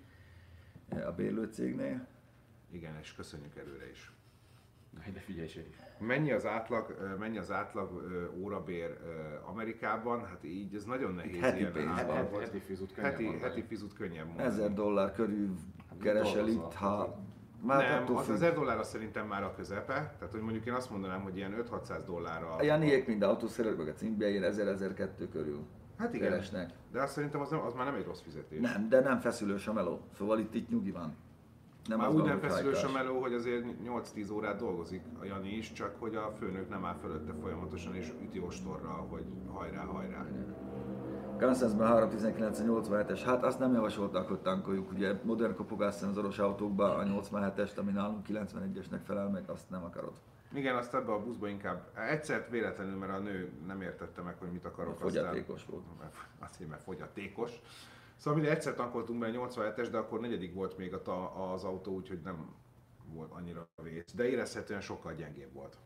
a 0.90 1.12
bérlőcégnél. 1.12 2.08
Igen, 2.72 2.98
és 3.02 3.16
köszönjük 3.16 3.56
előre 3.56 3.90
is. 3.90 4.12
De 5.14 5.20
figyelj, 5.20 5.48
Seri. 5.48 5.70
Mennyi 6.00 6.32
az 6.32 6.46
átlag, 6.46 6.96
ö, 7.00 7.16
mennyi 7.16 7.38
az 7.38 7.52
átlag 7.52 7.92
ö, 7.92 8.28
órabér 8.42 8.98
Amerikában? 9.46 10.26
Hát 10.26 10.44
így 10.44 10.76
ez 10.76 10.84
nagyon 10.84 11.14
nehéz 11.14 11.40
heti 11.40 11.60
ilyen 11.60 11.72
pénzben. 11.72 11.98
átlagot. 11.98 12.40
Heti 12.42 12.60
fizut 12.60 12.94
könnyebb 12.94 13.12
heti, 13.12 13.24
mondani. 13.24 13.44
heti 13.44 13.64
fizut 13.64 13.94
könnyebb 13.94 14.26
mondani. 14.26 14.48
1000 14.48 14.74
dollár 14.74 15.12
körül 15.12 15.56
keresel 16.02 16.48
itt, 16.48 16.74
ha... 16.74 17.18
Már 17.66 17.90
nem, 17.90 18.04
attól 18.04 18.18
az 18.18 18.26
függ. 18.26 18.34
1000 18.34 18.54
dollár 18.54 18.78
az 18.80 18.90
szerintem 18.90 19.28
már 19.28 19.44
a 19.44 19.54
közepe, 19.56 19.94
tehát 19.94 20.32
hogy 20.32 20.42
mondjuk 20.42 20.66
én 20.66 20.74
azt 20.74 20.90
mondanám, 20.90 21.22
hogy 21.22 21.38
ilyen 21.38 21.66
5-600 21.72 22.00
dollárra. 22.06 22.56
A 22.56 22.64
Janiék 22.64 23.08
mind 23.08 23.22
autószerelők, 23.22 23.78
meg 23.78 23.88
a 23.88 23.94
címbe 23.94 24.30
ilyen 24.30 24.54
1000-1002 24.54 25.28
körül 25.32 25.60
Hát 25.98 26.14
igen. 26.14 26.30
keresnek. 26.30 26.70
De 26.92 27.02
azt 27.02 27.14
szerintem 27.14 27.42
az, 27.42 27.50
nem, 27.50 27.62
az 27.66 27.74
már 27.74 27.86
nem 27.86 27.96
egy 27.96 28.06
rossz 28.06 28.22
fizetés. 28.22 28.60
Nem, 28.60 28.90
de 28.90 29.00
nem 29.00 29.20
feszülős 29.20 29.68
a 29.68 29.74
meló. 29.74 30.02
Szóval 30.18 30.40
itt, 30.40 30.54
itt 30.54 30.70
nyugi 30.70 30.92
van. 30.92 31.16
Nem 31.88 31.98
Már 31.98 32.08
az 32.08 32.16
úgy 32.16 32.24
nem 32.24 32.40
feszülős 32.40 32.84
a 32.84 32.92
meló, 32.92 33.22
hogy 33.22 33.34
azért 33.34 33.66
8-10 33.86 34.34
órát 34.34 34.58
dolgozik 34.58 35.02
a 35.22 35.26
Jani 35.26 35.50
is, 35.50 35.72
csak 35.72 35.96
hogy 36.00 36.16
a 36.16 36.34
főnök 36.40 36.70
nem 36.70 36.86
áll 36.86 36.96
fölötte 37.02 37.34
folyamatosan 37.42 37.96
és 37.96 38.14
üti 38.22 38.40
ostorra, 38.40 38.90
hogy 38.90 39.26
hajrá, 39.54 39.84
hajrá. 39.84 40.26
Kansasban 41.38 42.10
319-87-es, 42.12 43.22
hát 43.26 43.44
azt 43.44 43.60
nem 43.60 43.74
javasolták, 43.74 44.28
hogy 44.28 44.40
tankoljuk, 44.40 44.92
ugye 44.92 45.14
modern 45.24 45.56
kopogásszenzoros 45.56 46.40
autókban 46.40 47.00
a 47.00 47.22
87-est, 47.22 47.78
ami 47.78 47.92
nálunk 47.92 48.26
91-esnek 48.30 49.00
felel 49.04 49.30
meg, 49.30 49.50
azt 49.50 49.70
nem 49.70 49.84
akarod. 49.84 50.14
Igen, 50.54 50.76
azt 50.76 50.94
ebbe 50.94 51.12
a 51.12 51.24
buszba 51.24 51.48
inkább, 51.48 51.88
egyszer 51.96 52.48
véletlenül, 52.50 52.98
mert 52.98 53.12
a 53.12 53.20
nő 53.20 53.52
nem 53.68 53.82
értette 53.82 54.22
meg, 54.22 54.36
hogy 54.38 54.52
mit 54.52 54.66
akarok. 54.66 54.98
Fogyatékos 54.98 55.66
volt. 55.66 55.84
Aztán, 55.94 56.50
azért, 56.50 56.70
mert 56.70 56.84
fogyatékos. 56.84 57.52
Szóval 58.16 58.34
minden 58.34 58.56
egyszer 58.56 58.74
tankoltunk 58.74 59.20
be 59.20 59.28
a 59.28 59.48
87-es, 59.48 59.88
de 59.92 59.98
akkor 59.98 60.20
negyedik 60.20 60.54
volt 60.54 60.78
még 60.78 60.94
a 60.94 61.52
az 61.54 61.64
autó, 61.64 61.94
úgyhogy 61.94 62.22
nem 62.24 62.56
volt 63.14 63.32
annyira 63.32 63.68
vész. 63.84 64.14
De 64.16 64.30
érezhetően 64.30 64.82
sokkal 64.82 65.14
gyengébb 65.14 65.54
volt. 65.54 65.78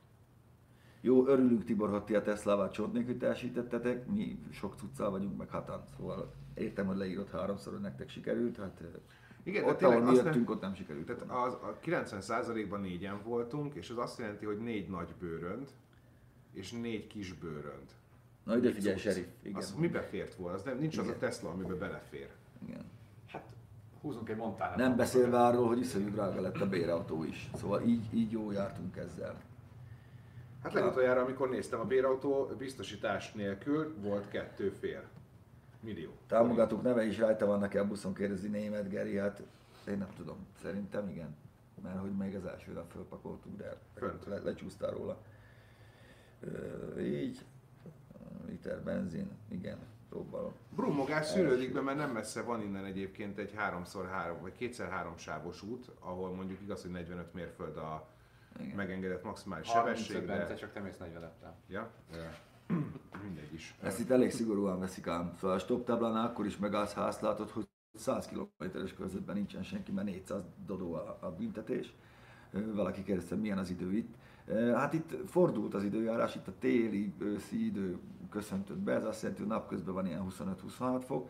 Jó, 1.02 1.28
örülünk 1.28 1.64
Tibor, 1.64 1.90
hogy 1.90 2.04
ti 2.04 2.16
a 2.16 2.22
Teslával 2.22 2.70
csont 2.70 2.94
nélkül 2.94 3.18
teljesítettetek, 3.18 4.08
mi 4.08 4.40
sok 4.52 4.76
cuccal 4.76 5.10
vagyunk, 5.10 5.38
meg 5.38 5.50
hatan, 5.50 5.84
szóval 5.98 6.34
értem, 6.54 6.86
hogy 6.86 6.98
leírott 6.98 7.32
háromszor, 7.32 7.74
hogy 7.74 7.82
nektek 7.82 8.10
sikerült, 8.10 8.58
hát 8.58 8.82
Igen, 9.44 9.64
ott, 9.64 9.78
tényleg 9.78 9.98
ahol 10.02 10.12
mi 10.12 10.18
jöttünk, 10.18 10.50
ott 10.50 10.62
nem 10.62 10.74
sikerült. 10.74 11.06
Tehát 11.06 11.26
volna. 11.26 11.44
az, 11.44 11.54
a 11.54 11.80
90%-ban 11.84 12.82
négyen 12.82 13.22
voltunk, 13.24 13.74
és 13.74 13.90
az 13.90 13.98
azt 13.98 14.20
jelenti, 14.20 14.46
hogy 14.46 14.58
négy 14.58 14.90
nagy 14.90 15.14
bőrönd, 15.20 15.70
és 16.54 16.72
négy 16.72 17.08
kis 17.08 17.34
bőrönd. 17.34 17.92
Na 18.44 18.58
ide 18.58 18.72
figyelj, 18.72 18.98
sheriff, 18.98 19.28
igen. 19.42 19.58
Az 19.58 19.76
mibe 19.78 20.02
fért 20.02 20.36
volna? 20.36 20.56
Az 20.56 20.64
nem, 20.64 20.78
nincs 20.78 20.98
az 20.98 21.06
a 21.06 21.08
Igen. 21.08 21.20
Tesla, 21.20 21.50
amiben 21.50 21.78
belefér. 21.78 22.30
igen. 22.68 22.86
Hát 23.28 23.56
húzunk 24.02 24.30
egy 24.30 24.38
montánat. 24.38 24.78
Nem 24.78 24.96
beszélve 24.96 25.38
arról, 25.38 25.68
hogy 25.68 25.80
iszonyú 25.80 26.10
drága 26.10 26.42
lett 26.42 26.62
a 26.62 26.70
bérautó 26.70 27.24
is. 27.24 27.50
Szóval 27.56 27.82
így, 27.82 28.14
így 28.14 28.32
jó 28.32 28.52
jártunk 28.52 28.98
ezzel. 28.98 29.42
Hát 30.68 30.76
legutoljára, 30.76 31.22
amikor 31.22 31.50
néztem, 31.50 31.80
a 31.80 31.86
bérautó 31.86 32.52
biztosítás 32.58 33.32
nélkül 33.32 33.96
volt 34.02 34.28
kettő 34.28 34.70
fél 34.70 35.04
millió. 35.80 36.12
Támogatók 36.28 36.82
neve 36.82 37.06
is 37.06 37.18
rajta 37.18 37.46
vannak 37.46 37.74
e 37.74 37.80
a 37.80 37.88
buszon, 37.88 38.14
kérdezi 38.14 38.48
német 38.48 38.90
Geri, 38.90 39.18
hát 39.18 39.44
én 39.88 39.98
nem 39.98 40.10
tudom, 40.16 40.48
szerintem 40.62 41.10
igen. 41.10 41.36
Mert 41.84 42.00
hogy 42.00 42.18
még 42.18 42.36
az 42.36 42.46
első 42.46 42.72
nap 42.72 42.92
fölpakoltuk, 42.92 43.58
de 43.58 43.78
Fönt. 43.96 44.26
le, 44.26 44.40
lecsúsztál 44.40 44.92
róla. 44.92 45.18
Ö, 46.40 47.00
így, 47.00 47.46
liter 48.48 48.82
benzin, 48.82 49.30
igen, 49.50 49.78
próbálom. 50.10 50.54
Brummogás 50.76 51.26
szűrődik 51.26 51.74
be, 51.74 51.82
mert 51.82 51.98
nem 51.98 52.12
messze 52.12 52.42
van 52.42 52.62
innen 52.62 52.86
egyébként 52.86 53.38
egy 53.38 53.54
3x3 53.58 54.36
vagy 54.42 54.54
2x3 54.60 55.18
sávos 55.18 55.62
út, 55.62 55.92
ahol 56.00 56.32
mondjuk 56.32 56.62
igaz, 56.62 56.82
hogy 56.82 56.92
45 56.92 57.34
mérföld 57.34 57.78
a 57.78 58.08
Igen. 58.60 58.76
megengedett 58.76 59.24
maximális 59.24 59.68
35 59.68 59.98
sebesség, 59.98 60.28
Bence, 60.28 60.48
de... 60.48 60.54
csak 60.54 60.72
te 60.72 60.80
mész 60.80 60.98
40 60.98 61.24
-ettel. 61.24 61.58
Ja? 61.68 61.92
Mindegy 63.24 63.54
is. 63.54 63.76
Ezt 63.82 64.00
itt 64.00 64.10
elég 64.10 64.32
szigorúan 64.32 64.80
veszik 64.80 65.08
ám. 65.08 65.34
Szóval 65.40 65.56
a 65.56 65.60
stop 65.60 65.86
táblánál 65.86 66.26
akkor 66.26 66.46
is 66.46 66.58
megállsz, 66.58 66.94
ha 66.94 67.02
azt 67.02 67.22
látod, 67.22 67.50
hogy 67.50 67.68
100 67.94 68.28
km-es 68.28 68.94
körzetben 68.94 69.36
nincsen 69.36 69.64
senki, 69.64 69.92
mert 69.92 70.08
400 70.08 70.42
dodó 70.66 70.94
a, 70.94 71.18
a 71.22 71.32
büntetés. 71.32 71.94
Valaki 72.74 73.04
kérdezte, 73.04 73.36
milyen 73.36 73.58
az 73.58 73.70
idő 73.70 73.94
itt. 73.94 74.16
Hát 74.74 74.94
itt 74.94 75.16
fordult 75.26 75.74
az 75.74 75.84
időjárás, 75.84 76.36
itt 76.36 76.48
a 76.48 76.54
téli, 76.60 77.14
őszi 77.20 77.66
idő 77.66 78.00
köszöntött 78.30 78.78
be, 78.78 78.94
ez 78.94 79.06
azt 79.06 79.22
jelenti, 79.22 79.42
hogy 79.42 79.52
napközben 79.52 79.94
van 79.94 80.06
ilyen 80.06 80.28
25-26 80.80 81.02
fok, 81.06 81.30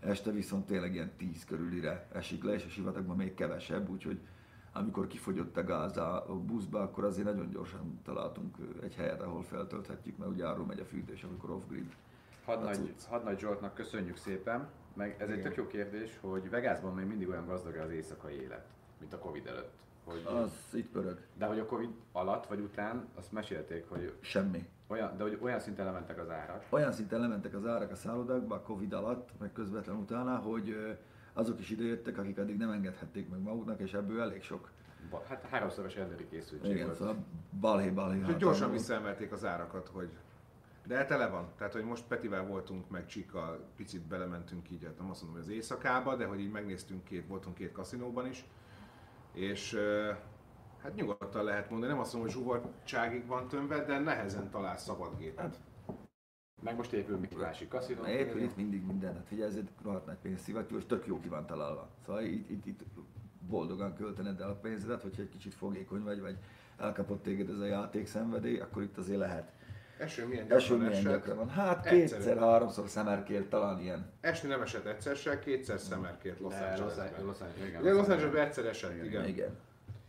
este 0.00 0.30
viszont 0.30 0.66
tényleg 0.66 0.94
ilyen 0.94 1.12
10 1.16 1.44
körülire 1.44 2.08
esik 2.12 2.44
le, 2.44 2.54
és 2.54 2.64
a 2.64 2.68
sivatagban 2.68 3.16
még 3.16 3.34
kevesebb, 3.34 3.90
úgyhogy 3.90 4.20
amikor 4.78 5.06
kifogyott 5.06 5.56
a 5.56 5.64
gáz 5.64 5.96
a 5.96 6.24
buszba, 6.46 6.80
akkor 6.80 7.04
azért 7.04 7.26
nagyon 7.26 7.50
gyorsan 7.50 8.00
találtunk 8.04 8.56
egy 8.82 8.94
helyet, 8.94 9.22
ahol 9.22 9.42
feltölthetjük, 9.42 10.16
mert 10.18 10.30
ugye 10.30 10.46
arról 10.46 10.66
megy 10.66 10.80
a 10.80 10.84
fűtés, 10.84 11.22
amikor 11.22 11.50
off-grid. 11.50 11.94
Hadnagy. 12.44 12.94
Hadnagy 13.08 13.38
Zsoltnak 13.38 13.74
köszönjük 13.74 14.16
szépen, 14.16 14.68
meg 14.94 15.16
ez 15.18 15.28
egy 15.28 15.36
Igen. 15.38 15.48
tök 15.48 15.56
jó 15.56 15.66
kérdés, 15.66 16.18
hogy 16.20 16.50
Vegasban 16.50 16.94
még 16.94 17.06
mindig 17.06 17.28
olyan 17.28 17.46
gazdag 17.46 17.76
az 17.76 17.90
éjszakai 17.90 18.34
élet, 18.42 18.66
mint 19.00 19.12
a 19.12 19.18
Covid 19.18 19.46
előtt. 19.46 19.76
Hogy, 20.04 20.22
Az 20.26 20.52
itt 20.72 20.90
pörög. 20.90 21.18
De 21.34 21.46
hogy 21.46 21.58
a 21.58 21.66
Covid 21.66 21.90
alatt 22.12 22.46
vagy 22.46 22.60
után 22.60 23.08
azt 23.14 23.32
mesélték, 23.32 23.88
hogy 23.88 24.12
Semmi. 24.20 24.68
olyan, 24.86 25.16
de 25.16 25.22
hogy 25.22 25.38
olyan 25.40 25.60
szinten 25.60 25.84
lementek 25.84 26.18
az 26.20 26.30
árak. 26.30 26.64
Olyan 26.70 26.92
szinten 26.92 27.20
lementek 27.20 27.54
az 27.54 27.66
árak 27.66 27.90
a 27.90 27.94
szállodákba 27.94 28.54
a 28.54 28.60
Covid 28.60 28.92
alatt, 28.92 29.28
meg 29.38 29.52
közvetlen 29.52 29.96
utána, 29.96 30.36
hogy 30.36 30.96
azok 31.32 31.60
is 31.60 31.70
idejöttek, 31.70 32.18
akik 32.18 32.38
addig 32.38 32.56
nem 32.56 32.70
engedhették 32.70 33.28
meg 33.28 33.40
maguknak, 33.40 33.80
és 33.80 33.92
ebből 33.94 34.20
elég 34.20 34.42
sok. 34.42 34.70
Ba- 35.10 35.26
Hát 35.26 35.46
háromszoros 35.50 35.94
rendőri 35.94 36.28
készültség 36.28 36.70
Igen, 36.70 36.84
volt. 36.86 36.98
szóval 36.98 37.16
balhé, 37.60 37.90
balhé. 37.90 38.18
Úgyhogy 38.20 38.36
gyorsan 38.36 38.70
visszaemelték 38.70 39.32
az 39.32 39.44
árakat, 39.44 39.88
hogy 39.88 40.08
de 40.86 41.04
tele 41.04 41.26
van. 41.28 41.48
Tehát, 41.56 41.72
hogy 41.72 41.84
most 41.84 42.04
Petivel 42.04 42.46
voltunk, 42.46 42.90
meg 42.90 43.06
Csika, 43.06 43.58
picit 43.76 44.00
belementünk 44.02 44.70
így, 44.70 44.84
hát 44.84 44.98
nem 44.98 45.10
azt 45.10 45.22
mondom, 45.22 45.40
hogy 45.40 45.50
az 45.50 45.56
éjszakába, 45.56 46.16
de 46.16 46.24
hogy 46.26 46.40
így 46.40 46.50
megnéztünk 46.50 47.04
két, 47.04 47.26
voltunk 47.26 47.56
két 47.56 47.72
kaszinóban 47.72 48.26
is. 48.26 48.44
És 49.32 49.78
hát 50.82 50.94
nyugodtan 50.94 51.44
lehet 51.44 51.70
mondani, 51.70 51.92
nem 51.92 52.00
azt 52.00 52.12
mondom, 52.12 52.32
hogy 52.32 52.40
zsuvartságig 52.42 53.26
van 53.26 53.48
tömve, 53.48 53.84
de 53.84 53.98
nehezen 53.98 54.50
talál 54.50 54.76
szabad 54.76 55.18
gépet. 55.18 55.60
Meg 56.60 56.76
most 56.76 56.92
épül 56.92 57.16
Mikulási 57.16 57.68
kaszinó. 57.68 58.04
Épül 58.04 58.40
itt 58.42 58.56
mindig 58.56 58.86
minden, 58.86 59.14
hát 59.14 59.26
figyelj, 59.26 59.50
ez 59.50 59.56
egy 59.56 59.68
rohadt 59.84 60.06
nagy 60.06 60.16
pénzszivattyú, 60.22 60.76
és 60.76 60.86
tök 60.86 61.06
jó 61.06 61.20
ki 61.20 61.28
van 61.28 61.46
találva. 61.46 61.88
Szóval 62.06 62.22
itt, 62.22 62.50
itt, 62.50 62.66
itt 62.66 62.80
boldogan 63.48 63.94
költened 63.94 64.40
el 64.40 64.48
a 64.50 64.54
pénzedet, 64.54 65.02
hogyha 65.02 65.22
egy 65.22 65.28
kicsit 65.28 65.54
fogékony 65.54 66.02
vagy, 66.02 66.20
vagy 66.20 66.36
elkapott 66.78 67.22
téged 67.22 67.50
ez 67.50 67.58
a 67.58 67.64
játékszenvedély, 67.66 68.58
akkor 68.60 68.82
itt 68.82 68.96
azért 68.98 69.18
lehet. 69.18 69.52
Eső 69.98 70.26
milyen 70.26 70.42
gyakran 70.42 70.58
Eső 70.58 70.76
milyen 70.76 70.92
esett. 70.92 71.04
gyakran 71.12 71.36
van? 71.36 71.48
Hát 71.48 71.86
Egyszerű. 71.86 72.20
kétszer-háromszor 72.22 72.88
szemerkélt 72.88 73.48
talán 73.48 73.80
ilyen. 73.80 74.10
Esni 74.20 74.48
nem 74.48 74.62
esett 74.62 74.84
egyszer 74.84 75.16
se, 75.16 75.38
kétszer 75.38 75.78
szemerkét 75.80 76.40
Los 76.40 76.54
De 76.54 76.60
Los 76.70 76.80
Angelesben. 76.80 77.24
Los 77.24 77.40
Angeles, 77.40 77.68
igen. 77.68 77.80
Igen, 77.80 77.96
Angelesben 77.98 78.46
egyszer 78.46 78.66
esett, 78.66 79.04
igen. 79.04 79.26
Igen. 79.28 79.56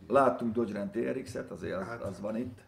Láttunk 0.07 0.53
Dodge 0.53 0.77
Ram 0.77 0.91
TRX-et, 0.91 1.51
azért 1.51 1.75
az, 1.75 1.87
Hát. 1.87 2.03
az 2.03 2.19
van 2.21 2.35
itt. 2.35 2.59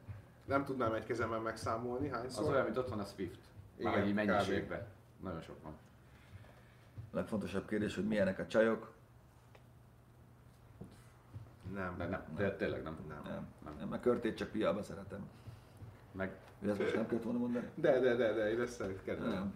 Nem 0.46 0.66
tudnám 0.66 0.94
egy 0.94 1.06
kezemmel 1.06 1.40
megszámolni 1.40 2.08
hányszor. 2.10 2.44
Az 2.44 2.50
olyan, 2.50 2.64
mint 2.64 2.78
ott 2.78 2.90
van 2.90 3.00
a 3.00 3.04
Swift. 3.04 3.40
Igen, 3.82 3.94
Már 3.94 4.06
így 4.06 4.12
kb. 4.12 4.16
mennyiségben. 4.16 4.88
Nagyon 5.24 5.42
sok 5.42 5.64
van. 5.64 5.74
Legfontosabb 7.12 7.68
kérdés, 7.68 7.96
hogy 7.96 8.08
milyenek 8.08 8.40
a 8.40 8.48
csajok. 8.48 8.94
Nem, 11.74 11.98
De 11.98 12.06
nem, 12.06 12.24
de 12.36 12.56
tényleg 12.56 12.84
nem. 12.84 12.98
nem. 13.08 13.22
Nem, 13.24 13.48
Nem. 13.64 13.76
nem. 13.80 13.88
mert 13.88 14.02
körtét 14.02 14.38
csak 14.38 14.50
piába 14.50 14.82
szeretem. 14.84 15.30
Meg 16.12 16.36
ezt 16.68 16.80
most 16.80 16.96
nem 16.96 17.08
kellett 17.08 17.24
volna 17.24 17.40
mondani? 17.40 17.70
De, 17.76 18.00
de, 18.00 18.16
de, 18.16 18.34
de, 18.34 18.52
én 18.52 18.62
ezt 18.62 18.74
szeret 18.74 19.04
kedvelem. 19.04 19.34
Nem. 19.34 19.54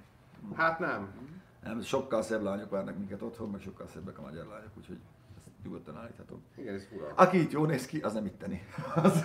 Hát 0.55 0.79
nem. 0.79 1.13
nem. 1.63 1.81
Sokkal 1.81 2.21
szebb 2.21 2.41
lányok 2.41 2.69
várnak 2.69 2.97
minket 2.97 3.21
otthon, 3.21 3.49
meg 3.49 3.61
sokkal 3.61 3.87
szebbek 3.87 4.17
a 4.17 4.21
magyar 4.21 4.45
lányok, 4.45 4.77
úgyhogy 4.77 4.99
Nyugodtan 5.65 5.97
állíthatom. 5.97 6.43
Igen, 6.57 6.73
ez 6.73 6.85
fura. 6.85 7.13
Aki 7.15 7.39
itt 7.39 7.51
jól 7.51 7.67
néz 7.67 7.85
ki, 7.85 7.99
az 7.99 8.13
nem 8.13 8.25
itteni. 8.25 8.61
Az, 8.95 9.23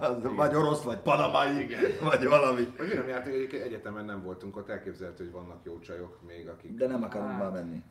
az 0.00 0.34
vagy 0.36 0.54
orosz, 0.54 0.82
vagy 0.82 0.98
panamai, 0.98 1.66
vagy 2.02 2.26
valami. 2.26 2.74
Vagy 2.78 2.94
nem 2.94 3.08
jártunk, 3.08 3.34
egyébként 3.34 3.62
egyetemen 3.62 4.04
nem 4.04 4.22
voltunk 4.22 4.56
ott, 4.56 4.68
elképzelhető, 4.68 5.24
hogy 5.24 5.32
vannak 5.32 5.58
jó 5.62 5.78
csajok 5.78 6.18
még, 6.26 6.48
akik... 6.48 6.74
De 6.74 6.86
nem 6.86 7.02
akarunk 7.02 7.38
már 7.38 7.50
menni. 7.50 7.82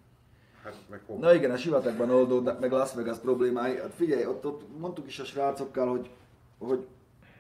Hát 0.64 0.76
meg 0.90 1.02
hol? 1.06 1.18
Na 1.18 1.34
igen, 1.34 1.52
a 1.52 1.58
sivatagban 1.58 2.10
oldódnak 2.10 2.60
meg 2.60 2.72
Las 2.72 2.94
Vegas 2.94 3.18
problémái. 3.18 3.78
Hát 3.78 3.94
figyelj, 3.94 4.26
ott, 4.26 4.46
ott 4.46 4.80
mondtuk 4.80 5.08
is 5.08 5.20
a 5.20 5.26
srácokkal, 5.26 5.88
hogy, 5.90 6.10
hogy 6.58 6.88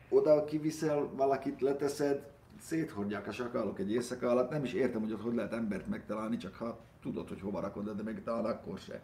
oda 0.09 0.45
kiviszel 0.45 1.09
valakit, 1.15 1.61
leteszed, 1.61 2.29
széthordják 2.59 3.27
a 3.27 3.31
sakálok 3.31 3.79
egy 3.79 3.91
éjszaka 3.91 4.29
alatt. 4.29 4.49
Nem 4.49 4.63
is 4.63 4.73
értem, 4.73 5.01
hogy 5.01 5.11
ott 5.11 5.21
hogy 5.21 5.35
lehet 5.35 5.53
embert 5.53 5.87
megtalálni, 5.87 6.37
csak 6.37 6.55
ha 6.55 6.79
tudod, 7.01 7.27
hogy 7.27 7.41
hova 7.41 7.59
rakod, 7.59 7.89
de 7.89 8.03
még 8.03 8.23
talán 8.23 8.45
akkor 8.45 8.79
se. 8.79 9.01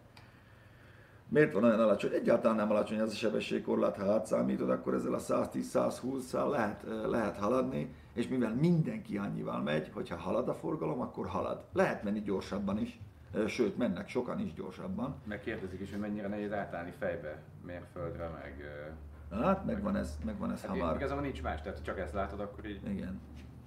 Miért 1.29 1.53
van 1.53 1.63
olyan 1.63 1.79
alacsony? 1.79 2.11
Egyáltalán 2.13 2.55
nem 2.55 2.69
alacsony 2.71 2.99
ez 2.99 3.11
a 3.11 3.15
sebességkorlát, 3.15 3.95
ha 3.97 4.11
átszámítod, 4.11 4.69
akkor 4.69 4.93
ezzel 4.93 5.13
a 5.13 5.19
110-120-szal 5.19 6.49
lehet, 6.49 6.83
eh, 6.83 7.05
lehet 7.09 7.37
haladni, 7.37 7.93
és 8.13 8.27
mivel 8.27 8.53
mindenki 8.53 9.17
annyival 9.17 9.61
megy, 9.61 9.89
hogyha 9.93 10.15
halad 10.17 10.49
a 10.49 10.53
forgalom, 10.53 11.01
akkor 11.01 11.27
halad. 11.27 11.63
Lehet 11.73 12.03
menni 12.03 12.21
gyorsabban 12.21 12.77
is, 12.79 12.99
sőt, 13.47 13.77
mennek 13.77 14.07
sokan 14.09 14.39
is 14.39 14.53
gyorsabban. 14.53 15.15
Megkérdezik 15.25 15.79
is, 15.79 15.91
hogy 15.91 15.99
mennyire 15.99 16.27
nehéz 16.27 16.51
átállni 16.51 16.93
fejbe, 16.99 17.41
mérföldre, 17.65 18.27
meg... 18.27 18.63
Hát, 19.41 19.65
megvan 19.65 19.95
ez, 19.95 20.17
megvan 20.25 20.51
ez 20.51 20.61
Hát 20.61 20.69
hamar. 20.69 20.95
igazából 20.95 21.23
nincs 21.23 21.41
más, 21.41 21.61
tehát 21.61 21.77
ha 21.77 21.83
csak 21.83 21.99
ezt 21.99 22.13
látod, 22.13 22.39
akkor 22.39 22.65
így 22.65 22.79
Igen. 22.89 23.19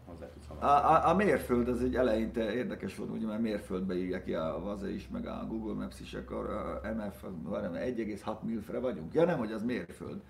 Hozzá 0.07 0.29
tudsz 0.29 0.47
A, 0.59 0.65
a, 0.67 1.09
a 1.09 1.15
mérföld 1.15 1.69
az 1.69 1.83
egy 1.83 1.97
eleinte 1.97 2.53
érdekes 2.53 2.97
volt, 2.97 3.11
ugye 3.11 3.27
mert 3.27 3.41
mérföldbe 3.41 3.95
írják 3.95 4.25
ki 4.25 4.35
a 4.35 4.61
Vaze 4.63 4.91
is, 4.91 5.09
meg 5.09 5.27
a 5.27 5.47
Google 5.49 5.75
Maps 5.75 6.01
is, 6.01 6.15
akkor 6.15 6.51
a 6.51 6.81
MF, 6.97 7.25
várjál, 7.43 7.73
1,6 7.73 8.41
milfre 8.41 8.79
vagyunk. 8.79 9.15
Ja 9.15 9.25
nem, 9.25 9.39
hogy 9.39 9.53
az 9.53 9.63
mérföld. 9.63 10.21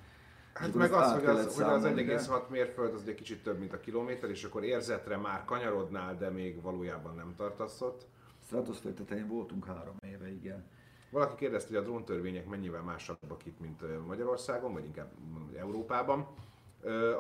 Hát 0.53 0.74
meg 0.74 0.93
azt 0.93 1.14
az, 1.14 1.20
hogy 1.20 1.24
az, 1.24 1.37
hogy 1.37 1.47
az 1.47 1.53
számolni, 1.53 2.05
de- 2.05 2.18
1,6 2.18 2.49
mérföld 2.49 2.95
az 2.95 3.03
ugye 3.03 3.14
kicsit 3.14 3.43
több, 3.43 3.59
mint 3.59 3.72
a 3.72 3.81
kilométer, 3.81 4.31
és 4.31 4.45
akkor 4.45 4.64
érzetre 4.64 5.16
már 5.16 5.45
kanyarodnál, 5.45 6.16
de 6.16 6.31
még 6.31 6.62
valójában 6.62 7.14
nem 7.14 7.35
tartasz 7.37 7.81
ott. 7.81 8.07
Stratoszfér 8.45 8.93
tetején 8.93 9.29
voltunk 9.29 9.66
három 9.66 9.97
éve, 10.07 10.33
igen. 10.33 10.64
Valaki 11.11 11.35
kérdezte, 11.35 11.68
hogy 11.68 11.77
a 11.77 11.89
dróntörvények 11.89 12.47
mennyivel 12.49 12.83
másabbak 12.83 13.47
itt, 13.47 13.61
mint 13.61 14.07
Magyarországon, 14.07 14.72
vagy 14.72 14.85
inkább 14.85 15.12
Európában. 15.57 16.27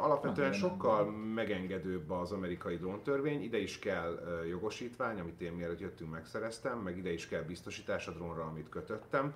Alapvetően 0.00 0.52
sokkal 0.52 1.10
megengedőbb 1.10 2.10
az 2.10 2.32
amerikai 2.32 2.76
dróntörvény, 2.76 3.42
ide 3.42 3.58
is 3.58 3.78
kell 3.78 4.18
jogosítvány, 4.48 5.20
amit 5.20 5.40
én 5.40 5.52
mielőtt 5.52 5.80
jöttünk 5.80 6.10
megszereztem, 6.10 6.78
meg 6.78 6.96
ide 6.96 7.12
is 7.12 7.28
kell 7.28 7.42
biztosítás 7.42 8.06
a 8.06 8.12
drónra, 8.12 8.44
amit 8.44 8.68
kötöttem. 8.68 9.34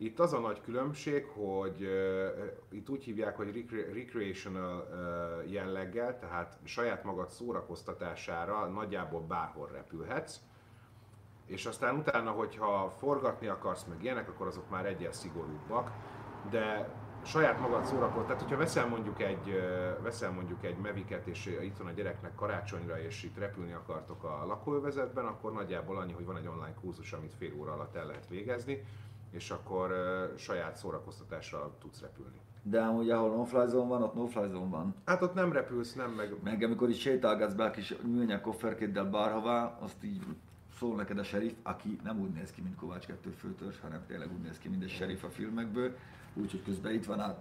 Itt 0.00 0.18
az 0.18 0.32
a 0.32 0.38
nagy 0.38 0.60
különbség, 0.60 1.24
hogy 1.24 1.82
uh, 1.82 2.76
itt 2.78 2.88
úgy 2.88 3.04
hívják, 3.04 3.36
hogy 3.36 3.54
recre- 3.54 3.92
recreational 3.94 4.88
uh, 4.90 5.52
jelleggel, 5.52 6.18
tehát 6.18 6.58
saját 6.64 7.04
magad 7.04 7.30
szórakoztatására 7.30 8.66
nagyjából 8.66 9.20
bárhol 9.20 9.68
repülhetsz, 9.72 10.40
és 11.46 11.66
aztán 11.66 11.96
utána, 11.96 12.30
hogyha 12.30 12.94
forgatni 12.98 13.46
akarsz 13.46 13.84
meg 13.84 14.02
ilyenek, 14.02 14.28
akkor 14.28 14.46
azok 14.46 14.70
már 14.70 14.86
egyel 14.86 15.12
szigorúbbak, 15.12 15.90
de 16.50 16.88
saját 17.22 17.60
magad 17.60 17.84
szórakoztat, 17.84 18.26
tehát 18.26 18.42
hogyha 18.42 18.56
veszel 18.56 18.86
mondjuk 18.86 19.22
egy, 19.22 19.60
veszel 20.02 20.30
mondjuk 20.30 20.64
egy 20.64 20.76
meviket, 20.76 21.26
és 21.26 21.46
itt 21.62 21.76
van 21.76 21.86
a 21.86 21.92
gyereknek 21.92 22.34
karácsonyra, 22.34 23.00
és 23.00 23.22
itt 23.22 23.38
repülni 23.38 23.72
akartok 23.72 24.24
a 24.24 24.44
lakóövezetben, 24.46 25.24
akkor 25.24 25.52
nagyjából 25.52 25.96
annyi, 25.96 26.12
hogy 26.12 26.24
van 26.24 26.36
egy 26.36 26.46
online 26.46 26.74
kurzus, 26.80 27.12
amit 27.12 27.34
fél 27.34 27.52
óra 27.58 27.72
alatt 27.72 27.96
el 27.96 28.06
lehet 28.06 28.28
végezni, 28.28 28.84
és 29.30 29.50
akkor 29.50 29.92
saját 30.36 30.76
szórakoztatásra 30.76 31.70
tudsz 31.80 32.00
repülni. 32.00 32.40
De 32.62 32.80
amúgy 32.80 33.10
ahol 33.10 33.30
no-fly 33.30 33.66
zone 33.66 33.88
van, 33.88 34.02
ott 34.02 34.14
no-fly 34.14 34.48
zone 34.48 34.68
van. 34.70 34.94
Hát 35.04 35.22
ott 35.22 35.34
nem 35.34 35.52
repülsz, 35.52 35.94
nem 35.94 36.10
meg... 36.10 36.34
Meg 36.42 36.62
amikor 36.62 36.88
is 36.88 37.00
sétálgatsz 37.00 37.54
be 37.54 37.64
a 37.64 37.70
kis 37.70 37.94
műanyag 38.02 38.40
kofferkéddel 38.40 39.04
bárhová, 39.04 39.78
azt 39.80 40.04
így 40.04 40.22
szól 40.78 40.96
neked 40.96 41.18
a 41.18 41.22
sheriff, 41.22 41.52
aki 41.62 41.98
nem 42.04 42.20
úgy 42.20 42.30
néz 42.30 42.50
ki, 42.50 42.60
mint 42.60 42.76
Kovács 42.76 43.06
2 43.06 43.30
főtörs, 43.30 43.80
hanem 43.80 44.04
tényleg 44.06 44.32
úgy 44.32 44.42
néz 44.42 44.58
ki, 44.58 44.68
mint 44.68 44.82
egy 44.82 44.88
sheriff 44.88 45.22
a 45.22 45.30
filmekből. 45.30 45.96
Úgyhogy 46.40 46.62
közben 46.62 46.92
itt 46.92 47.04
van 47.04 47.18
a 47.18 47.36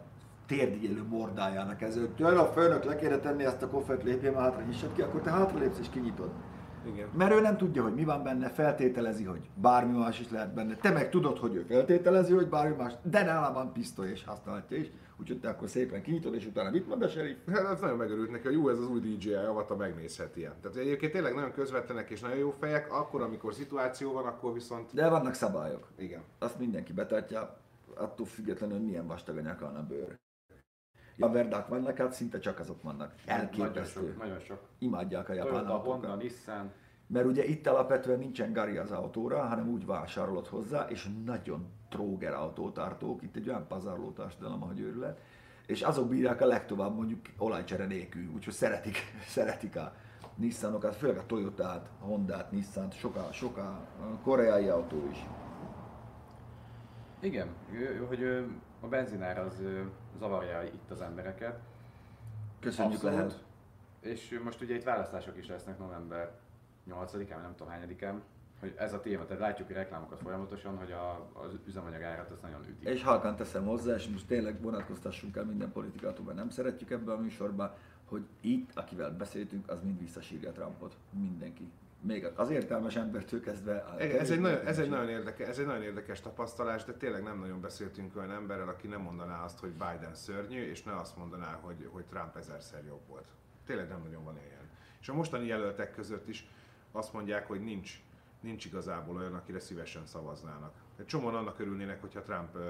térdig 0.48 0.84
élő 0.84 1.04
mordájának 1.10 1.82
ez, 1.82 1.96
hogy 1.96 2.10
jaj, 2.18 2.36
a 2.36 2.46
főnök 2.46 2.84
le 2.84 2.96
kéne 2.96 3.18
tenni 3.18 3.44
ezt 3.44 3.62
a 3.62 3.68
koffert, 3.68 4.04
lépjél 4.04 4.32
már 4.32 4.42
hátra, 4.42 4.66
nyissad 4.66 4.94
ki, 4.94 5.02
akkor 5.02 5.22
te 5.22 5.32
hátra 5.32 5.60
lépsz 5.60 5.80
és 5.80 5.90
kinyitod. 5.90 6.30
Igen. 6.88 7.08
Mert 7.18 7.34
ő 7.34 7.42
nem 7.42 7.58
tudja, 7.58 7.84
hogy 7.84 7.94
mi 7.94 8.04
van 8.04 8.24
benne, 8.24 8.50
feltételezi, 8.50 9.24
hogy 9.24 9.50
bármi 9.56 9.98
más 9.98 10.20
is 10.20 10.30
lehet 10.30 10.54
benne. 10.54 10.76
Te 10.76 10.92
meg 10.92 11.10
tudod, 11.10 11.38
hogy 11.38 11.56
ő 11.56 11.66
feltételezi, 11.68 12.34
hogy 12.34 12.50
bármi 12.50 12.76
más, 12.76 12.94
de 13.02 13.24
nála 13.24 13.54
van 13.54 13.74
pisztoly 13.74 14.10
és 14.10 14.24
használhatja 14.24 14.78
is. 14.78 14.92
Úgyhogy 15.20 15.40
te 15.40 15.50
akkor 15.50 15.70
szépen 15.70 16.02
kinyitod, 16.02 16.34
és 16.34 16.46
utána 16.46 16.70
mit 16.70 16.88
mond 16.88 17.02
a 17.02 17.08
sheriff? 17.08 17.38
Hát 17.52 17.82
nagyon 17.82 17.98
megörült 17.98 18.32
neki, 18.32 18.52
jó, 18.52 18.70
ez 18.70 18.80
az 18.80 18.88
új 18.88 19.00
DJI 19.00 19.34
avata 19.34 19.76
megnézheti 19.76 20.40
ilyen. 20.40 20.54
Tehát 20.62 20.78
egyébként 20.78 21.12
tényleg 21.12 21.34
nagyon 21.34 21.52
közvetlenek 21.52 22.10
és 22.10 22.20
nagyon 22.20 22.38
jó 22.38 22.56
fejek, 22.60 22.94
akkor, 22.94 23.22
amikor 23.22 23.54
szituáció 23.54 24.12
van, 24.12 24.26
akkor 24.26 24.54
viszont... 24.54 24.94
De 24.94 25.10
vannak 25.10 25.34
szabályok. 25.34 25.88
Igen. 25.98 26.22
Azt 26.40 26.60
mindenki 26.60 26.94
betartja, 26.94 27.58
attól 28.00 28.26
függetlenül, 28.26 28.78
hogy 28.78 28.86
milyen 28.86 29.08
vastag 29.08 29.38
a 29.38 29.42
nyakán 29.42 29.76
a 29.76 29.84
bőr. 29.84 30.20
Ja, 31.16 31.30
verdák 31.30 31.68
vannak, 31.68 31.98
hát 31.98 32.14
szinte 32.14 32.40
csak 32.40 32.60
azok 32.60 32.82
vannak. 32.82 33.14
Nagyon 33.26 33.42
Elképesztő. 33.42 34.00
sok, 34.00 34.18
nagyon 34.18 34.40
sok. 34.40 34.60
Imádják 34.80 35.30
a 35.30 35.34
japán 35.34 35.66
Toyota, 35.66 35.78
Honda. 35.78 36.16
Nissan. 36.16 36.72
Mert 37.08 37.26
ugye 37.26 37.46
itt 37.46 37.68
alapvetően 37.68 38.20
nincsen 38.20 38.54
gari 38.54 38.78
az 38.78 38.92
autóra, 38.92 39.46
hanem 39.46 39.70
úgy 39.70 39.86
vásárolod 39.86 40.48
hozzá, 40.48 40.88
és 40.90 41.10
nagyon 41.26 41.68
tróger 41.90 42.34
autótartók, 42.34 43.24
itt 43.24 43.36
egy 43.36 43.50
olyan 43.50 43.68
pazarló 43.68 44.12
társadalom, 44.12 44.64
ahogy 44.64 44.80
őrület, 44.80 45.20
és 45.66 45.82
azok 45.82 46.10
bírják 46.10 46.42
a 46.42 46.46
legtovább 46.46 46.96
mondjuk 46.96 47.20
olajcsere 47.38 47.86
nélkül, 47.86 48.30
úgyhogy 48.36 48.54
szeretik, 48.54 48.98
szeretik 49.36 49.76
a 49.76 49.94
Nissanokat, 50.36 50.96
főleg 50.96 51.18
a 51.18 51.26
Toyotát, 51.26 51.90
Hondát, 52.00 52.52
Nissant, 52.52 52.94
soká, 52.94 53.32
soká 53.32 53.80
koreai 54.24 54.68
autó 54.68 55.08
is. 55.12 55.26
Igen, 57.20 57.48
hogy 58.08 58.24
a 58.80 58.88
benzinár 58.88 59.40
az 59.40 59.62
zavarja 60.20 60.64
itt 60.64 60.92
az 60.92 61.02
embereket. 61.02 61.60
Köszönjük 62.60 62.94
Abszolút. 62.94 63.18
lehet. 63.18 63.44
És 64.00 64.40
most 64.44 64.62
ugye 64.62 64.76
itt 64.76 64.84
választások 64.84 65.38
is 65.38 65.48
lesznek 65.48 65.80
november 65.80 66.32
8-án, 66.90 67.42
nem 67.42 67.54
tudom 67.56 67.72
hányadikán, 67.72 68.22
hogy 68.60 68.74
ez 68.78 68.94
a 68.94 69.00
téma, 69.00 69.26
tehát 69.26 69.42
látjuk 69.42 69.70
a 69.70 69.74
reklámokat 69.74 70.20
folyamatosan, 70.22 70.78
hogy 70.78 70.92
a, 70.92 71.30
az 71.34 71.52
üzemanyag 71.68 72.02
árat 72.02 72.32
azt 72.32 72.42
nagyon 72.42 72.62
ütik. 72.70 72.90
És 72.90 73.04
halkan 73.04 73.36
teszem 73.36 73.66
hozzá, 73.66 73.96
és 73.96 74.08
most 74.08 74.28
tényleg 74.28 74.62
vonatkoztassunk 74.62 75.36
el 75.36 75.46
minden 75.46 75.72
politikától, 75.72 76.26
mert 76.26 76.38
nem 76.38 76.50
szeretjük 76.50 76.92
ebbe 76.92 77.12
a 77.12 77.18
műsorba, 77.18 77.78
hogy 78.06 78.26
itt, 78.42 78.72
akivel 78.76 79.12
beszéltünk, 79.12 79.70
az 79.70 79.82
mind 79.82 80.00
visszasírja 80.00 80.52
Trumpot. 80.52 80.98
Mindenki. 81.12 81.72
Még 82.02 82.28
az 82.36 82.50
értelmes 82.50 82.96
embertől 82.96 83.42
kezdve. 83.42 83.96
Igen, 84.00 84.20
ez 84.20 84.30
egy, 84.30 84.40
nagyon, 84.40 84.66
ez, 84.66 84.80
egy 84.80 84.90
nagyon 84.90 85.10
érdekes, 85.10 85.48
ez 85.48 85.58
egy 85.58 85.66
nagyon 85.66 85.84
érdekes 85.84 86.22
tapasztalás, 86.22 86.84
de 86.84 86.94
tényleg 86.94 87.24
nem 87.24 87.40
nagyon 87.40 87.62
beszéltünk 87.62 88.16
olyan 88.16 88.32
emberrel, 88.32 88.68
aki 88.68 88.88
nem 88.88 89.02
mondaná 89.02 89.44
azt, 89.44 89.60
hogy 89.60 89.70
Biden 89.72 90.16
szörnyű, 90.16 90.70
és 90.70 90.84
ne 90.84 90.96
azt 90.96 91.18
mondaná, 91.18 91.60
hogy, 91.62 91.90
hogy 91.92 92.06
Trump 92.06 92.36
ezerszer 92.36 92.86
jobb 92.86 93.08
volt. 93.08 93.26
Tényleg 93.66 93.88
nem 93.88 94.02
nagyon 94.04 94.24
van 94.24 94.38
ilyen. 94.48 94.70
És 95.02 95.10
a 95.10 95.14
mostani 95.14 95.46
jelöltek 95.46 95.94
között 95.94 96.28
is 96.28 96.48
azt 96.92 97.14
mondják, 97.14 97.48
hogy 97.48 97.62
nincs, 97.62 98.02
nincs 98.40 98.66
igazából 98.66 99.16
olyan, 99.16 99.34
akire 99.34 99.60
szívesen 99.60 100.06
szavaznának. 100.06 100.74
Egy 101.00 101.06
csomóan 101.06 101.36
annak 101.36 101.60
örülnének, 101.60 102.02
hogyha 102.02 102.22
Trump 102.22 102.56
uh, 102.56 102.62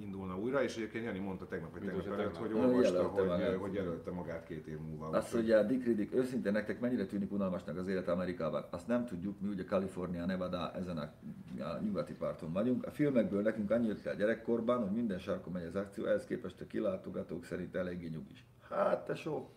indulna 0.00 0.38
újra, 0.38 0.62
és 0.62 0.76
egyébként 0.76 1.04
Jani 1.04 1.18
mondta 1.18 1.46
tegnap, 1.46 1.72
Mit 1.74 1.84
tegnap 1.84 2.18
előtt, 2.18 2.36
hogy 2.36 2.48
tegnap? 2.50 2.66
olvasta, 2.70 3.02
hogy, 3.08 3.26
magát. 3.26 3.56
hogy 3.56 3.72
jelölte 3.74 4.10
magát 4.10 4.44
két 4.44 4.66
év 4.66 4.78
múlva. 4.78 5.08
Azt 5.08 5.26
Úgyhogy- 5.34 5.50
mondja, 5.50 5.62
Dick 5.68 5.84
Riddick, 5.84 6.14
őszintén 6.14 6.52
nektek 6.52 6.80
mennyire 6.80 7.06
tűnik 7.06 7.32
unalmasnak 7.32 7.76
az 7.76 7.88
élet 7.88 8.08
Amerikában? 8.08 8.64
Azt 8.70 8.86
nem 8.86 9.04
tudjuk, 9.06 9.40
mi 9.40 9.48
ugye 9.48 9.64
Kalifornia, 9.64 10.26
Nevada, 10.26 10.72
ezen 10.74 10.98
a, 10.98 11.12
a 11.62 11.78
nyugati 11.80 12.12
parton 12.12 12.52
vagyunk. 12.52 12.86
A 12.86 12.90
filmekből 12.90 13.42
nekünk 13.42 13.70
annyi 13.70 13.86
jött 13.86 14.06
el 14.06 14.16
gyerekkorban, 14.16 14.82
hogy 14.82 14.90
minden 14.96 15.18
sarkon 15.18 15.52
megy 15.52 15.64
az 15.66 15.76
akció, 15.76 16.04
ehhez 16.04 16.24
képest 16.24 16.60
a 16.60 16.66
kilátogatók 16.66 17.44
szerint 17.44 17.74
eléggé 17.74 18.08
nyugis. 18.08 18.44
Hát 18.70 19.04
tesó, 19.06 19.50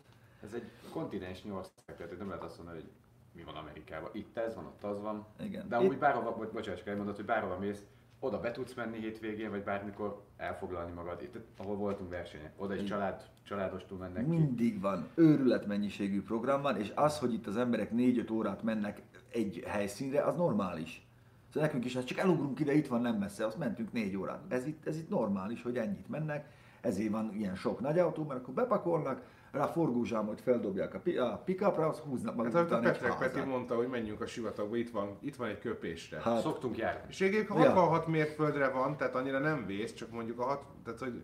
Ez 0.43 0.53
egy 0.53 0.69
kontinensnyi 0.91 1.51
ország, 1.51 1.95
tehát 1.97 2.17
nem 2.17 2.27
lehet 2.27 2.43
azt 2.43 2.57
mondani, 2.57 2.79
hogy 2.79 2.89
mi 3.31 3.43
van 3.43 3.55
Amerikában. 3.55 4.09
Itt 4.13 4.37
ez 4.37 4.55
van, 4.55 4.65
ott 4.65 4.83
az 4.83 5.01
van. 5.01 5.25
Igen. 5.39 5.67
De 5.69 5.75
amúgy 5.75 5.91
Itt- 5.91 5.99
bárhova, 5.99 6.35
vagy 6.37 6.49
bocsánat, 6.49 6.79
csak 6.79 6.87
elmondod, 6.87 7.15
hogy 7.15 7.25
bárhova 7.25 7.57
mész, 7.57 7.85
oda 8.19 8.39
be 8.39 8.51
tudsz 8.51 8.73
menni 8.73 8.99
hétvégén, 8.99 9.49
vagy 9.49 9.63
bármikor 9.63 10.21
elfoglalni 10.37 10.91
magad. 10.91 11.21
Itt, 11.21 11.37
ahol 11.57 11.75
voltunk 11.75 12.09
versenyek, 12.09 12.53
oda 12.57 12.73
egy 12.73 12.85
család, 12.85 13.29
családostul 13.43 13.97
mennek 13.97 14.23
ki. 14.23 14.29
Mindig 14.29 14.81
van, 14.81 15.07
őrület 15.15 15.65
mennyiségű 15.65 16.23
program 16.23 16.61
van, 16.61 16.77
és 16.77 16.91
az, 16.95 17.19
hogy 17.19 17.33
itt 17.33 17.47
az 17.47 17.57
emberek 17.57 17.91
4-5 17.95 18.31
órát 18.31 18.63
mennek 18.63 19.01
egy 19.31 19.63
helyszínre, 19.67 20.23
az 20.23 20.35
normális. 20.35 21.05
Szóval 21.47 21.67
nekünk 21.67 21.85
is, 21.85 21.95
hát 21.95 22.05
csak 22.05 22.17
elugrunk 22.17 22.59
ide, 22.59 22.73
itt 22.73 22.87
van 22.87 23.01
nem 23.01 23.15
messze, 23.17 23.45
azt 23.45 23.57
mentünk 23.57 23.91
4 23.91 24.15
órát. 24.17 24.41
Ez 24.47 24.65
itt, 24.67 24.87
ez 24.87 24.97
itt 24.97 25.09
normális, 25.09 25.63
hogy 25.63 25.77
ennyit 25.77 26.09
mennek. 26.09 26.49
ezért 26.81 27.11
van 27.11 27.33
ilyen 27.33 27.55
sok 27.55 27.79
nagy 27.79 27.99
autó, 27.99 28.23
mert 28.23 28.39
akkor 28.39 28.53
bepakolnak, 28.53 29.21
rá 29.51 29.65
forgózsámot 29.65 30.41
feldobják 30.41 30.93
a, 30.93 30.99
pi- 30.99 31.17
a 31.17 31.41
pick-upra, 31.45 31.87
az 31.87 31.97
húznak 31.97 32.35
maguk 32.35 32.53
Hát 32.53 32.71
a 32.71 32.79
Petrek 32.79 33.17
Peti 33.17 33.39
mondta, 33.39 33.75
hogy 33.75 33.87
menjünk 33.87 34.21
a 34.21 34.25
sivatagba, 34.25 34.75
itt 34.75 34.89
van, 34.91 35.17
itt 35.21 35.35
van 35.35 35.47
egy 35.47 35.59
köpésre. 35.59 36.19
Hát, 36.21 36.41
Szoktunk 36.41 36.77
járni. 36.77 37.01
És 37.09 37.21
egyébként 37.21 37.59
Ja. 37.63 37.69
66 37.71 38.07
mérföldre 38.07 38.69
van, 38.69 38.97
tehát 38.97 39.15
annyira 39.15 39.39
nem 39.39 39.65
vész, 39.65 39.93
csak 39.93 40.11
mondjuk 40.11 40.39
a 40.39 40.43
hat, 40.43 40.63
tehát 40.83 40.99
hogy 40.99 41.21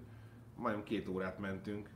majdnem 0.55 0.83
két 0.83 1.07
órát 1.07 1.39
mentünk. 1.39 1.89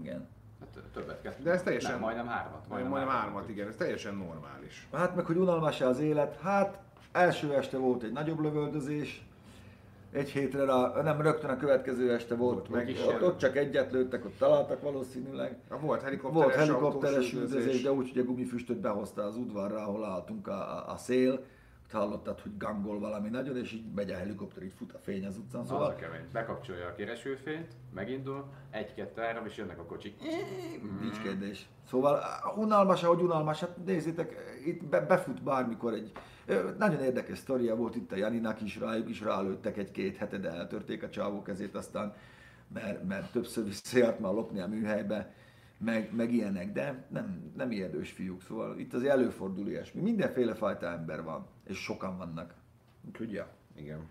igen. 0.00 0.28
Hát 0.60 0.82
többet 0.92 1.20
kettő. 1.22 1.42
De 1.42 1.50
ez 1.50 1.62
teljesen- 1.62 1.90
Nem, 1.92 2.00
majdnem 2.00 2.26
hármat. 2.26 2.68
Majdnem, 2.68 2.90
majdnem 2.90 3.14
hármat, 3.14 3.48
igen, 3.48 3.68
ez 3.68 3.74
teljesen 3.76 4.14
normális. 4.14 4.88
Hát 4.92 5.16
meg, 5.16 5.24
hogy 5.26 5.36
unalmas 5.36 5.80
az 5.80 5.98
élet, 6.00 6.36
hát 6.40 6.78
első 7.12 7.54
este 7.54 7.76
volt 7.78 8.02
egy 8.02 8.12
nagyobb 8.12 8.40
lövöldözés, 8.40 9.27
egy 10.12 10.30
hétre 10.30 10.64
rá, 10.64 11.02
nem 11.02 11.20
rögtön 11.20 11.50
a 11.50 11.56
következő 11.56 12.12
este 12.12 12.34
volt, 12.34 12.54
Volt 12.54 12.68
meg 12.68 12.88
is 12.88 13.06
ott, 13.06 13.22
ott 13.22 13.38
csak 13.38 13.56
egyet 13.56 13.92
lőttek, 13.92 14.24
ott 14.24 14.38
találtak 14.38 14.82
valószínűleg. 14.82 15.58
Volt 15.80 16.02
helikopteres, 16.02 16.44
Volt 16.44 16.54
helikopteres 16.54 17.32
üldözés, 17.32 17.82
de 17.82 17.92
úgy, 17.92 18.10
hogy 18.12 18.20
a 18.20 18.24
gumifüstöt 18.24 18.80
behozta 18.80 19.22
az 19.22 19.36
udvarra, 19.36 19.82
ahol 19.82 20.04
álltunk 20.04 20.48
a, 20.48 20.52
a, 20.52 20.92
a 20.92 20.96
szél. 20.96 21.32
Ott 21.84 21.94
hallottad, 21.94 22.40
hogy 22.40 22.56
gangol 22.56 22.98
valami 22.98 23.28
nagyon, 23.28 23.56
és 23.56 23.72
így 23.72 23.84
megy 23.94 24.10
a 24.10 24.16
helikopter, 24.16 24.62
így 24.62 24.72
fut 24.76 24.92
a 24.92 24.98
fény 24.98 25.26
az 25.26 25.36
utcán. 25.36 25.64
Szóval... 25.64 25.78
Szóval 25.78 25.86
Az 25.86 25.94
a 25.94 25.96
kemény. 25.96 26.26
Bekapcsolja 26.32 26.86
a 26.86 26.94
keresőfényt, 26.94 27.72
megindul, 27.94 28.44
egy, 28.70 28.94
kettő, 28.94 29.20
három, 29.20 29.46
és 29.46 29.56
jönnek 29.56 29.78
a 29.78 29.82
kocsik. 29.82 30.14
nincs 31.00 31.22
kérdés. 31.22 31.68
Szóval 31.88 32.20
unalmas, 32.56 33.02
ahogy 33.02 33.20
unalmas, 33.20 33.60
hát 33.60 33.76
nézzétek, 33.84 34.36
itt 34.64 34.84
be, 34.84 35.00
befut 35.00 35.42
bármikor 35.42 35.92
egy 35.92 36.12
nagyon 36.78 37.00
érdekes 37.00 37.38
sztoria 37.38 37.76
volt 37.76 37.96
itt 37.96 38.12
a 38.12 38.16
Janinak 38.16 38.60
is, 38.60 38.78
rájuk 38.78 39.08
is 39.08 39.20
rálőttek 39.20 39.76
egy-két 39.76 40.16
hete, 40.16 40.38
de 40.38 40.50
eltörték 40.50 41.02
a 41.02 41.10
csávó 41.10 41.42
kezét 41.42 41.74
aztán, 41.74 42.14
mert, 42.74 43.04
mert 43.04 43.32
többször 43.32 43.64
visszajárt 43.64 44.18
már 44.18 44.32
lopni 44.32 44.60
a 44.60 44.66
műhelybe, 44.66 45.34
meg, 45.78 46.14
meg 46.14 46.32
ilyenek, 46.32 46.72
de 46.72 47.06
nem, 47.08 47.52
nem 47.56 47.70
érdős 47.70 48.10
fiúk, 48.10 48.42
szóval 48.42 48.78
itt 48.78 48.94
azért 48.94 49.12
előfordul 49.12 49.68
ilyesmi. 49.68 50.00
Mindenféle 50.00 50.54
fajta 50.54 50.86
ember 50.86 51.22
van, 51.22 51.46
és 51.66 51.78
sokan 51.78 52.16
vannak. 52.16 52.54
Úgyhogy 53.06 53.32
ja. 53.32 53.48
Igen. 53.76 54.06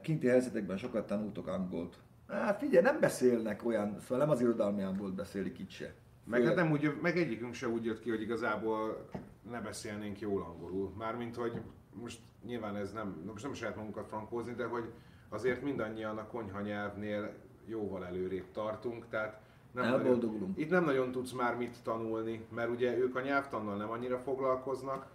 Kinti 0.00 0.26
helyzetekben 0.26 0.76
sokat 0.76 1.06
tanultok 1.06 1.46
angolt. 1.46 1.98
Hát 2.28 2.58
figyelj, 2.58 2.84
nem 2.84 3.00
beszélnek 3.00 3.64
olyan, 3.64 3.96
szóval 4.00 4.18
nem 4.18 4.30
az 4.30 4.40
irodalmi 4.40 4.82
angolt 4.82 5.14
beszélik 5.14 5.58
itt 5.58 5.70
se. 5.70 5.94
Meg, 6.24 6.44
hát 6.44 6.54
nem 6.54 6.70
úgy, 6.70 6.98
meg 7.02 7.18
egyikünk 7.18 7.54
se 7.54 7.68
úgy 7.68 7.84
jött 7.84 8.00
ki, 8.00 8.10
hogy 8.10 8.20
igazából 8.20 9.08
ne 9.50 9.60
beszélnénk 9.60 10.20
jól 10.20 10.42
angolul. 10.42 10.92
Mármint, 10.96 11.36
hogy 11.36 11.60
most 11.92 12.20
nyilván 12.44 12.76
ez 12.76 12.92
nem, 12.92 13.22
most 13.26 13.44
nem 13.44 13.54
saját 13.54 13.76
magunkat 13.76 14.08
frankózni, 14.08 14.54
de 14.54 14.66
hogy 14.66 14.92
azért 15.28 15.62
mindannyian 15.62 16.18
a 16.18 16.26
konyha 16.26 16.60
nyelvnél 16.60 17.34
jóval 17.64 18.06
előrébb 18.06 18.50
tartunk, 18.52 19.08
tehát 19.08 19.40
nem 19.72 19.84
Elboldogulunk. 19.84 20.40
Nagyon, 20.40 20.54
itt 20.56 20.70
nem 20.70 20.84
nagyon 20.84 21.12
tudsz 21.12 21.32
már 21.32 21.56
mit 21.56 21.82
tanulni, 21.82 22.46
mert 22.50 22.70
ugye 22.70 22.96
ők 22.96 23.16
a 23.16 23.20
nyelvtannal 23.20 23.76
nem 23.76 23.90
annyira 23.90 24.18
foglalkoznak, 24.18 25.10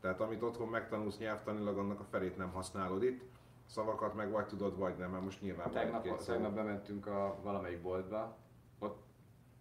tehát 0.00 0.20
amit 0.20 0.42
otthon 0.42 0.68
megtanulsz 0.68 1.18
nyelvtanilag, 1.18 1.78
annak 1.78 2.00
a 2.00 2.04
felét 2.04 2.36
nem 2.36 2.50
használod 2.50 3.02
itt. 3.02 3.22
Szavakat 3.66 4.14
meg 4.14 4.30
vagy 4.30 4.46
tudod, 4.46 4.78
vagy 4.78 4.96
nem, 4.96 5.10
mert 5.10 5.22
most 5.22 5.40
nyilván 5.40 5.70
Tegnap, 5.70 6.24
tegnap 6.24 6.54
bementünk 6.54 7.06
a 7.06 7.38
valamelyik 7.42 7.82
boltba, 7.82 8.36
ott 8.78 9.02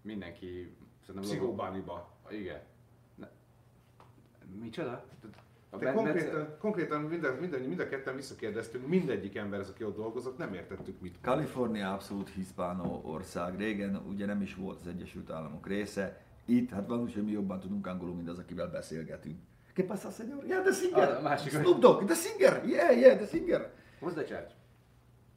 mindenki 0.02 0.76
szerintem 1.06 1.30
Pszichóbániba. 1.30 2.10
Igen. 2.30 2.62
Micsoda? 4.60 5.04
A 5.70 5.78
ben- 5.78 5.96
konkrétan, 5.96 6.56
konkrétan 6.60 7.02
mind, 7.02 7.24
a, 7.24 7.36
mind, 7.40 7.54
a, 7.54 7.58
mind 7.58 7.80
a 7.80 7.88
ketten 7.88 8.16
visszakérdeztünk, 8.16 8.88
mindegyik 8.88 9.36
ember, 9.36 9.60
ez, 9.60 9.70
aki 9.70 9.84
ott 9.84 9.96
dolgozott, 9.96 10.38
nem 10.38 10.54
értettük 10.54 11.02
mit. 11.02 11.16
Kalifornia 11.22 11.94
abszolút 11.94 12.30
hiszpánó 12.30 13.02
ország. 13.04 13.58
Régen 13.58 13.96
ugye 14.08 14.26
nem 14.26 14.42
is 14.42 14.56
volt 14.56 14.80
az 14.80 14.88
Egyesült 14.88 15.30
Államok 15.30 15.68
része. 15.68 16.22
Itt, 16.46 16.70
hát 16.70 16.88
hogy 16.88 17.24
mi 17.26 17.32
jobban 17.32 17.60
tudunk 17.60 17.88
angolul, 17.88 18.16
mint 18.16 18.30
az, 18.30 18.38
akivel 18.38 18.68
beszélgetünk. 18.68 19.40
¿Qué 19.76 19.84
pasa, 19.84 20.10
señor? 20.10 20.46
Yeah, 20.46 20.64
the 20.64 20.72
singer! 20.72 21.10
Ah, 21.10 21.18
a 21.18 21.22
másik, 21.22 21.52
Snoop 21.52 21.80
Dogg, 21.80 22.06
the 22.06 22.16
singer! 22.16 22.64
Yeah, 22.66 22.98
yeah, 22.98 23.18
the 23.18 23.28
singer! 23.28 23.74
Hozd 24.00 24.18
a 24.18 24.24
charge. 24.24 24.54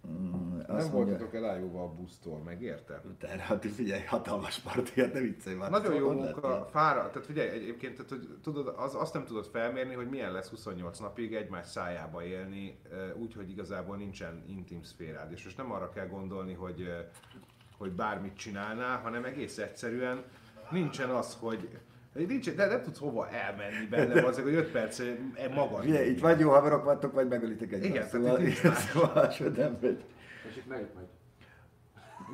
Mm, 0.06 0.37
Nem 0.76 0.90
voltatok 0.90 1.34
elájúva 1.34 1.82
a 1.82 1.88
busztól, 1.88 2.38
megérte? 2.38 3.02
te, 3.18 3.28
hát 3.28 3.66
figyelj, 3.66 4.04
hatalmas 4.04 4.58
parti, 4.58 5.00
hát 5.00 5.12
ne 5.12 5.20
viccelj 5.20 5.56
már. 5.56 5.70
Nagyon 5.70 5.94
jó 5.94 6.10
munka, 6.12 6.68
fára, 6.70 7.10
tehát 7.10 7.26
figyelj, 7.26 7.48
egyébként 7.48 7.94
tehát, 7.94 8.10
hogy 8.10 8.38
tudod, 8.42 8.74
az, 8.76 8.94
azt 8.94 9.14
nem 9.14 9.24
tudod 9.24 9.46
felmérni, 9.46 9.94
hogy 9.94 10.08
milyen 10.08 10.32
lesz 10.32 10.48
28 10.48 10.98
napig 10.98 11.34
egymás 11.34 11.66
szájába 11.66 12.24
élni, 12.24 12.80
úgy, 13.14 13.34
hogy 13.34 13.50
igazából 13.50 13.96
nincsen 13.96 14.44
intim 14.46 14.82
szférád. 14.82 15.32
És 15.32 15.44
most 15.44 15.56
nem 15.56 15.72
arra 15.72 15.90
kell 15.90 16.06
gondolni, 16.06 16.52
hogy, 16.52 16.88
hogy 17.78 17.92
bármit 17.92 18.36
csinálnál, 18.36 18.98
hanem 18.98 19.24
egész 19.24 19.58
egyszerűen 19.58 20.24
nincsen 20.70 21.10
az, 21.10 21.36
hogy 21.40 21.78
Nincs, 22.26 22.50
de 22.50 22.66
nem 22.66 22.82
tudsz 22.82 22.98
hova 22.98 23.28
elmenni 23.28 23.86
benne, 23.90 24.22
azért, 24.28 24.46
hogy 24.46 24.54
5 24.54 24.70
perc 24.70 25.00
magad. 25.54 25.82
Figyelj, 25.82 26.08
itt 26.08 26.20
vagy 26.20 26.40
jó 26.40 26.50
haverok 26.50 26.84
vagytok, 26.84 27.12
vagy 27.12 27.28
megölitek 27.28 27.72
egymást. 27.72 27.90
Igen, 27.90 28.08
szóval, 28.08 28.36
tehát 28.36 28.48
itt 28.48 28.62
nincs 28.62 28.76
szóval 28.92 29.12
máshogy 29.14 29.52
nem 29.52 29.78
megy. 29.80 30.04
És 30.48 30.56
itt 30.56 30.68
melyik 30.68 30.88
vagy? 30.94 31.06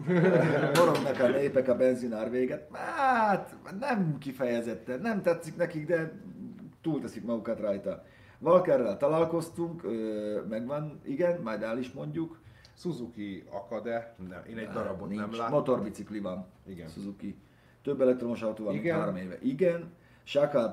Morognak 0.79 1.21
a 1.21 1.29
népek 1.29 1.69
a 1.69 1.77
benzinár 1.77 2.31
véget. 2.31 2.77
Hát 2.77 3.55
nem 3.81 4.19
kifejezetten, 4.19 5.01
nem 5.01 5.23
tetszik 5.23 5.57
nekik, 5.57 5.87
de 5.87 6.13
túlteszik 6.83 7.25
magukat 7.25 7.61
rajta. 7.61 8.05
Valkerrel 8.39 8.97
találkoztunk, 8.97 9.83
megvan, 10.49 11.01
igen, 11.05 11.41
majd 11.41 11.63
el 11.63 11.79
is 11.79 11.93
mondjuk. 11.93 12.39
Suzuki 12.77 13.45
akad-e? 13.51 14.15
Nem, 14.29 14.43
én 14.51 14.59
egy 14.59 14.69
darabot 14.69 15.09
Nincs. 15.09 15.21
nem 15.21 15.31
láttam. 15.33 15.53
Motorbicikli 15.53 16.21
van, 16.21 16.47
Igen. 16.67 16.89
Suzuki. 16.89 17.37
Több 17.83 18.01
elektromos 18.01 18.43
autó 18.43 18.65
van, 18.65 18.73
mint 18.73 18.85
Igen. 18.85 18.99
három 18.99 19.17
éve. 19.17 19.39
Igen. 19.43 19.93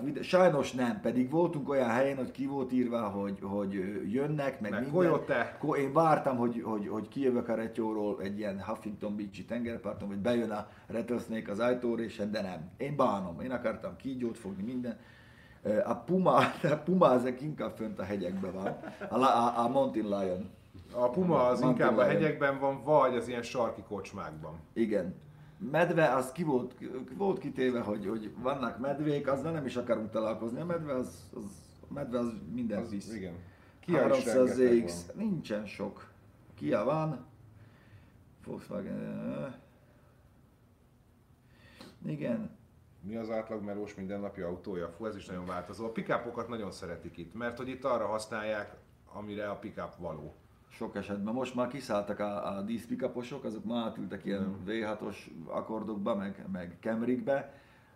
Vide- 0.03 0.23
sajnos 0.23 0.71
nem, 0.71 1.01
pedig 1.01 1.29
voltunk 1.29 1.69
olyan 1.69 1.89
helyen, 1.89 2.17
hogy 2.17 2.31
ki 2.31 2.45
volt 2.45 2.71
írva, 2.71 3.01
hogy, 3.01 3.37
hogy 3.41 3.73
jönnek, 4.11 4.59
meg, 4.61 4.71
Meg 4.71 4.81
minden. 4.81 4.91
Coyote. 4.99 5.55
Ko- 5.59 5.77
Én 5.77 5.93
vártam, 5.93 6.37
hogy, 6.37 6.61
hogy, 6.63 6.87
hogy 6.87 7.07
kijövök 7.07 7.49
a 7.49 7.55
retyóról 7.55 8.21
egy 8.21 8.37
ilyen 8.37 8.63
Huffington 8.63 9.15
Beach-i 9.15 9.45
tengerparton, 9.45 10.07
hogy 10.07 10.17
bejön 10.17 10.51
a 10.51 10.67
Rattlesnake 10.87 11.51
az 11.51 11.59
ajtórésen, 11.59 12.31
de 12.31 12.41
nem. 12.41 12.69
Én 12.77 12.95
bánom, 12.95 13.41
én 13.41 13.51
akartam 13.51 13.95
kígyót 13.95 14.37
fogni, 14.37 14.63
minden. 14.63 14.97
A 15.85 15.95
Puma, 15.95 16.35
a 16.75 16.81
Puma 16.83 17.13
ezek 17.13 17.41
inkább 17.41 17.75
fönt 17.75 17.99
a 17.99 18.03
hegyekben 18.03 18.51
van, 18.53 18.77
a, 19.09 19.25
a, 19.25 19.59
a 19.65 19.67
Mountain 19.67 20.05
Lion. 20.07 20.49
A 20.93 21.09
puma 21.09 21.47
az 21.47 21.59
Mountain 21.59 21.69
inkább 21.71 21.97
a 21.97 22.07
Lion. 22.07 22.21
hegyekben 22.21 22.59
van, 22.59 22.83
vagy 22.83 23.15
az 23.15 23.27
ilyen 23.27 23.41
sarki 23.41 23.81
kocsmákban. 23.87 24.59
Igen. 24.73 25.15
Medve, 25.69 26.13
az 26.13 26.31
ki 26.31 26.43
volt, 26.43 26.75
volt 27.17 27.39
kitéve, 27.39 27.79
hogy, 27.79 28.07
hogy 28.07 28.33
vannak 28.37 28.79
medvék, 28.79 29.27
azzal 29.27 29.51
nem 29.51 29.65
is 29.65 29.75
akarunk 29.75 30.09
találkozni. 30.09 30.59
A 30.59 30.65
medve 30.65 30.93
az, 30.93 31.29
az, 31.33 31.43
a 31.89 31.93
medve 31.93 32.19
az 32.19 32.33
minden 32.53 32.81
Az, 32.81 32.89
visz. 32.89 33.13
igen. 33.13 33.33
Kia 33.79 34.05
is 34.05 34.23
300 34.23 34.57
rengeteg 34.57 34.87
ZX, 34.87 35.05
nincsen 35.13 35.65
sok. 35.65 36.09
Kia 36.55 36.83
van. 36.83 37.25
Volkswagen. 38.45 39.55
Igen. 42.05 42.57
Mi 43.01 43.15
az 43.15 43.29
átlag 43.29 43.63
melós 43.63 43.95
mindennapi 43.95 44.41
autója? 44.41 44.89
Fú, 44.89 45.05
ez 45.05 45.15
is 45.15 45.25
nagyon 45.25 45.45
változó. 45.45 45.85
A 45.85 45.91
pikápokat 45.91 46.47
nagyon 46.47 46.71
szeretik 46.71 47.17
itt, 47.17 47.33
mert 47.33 47.57
hogy 47.57 47.67
itt 47.69 47.83
arra 47.83 48.05
használják, 48.05 48.75
amire 49.13 49.49
a 49.49 49.55
pikáp 49.55 49.97
való. 49.97 50.35
Sok 50.71 50.95
esetben. 50.95 51.33
Most 51.33 51.55
már 51.55 51.67
kiszálltak 51.67 52.19
a, 52.19 52.57
a 52.57 52.61
díszpikaposok, 52.61 53.43
azok 53.43 53.63
már 53.63 53.85
átültek 53.85 54.25
ilyen 54.25 54.55
V6-os 54.67 55.15
akkordokba, 55.45 56.15
meg, 56.15 56.45
meg 56.51 56.77
Camrykbe. 56.81 57.53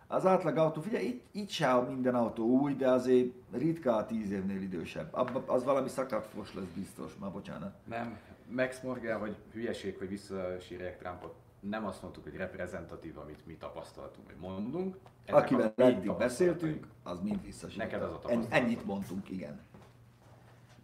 Az 0.08 0.26
átlag 0.26 0.56
autó, 0.56 0.80
figyelj, 0.80 1.04
itt, 1.04 1.24
itt 1.32 1.48
se 1.48 1.74
minden 1.74 2.14
autó 2.14 2.46
új, 2.46 2.74
de 2.74 2.90
azért 2.90 3.28
ritkán 3.52 4.06
10 4.06 4.30
évnél 4.30 4.62
idősebb. 4.62 5.08
Abba, 5.14 5.42
az 5.46 5.64
valami 5.64 5.88
szakadfos 5.88 6.54
lesz 6.54 6.64
biztos, 6.74 7.16
már 7.20 7.32
bocsánat. 7.32 7.74
Nem, 7.84 8.18
Max 8.50 8.80
Morgan, 8.80 9.20
vagy 9.20 9.36
hülyeség, 9.52 9.98
hogy 9.98 10.08
visszasírják 10.08 10.98
Trumpot. 10.98 11.34
Nem 11.60 11.86
azt 11.86 12.02
mondtuk, 12.02 12.22
hogy 12.22 12.36
reprezentatív, 12.36 13.18
amit 13.18 13.46
mi 13.46 13.54
tapasztaltunk, 13.54 14.26
vagy 14.26 14.50
mondunk. 14.50 14.96
Ezek 15.24 15.42
Akivel 15.42 15.72
a 15.76 15.82
eddig 15.82 16.16
beszéltünk, 16.16 16.86
az 17.02 17.20
mind 17.22 17.42
visszasírta. 17.42 17.84
Neked 17.84 18.02
az 18.02 18.08
a 18.08 18.12
En, 18.12 18.20
tapasztalatod. 18.20 18.62
Ennyit 18.62 18.84
mondtunk, 18.84 19.30
igen. 19.30 19.60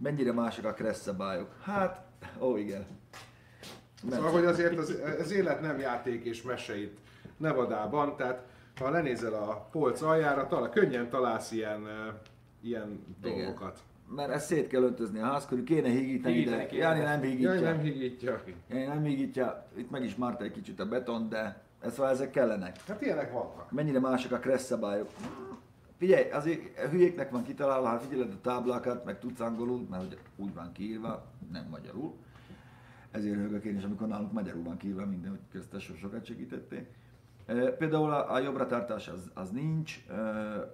Mennyire 0.02 0.32
mások 0.32 0.64
a 0.64 0.72
kresszabályok? 0.72 1.48
Hát, 1.62 2.04
ó 2.40 2.56
igen. 2.56 2.86
Szóval, 4.10 4.30
hogy 4.30 4.44
azért 4.44 4.78
az, 4.78 5.00
az 5.20 5.32
élet 5.32 5.60
nem 5.60 5.78
játék 5.78 6.24
és 6.24 6.42
mese 6.42 6.80
itt 6.80 6.98
Nevadában, 7.36 8.16
tehát 8.16 8.42
ha 8.76 8.90
lenézel 8.90 9.34
a 9.34 9.68
polc 9.70 10.02
aljára, 10.02 10.46
talán, 10.46 10.70
könnyen 10.70 11.10
találsz 11.10 11.52
ilyen, 11.52 11.86
ilyen 12.60 13.04
Igen. 13.22 13.36
dolgokat. 13.36 13.78
Mert 14.08 14.30
ezt 14.30 14.46
szét 14.46 14.66
kell 14.66 14.82
öntözni 14.82 15.20
a 15.20 15.24
ház 15.24 15.46
körül, 15.46 15.64
kéne 15.64 15.88
hígítani, 15.88 16.34
Hígítani 16.34 16.62
de 16.62 16.66
kéne. 16.66 16.82
Jáni 16.82 17.00
nem 17.00 17.20
hígítja. 17.20 17.52
Jaj, 17.52 17.62
nem 17.62 17.80
higítja. 17.80 18.40
Jáni 18.68 18.84
nem 18.84 19.02
hígítja, 19.02 19.66
itt 19.76 19.90
meg 19.90 20.04
is 20.04 20.14
márta 20.14 20.44
egy 20.44 20.52
kicsit 20.52 20.80
a 20.80 20.86
beton, 20.86 21.28
de 21.28 21.62
ez 21.80 21.92
szóval 21.94 22.10
ezek 22.10 22.30
kellenek. 22.30 22.76
Hát 22.86 23.02
ilyenek 23.02 23.32
vannak. 23.32 23.70
Mennyire 23.70 24.00
mások 24.00 24.32
a 24.32 24.38
kressz 24.38 24.64
szabályok. 24.64 25.08
Figyelj, 26.02 26.30
azért 26.30 26.78
hülyéknek 26.90 27.30
van 27.30 27.42
kitalálva, 27.42 27.88
ha 27.88 27.98
figyeled 27.98 28.32
a 28.32 28.40
táblákat, 28.40 29.04
meg 29.04 29.18
tudsz 29.18 29.40
angolul, 29.40 29.86
mert 29.90 30.04
ugye 30.04 30.16
úgy 30.36 30.54
van 30.54 30.72
kiírva, 30.72 31.24
nem 31.52 31.66
magyarul. 31.70 32.14
ezért 33.10 33.34
hörgök 33.34 33.64
én 33.64 33.76
is, 33.76 33.84
amikor 33.84 34.08
nálunk 34.08 34.32
magyarul 34.32 34.62
van 34.62 34.76
kiírva 34.76 35.06
minden, 35.06 35.30
hogy 35.30 35.40
köztes 35.50 35.92
sokat 36.00 36.24
segítettél. 36.24 36.86
Például 37.78 38.10
a, 38.10 38.38
jobbra 38.38 38.66
tartás 38.66 39.08
az, 39.08 39.30
az 39.34 39.50
nincs, 39.50 40.04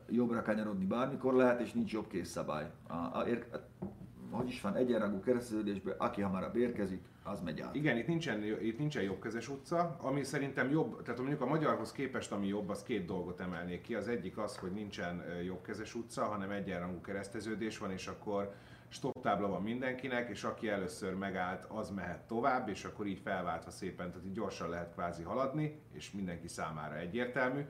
jobbra 0.08 0.42
kanyarodni 0.42 0.84
bármikor 0.84 1.34
lehet, 1.34 1.60
és 1.60 1.72
nincs 1.72 1.92
jobb 1.92 2.08
készszabály. 2.08 2.70
A, 2.86 2.94
a, 2.94 3.24
a, 3.52 3.86
hogy 4.30 4.48
is 4.48 4.60
van, 4.60 4.74
egyenrangú 4.74 5.20
keresztülődésből, 5.20 5.94
aki 5.98 6.20
hamarabb 6.20 6.56
érkezik, 6.56 7.04
az 7.28 7.40
megy 7.40 7.60
át. 7.60 7.74
Igen, 7.74 7.96
itt 7.96 8.06
nincsen, 8.06 8.42
itt 8.42 8.78
nincsen 8.78 9.02
jobbkezes 9.02 9.48
utca, 9.48 9.96
ami 10.00 10.22
szerintem 10.24 10.70
jobb, 10.70 11.02
tehát 11.02 11.18
mondjuk 11.20 11.40
a 11.40 11.46
magyarhoz 11.46 11.92
képest, 11.92 12.32
ami 12.32 12.46
jobb, 12.46 12.68
az 12.68 12.82
két 12.82 13.04
dolgot 13.04 13.40
emelnék 13.40 13.80
ki. 13.80 13.94
Az 13.94 14.08
egyik 14.08 14.38
az, 14.38 14.56
hogy 14.56 14.72
nincsen 14.72 15.24
jobbkezes 15.44 15.94
utca, 15.94 16.24
hanem 16.24 16.50
egyenrangú 16.50 17.00
kereszteződés 17.00 17.78
van, 17.78 17.90
és 17.90 18.06
akkor 18.06 18.54
stop 18.88 19.22
tábla 19.22 19.48
van 19.48 19.62
mindenkinek, 19.62 20.28
és 20.28 20.44
aki 20.44 20.68
először 20.68 21.14
megállt, 21.14 21.64
az 21.68 21.90
mehet 21.90 22.26
tovább, 22.26 22.68
és 22.68 22.84
akkor 22.84 23.06
így 23.06 23.18
felváltva 23.18 23.70
szépen, 23.70 24.10
tehát 24.10 24.26
így 24.26 24.32
gyorsan 24.32 24.68
lehet 24.68 24.92
kvázi 24.92 25.22
haladni, 25.22 25.80
és 25.92 26.12
mindenki 26.12 26.48
számára 26.48 26.96
egyértelmű. 26.96 27.60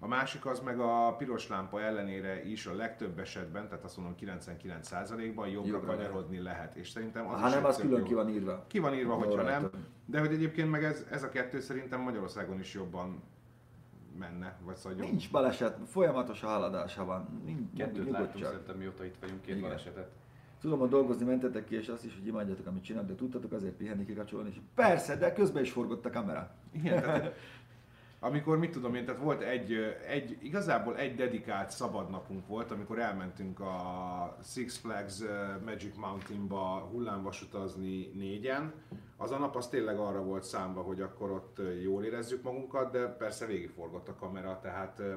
A 0.00 0.06
másik 0.06 0.46
az 0.46 0.60
meg 0.60 0.80
a 0.80 1.14
piros 1.16 1.48
lámpa 1.48 1.82
ellenére 1.82 2.44
is 2.44 2.66
a 2.66 2.74
legtöbb 2.74 3.18
esetben, 3.18 3.68
tehát 3.68 3.84
azt 3.84 3.96
mondom 3.96 4.14
99%-ban 4.20 5.48
jobbra 5.48 5.70
Jobbra 5.70 5.94
kanyarodni 5.94 6.38
lehet. 6.38 6.74
És 6.76 6.88
szerintem 6.90 7.26
az 7.28 7.40
Ha 7.40 7.48
is 7.48 7.54
nem, 7.54 7.64
az 7.64 7.76
külön 7.76 7.98
jó. 7.98 8.04
ki 8.04 8.14
van 8.14 8.28
írva. 8.28 8.64
Ki 8.66 8.78
van 8.78 8.94
írva, 8.94 9.14
hogyha 9.14 9.42
nem. 9.42 9.70
De 10.04 10.20
hogy 10.20 10.32
egyébként 10.32 10.70
meg 10.70 10.84
ez, 10.84 11.06
ez 11.10 11.22
a 11.22 11.28
kettő 11.28 11.60
szerintem 11.60 12.00
Magyarországon 12.00 12.58
is 12.58 12.74
jobban 12.74 13.22
menne, 14.18 14.56
vagy 14.64 14.78
jobb. 14.84 14.98
Nincs 14.98 15.30
baleset, 15.30 15.76
folyamatos 15.86 16.42
a 16.42 16.46
haladása 16.46 17.04
van. 17.04 17.40
Nincs, 17.44 17.60
Kettőt 17.76 17.96
látunk 17.96 18.16
nyugodtság. 18.18 18.50
szerintem 18.50 18.76
mióta 18.76 19.04
itt 19.04 19.16
vagyunk, 19.20 19.40
két 19.40 19.56
Igen. 19.56 19.60
balesetet. 19.68 20.10
Tudom, 20.60 20.78
hogy 20.78 20.88
dolgozni 20.88 21.24
mentetek 21.24 21.64
ki, 21.64 21.74
és 21.76 21.88
azt 21.88 22.04
is, 22.04 22.14
hogy 22.18 22.26
imádjátok, 22.26 22.66
amit 22.66 22.82
csináltok, 22.84 23.10
de 23.10 23.16
tudtatok 23.16 23.52
azért 23.52 23.72
pihenni, 23.74 24.04
kikapcsolni, 24.04 24.48
és 24.48 24.56
persze, 24.74 25.16
de 25.16 25.32
közben 25.32 25.62
is 25.62 25.70
forgott 25.72 26.04
a 26.06 26.10
kamera. 26.10 26.50
Igen, 26.72 27.02
tehát, 27.02 27.34
amikor 28.20 28.58
mit 28.58 28.70
tudom 28.70 28.94
én, 28.94 29.04
tehát 29.04 29.20
volt 29.20 29.42
egy, 29.42 29.72
egy, 30.06 30.38
igazából 30.40 30.96
egy 30.96 31.14
dedikált 31.14 31.70
szabad 31.70 32.10
napunk 32.10 32.46
volt, 32.46 32.70
amikor 32.70 32.98
elmentünk 32.98 33.60
a 33.60 34.36
Six 34.44 34.76
Flags 34.76 35.22
Magic 35.64 35.96
Mountainba 35.96 36.88
hullámvasutazni 36.92 38.10
négyen. 38.14 38.72
Az 39.16 39.30
a 39.30 39.38
nap 39.38 39.56
az 39.56 39.68
tényleg 39.68 39.98
arra 39.98 40.22
volt 40.22 40.44
számva, 40.44 40.82
hogy 40.82 41.00
akkor 41.00 41.30
ott 41.30 41.60
jól 41.82 42.04
érezzük 42.04 42.42
magunkat, 42.42 42.92
de 42.92 43.06
persze 43.06 43.46
végigforgott 43.46 44.08
a 44.08 44.14
kamera, 44.14 44.58
tehát 44.62 45.00
eh, 45.00 45.16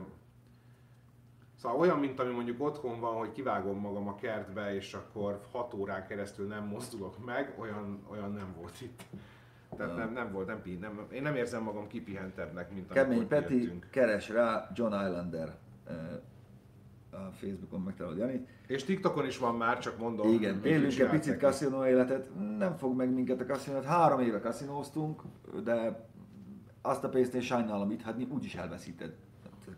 Szóval 1.62 1.80
olyan, 1.80 2.00
mint 2.00 2.20
ami 2.20 2.34
mondjuk 2.34 2.62
otthon 2.64 3.00
van, 3.00 3.16
hogy 3.16 3.32
kivágom 3.32 3.80
magam 3.80 4.08
a 4.08 4.16
kertbe, 4.16 4.76
és 4.76 4.94
akkor 4.94 5.42
6 5.52 5.74
órán 5.74 6.08
keresztül 6.08 6.48
nem 6.48 6.66
mozdulok 6.66 7.26
meg, 7.26 7.56
olyan, 7.60 8.06
olyan 8.12 8.32
nem 8.32 8.56
volt 8.58 8.82
itt. 8.82 9.04
Tehát 9.78 9.96
nem, 9.96 10.14
nem 10.14 10.32
volt, 10.32 10.48
nem, 10.48 10.62
nem, 10.80 11.08
én 11.12 11.22
nem 11.22 11.36
érzem 11.36 11.64
magam 11.64 11.88
kipihentebbnek, 11.88 12.74
mint 12.74 12.92
Kemény 12.92 13.28
Peti, 13.28 13.58
kijöttünk. 13.58 13.88
keres 13.90 14.30
rá 14.30 14.72
John 14.76 14.94
Islander 14.94 15.56
a 17.12 17.32
Facebookon 17.32 17.82
megtalálod 17.82 18.18
Janit. 18.18 18.48
És 18.68 18.84
TikTokon 18.84 19.26
is 19.26 19.38
van 19.38 19.56
már, 19.56 19.80
csak 19.80 19.98
mondom. 19.98 20.34
Igen, 20.34 20.66
élünk 20.66 21.00
egy 21.00 21.10
picit 21.10 21.38
kaszinó 21.38 21.86
életet, 21.86 22.30
nem 22.58 22.78
fog 22.78 22.96
meg 22.96 23.14
minket 23.14 23.42
a 23.42 23.46
kaszinót, 23.46 23.86
három 23.86 24.20
éve 24.20 24.40
kaszinóztunk, 24.40 25.22
de 25.64 26.06
azt 26.82 27.04
a 27.04 27.10
pénzt 27.10 27.34
én 27.34 27.42
sajnálom 27.42 27.92
itt 27.92 28.02
hagyni, 28.02 28.28
úgyis 28.32 28.56
elveszíted. 28.56 29.16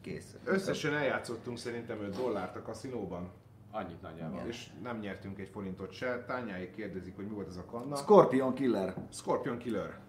Kész. 0.02 0.36
Összesen 0.44 0.94
eljátszottunk 0.94 1.58
szerintem 1.58 2.02
5 2.02 2.16
dollárt 2.16 2.56
a 2.56 2.62
kaszinóban, 2.62 3.32
Annyit 3.76 4.02
nagyjából. 4.02 4.36
Igen. 4.36 4.48
és 4.48 4.70
nem 4.84 4.98
nyertünk 4.98 5.40
egy 5.40 5.50
forintot 5.50 5.92
se. 5.92 6.24
Tányáig 6.28 6.72
kérdezik, 6.72 7.16
hogy 7.16 7.26
mi 7.28 7.34
volt 7.34 7.48
ez 7.48 7.58
a 7.58 7.66
kanna. 7.66 7.96
Scorpion 7.96 8.54
Killer. 8.54 8.94
Scorpion 9.12 9.58
Killer. 9.58 10.00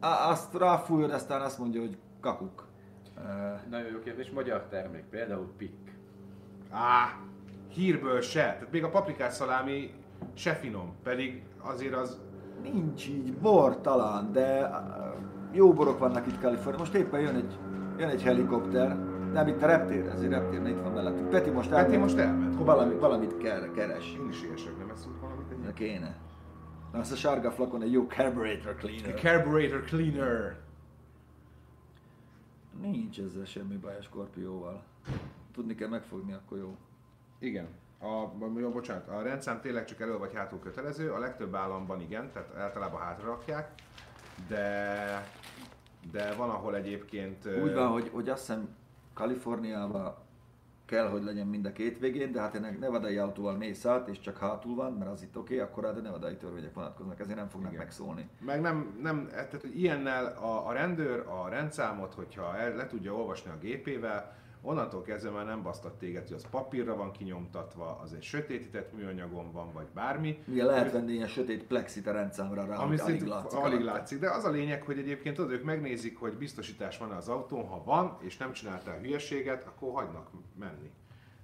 Á, 0.00 0.28
Azt 0.30 0.54
ráfújod, 0.54 1.10
aztán 1.10 1.40
azt 1.40 1.58
mondja, 1.58 1.80
hogy 1.80 1.96
kakuk. 2.20 2.66
Eh, 3.18 3.60
Nagyon 3.70 3.90
jó 3.90 3.98
kérdés. 3.98 4.30
Magyar 4.30 4.66
termék, 4.68 5.04
például 5.04 5.52
PIK. 5.56 5.98
Á, 6.70 7.18
hírből 7.68 8.20
se. 8.20 8.40
Tehát 8.40 8.70
még 8.70 8.84
a 8.84 8.90
paprikás 8.90 9.32
szalámi 9.32 9.94
se 10.34 10.54
finom, 10.54 10.94
pedig 11.02 11.42
azért 11.62 11.94
az 11.94 12.20
Nincs 12.62 13.08
így, 13.08 13.34
bor 13.34 13.80
talán, 13.80 14.32
de 14.32 14.68
uh, 14.68 14.76
jó 15.52 15.72
borok 15.72 15.98
vannak 15.98 16.26
itt 16.26 16.40
Kalifornia. 16.40 16.78
Most 16.78 16.94
éppen 16.94 17.20
jön 17.20 17.34
egy, 17.34 17.58
jön 17.98 18.08
egy 18.08 18.22
helikopter, 18.22 18.96
nem 19.36 19.48
itt 19.48 19.62
a 19.62 19.66
reptér, 19.66 20.06
ez 20.06 20.20
egy 20.20 20.28
reptér, 20.28 20.60
mert 20.60 20.74
itt 20.74 20.82
van 20.82 20.92
mellettünk. 20.92 21.28
Peti 21.28 21.50
most 21.50 21.68
Peti 21.68 21.80
elment. 21.80 22.00
most 22.00 22.16
elment. 22.16 22.56
Valami, 22.56 22.94
valamit 22.94 23.36
ker, 23.36 23.70
keres. 23.70 24.12
Én 24.12 24.28
is 24.28 24.42
ilyesek, 24.42 24.78
nem 24.78 24.90
eszünk 24.90 25.20
valamit 25.20 25.60
De 25.60 25.68
egy 25.68 25.72
kéne. 25.72 26.16
Na, 26.92 26.98
azt 26.98 27.12
a 27.12 27.16
sárga 27.16 27.50
flakon 27.50 27.82
egy 27.82 27.92
jó 27.92 28.06
carburetor 28.06 28.74
cleaner. 28.74 29.14
Carburetor 29.14 29.84
cleaner. 29.84 30.56
Nincs 32.80 33.20
ezzel 33.20 33.44
semmi 33.44 33.76
baj 33.76 33.96
a 33.96 34.02
Scorpióval. 34.02 34.82
Tudni 35.52 35.74
kell 35.74 35.88
megfogni, 35.88 36.32
akkor 36.32 36.58
jó. 36.58 36.76
Igen. 37.38 37.66
A, 38.00 38.24
jó, 38.58 38.70
bocsánat, 38.70 39.08
a 39.08 39.22
rendszám 39.22 39.60
tényleg 39.60 39.84
csak 39.84 40.00
elő 40.00 40.18
vagy 40.18 40.34
hátul 40.34 40.58
kötelező, 40.58 41.12
a 41.12 41.18
legtöbb 41.18 41.54
államban 41.54 42.00
igen, 42.00 42.30
tehát 42.32 42.54
általában 42.56 43.00
hátra 43.00 43.26
rakják, 43.26 43.70
de, 44.48 45.30
de 46.12 46.34
van, 46.34 46.50
ahol 46.50 46.76
egyébként... 46.76 47.46
Úgy 47.62 47.74
van, 47.74 47.88
hogy, 47.88 48.10
hogy 48.12 48.28
azt 48.28 48.46
hiszem 48.46 48.68
Kaliforniában 49.16 50.14
kell, 50.86 51.08
hogy 51.08 51.22
legyen 51.22 51.46
mind 51.46 51.66
a 51.66 51.72
két 51.72 51.98
végén, 51.98 52.32
de 52.32 52.40
hát 52.40 52.54
ennek 52.54 52.78
nevadai 52.78 53.16
autóval 53.16 53.56
mész 53.56 53.86
át, 53.86 54.08
és 54.08 54.20
csak 54.20 54.38
hátul 54.38 54.74
van, 54.74 54.92
mert 54.92 55.10
az 55.10 55.22
itt 55.22 55.36
oké, 55.36 55.54
okay, 55.54 55.66
akkor 55.66 55.84
hát 55.84 55.96
a 55.96 56.00
nevadai 56.00 56.36
törvények 56.36 56.74
vonatkoznak, 56.74 57.20
ezért 57.20 57.38
nem 57.38 57.48
fognak 57.48 57.72
Igen. 57.72 57.84
megszólni. 57.84 58.28
Meg 58.40 58.60
nem, 58.60 58.98
nem 59.02 59.26
tehát 59.26 59.60
hogy 59.60 59.78
ilyennel 59.78 60.26
a, 60.26 60.68
a 60.68 60.72
rendőr 60.72 61.26
a 61.26 61.48
rendszámot, 61.48 62.14
hogyha 62.14 62.56
el, 62.56 62.74
le 62.74 62.86
tudja 62.86 63.14
olvasni 63.14 63.50
a 63.50 63.58
gépével, 63.58 64.36
onnantól 64.66 65.02
kezdve 65.02 65.30
már 65.30 65.44
nem 65.44 65.62
basztat 65.62 65.98
téged, 65.98 66.26
hogy 66.26 66.36
az 66.36 66.46
papírra 66.50 66.96
van 66.96 67.12
kinyomtatva, 67.12 67.98
az 68.02 68.12
egy 68.12 68.22
sötétített 68.22 68.92
műanyagon 68.92 69.52
van, 69.52 69.72
vagy 69.72 69.86
bármi. 69.94 70.42
Ugye 70.48 70.64
lehet 70.64 70.92
venni 70.92 71.12
ilyen 71.12 71.28
sötét 71.28 71.64
plexit 71.64 72.06
a 72.06 72.12
rendszámra 72.12 72.66
rá, 72.66 72.76
Ami 72.76 72.98
alig 72.98 73.26
látszik. 73.26 73.58
alig 73.58 73.80
látszik, 73.80 74.18
de 74.18 74.30
az 74.30 74.44
a 74.44 74.50
lényeg, 74.50 74.82
hogy 74.82 74.98
egyébként 74.98 75.36
tudod, 75.36 75.50
ők 75.50 75.64
megnézik, 75.64 76.18
hogy 76.18 76.36
biztosítás 76.36 76.98
van 76.98 77.10
az 77.10 77.28
autón, 77.28 77.66
ha 77.66 77.82
van, 77.84 78.16
és 78.20 78.36
nem 78.36 78.52
csináltál 78.52 78.98
hülyeséget, 78.98 79.64
akkor 79.64 79.92
hagynak 79.92 80.28
menni. 80.58 80.90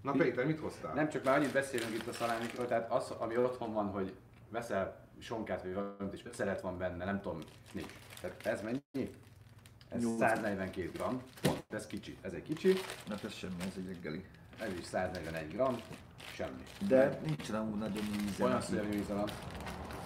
Na 0.03 0.13
Péter, 0.13 0.47
mit 0.47 0.61
hoztál? 0.61 0.95
Nem 0.95 1.09
csak 1.09 1.25
már 1.25 1.39
annyit 1.39 1.53
beszélünk 1.53 1.95
itt 1.95 2.07
a 2.07 2.13
szalámikról, 2.13 2.67
tehát 2.67 2.93
az, 2.93 3.11
ami 3.19 3.37
otthon 3.37 3.73
van, 3.73 3.87
hogy 3.87 4.13
veszel 4.51 5.07
sonkát 5.19 5.63
vagy 5.63 5.75
valamit, 5.75 6.13
és 6.13 6.25
összelet 6.25 6.61
van 6.61 6.79
benne, 6.79 7.05
nem 7.05 7.21
tudom 7.21 7.39
mi. 7.73 7.83
Tehát 8.21 8.47
ez 8.47 8.63
mennyi? 8.63 9.11
Ez 9.89 10.03
Nyolc. 10.03 10.19
142 10.19 10.91
gram. 10.95 11.23
Ez 11.73 11.87
kicsi. 11.87 12.17
Ez 12.21 12.33
egy 12.33 12.43
kicsi, 12.43 12.73
Hát 13.09 13.25
ez 13.25 13.33
semmi, 13.33 13.55
ez 13.61 13.73
egy 13.77 13.87
reggeli. 13.87 14.25
ez 14.61 14.73
is 14.79 14.85
141 14.85 15.53
gram. 15.53 15.77
Semmi. 16.35 16.63
De 16.89 17.21
nincs 17.27 17.51
nem 17.53 17.71
úgy 17.71 17.79
nagyon 17.79 18.05
íze. 18.29 18.45
Olyan 18.45 18.61
szörnyű 18.61 18.99
íze 18.99 19.15
van. 19.15 19.29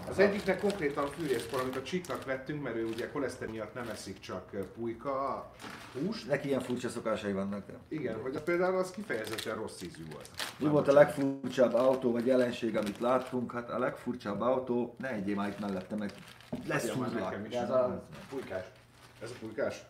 Az 0.08 0.18
egyiknek 0.18 0.60
konkrétan 0.60 1.06
fűrészkor, 1.06 1.60
amit 1.60 1.76
a 1.76 1.82
csíknak 1.82 2.24
vettünk, 2.24 2.62
mert 2.62 2.76
ő 2.76 2.84
ugye 2.86 3.10
koleszter 3.10 3.48
miatt 3.48 3.74
nem 3.74 3.88
eszik 3.88 4.20
csak 4.20 4.50
pulyka 4.74 5.50
húst. 5.92 6.28
Neki 6.28 6.48
ilyen 6.48 6.60
furcsa 6.60 6.88
szokásai 6.88 7.32
vannak. 7.32 7.66
De. 7.66 7.72
Igen, 7.88 8.20
hogy 8.20 8.40
például 8.40 8.78
az 8.78 8.90
kifejezetten 8.90 9.54
rossz 9.54 9.82
ízű 9.82 10.04
volt. 10.12 10.30
Mi 10.58 10.68
volt 10.68 10.88
a 10.88 10.92
legfurcsább 10.92 11.74
autó 11.74 12.12
vagy 12.12 12.26
jelenség, 12.26 12.76
amit 12.76 12.98
láttunk? 12.98 13.52
Hát 13.52 13.70
a 13.70 13.78
legfurcsább 13.78 14.40
autó, 14.40 14.94
ne 14.98 15.08
egyél 15.08 15.34
már 15.34 15.48
itt 15.48 15.58
mellette, 15.60 15.96
meg 15.96 16.12
lesz 16.66 16.92
nekem 17.14 17.44
is. 17.44 17.50
De 17.50 17.60
ez 17.60 17.70
a 17.70 18.02
pulykás. 18.28 18.64
Ez 19.22 19.30
a 19.30 19.34
pulykás? 19.40 19.86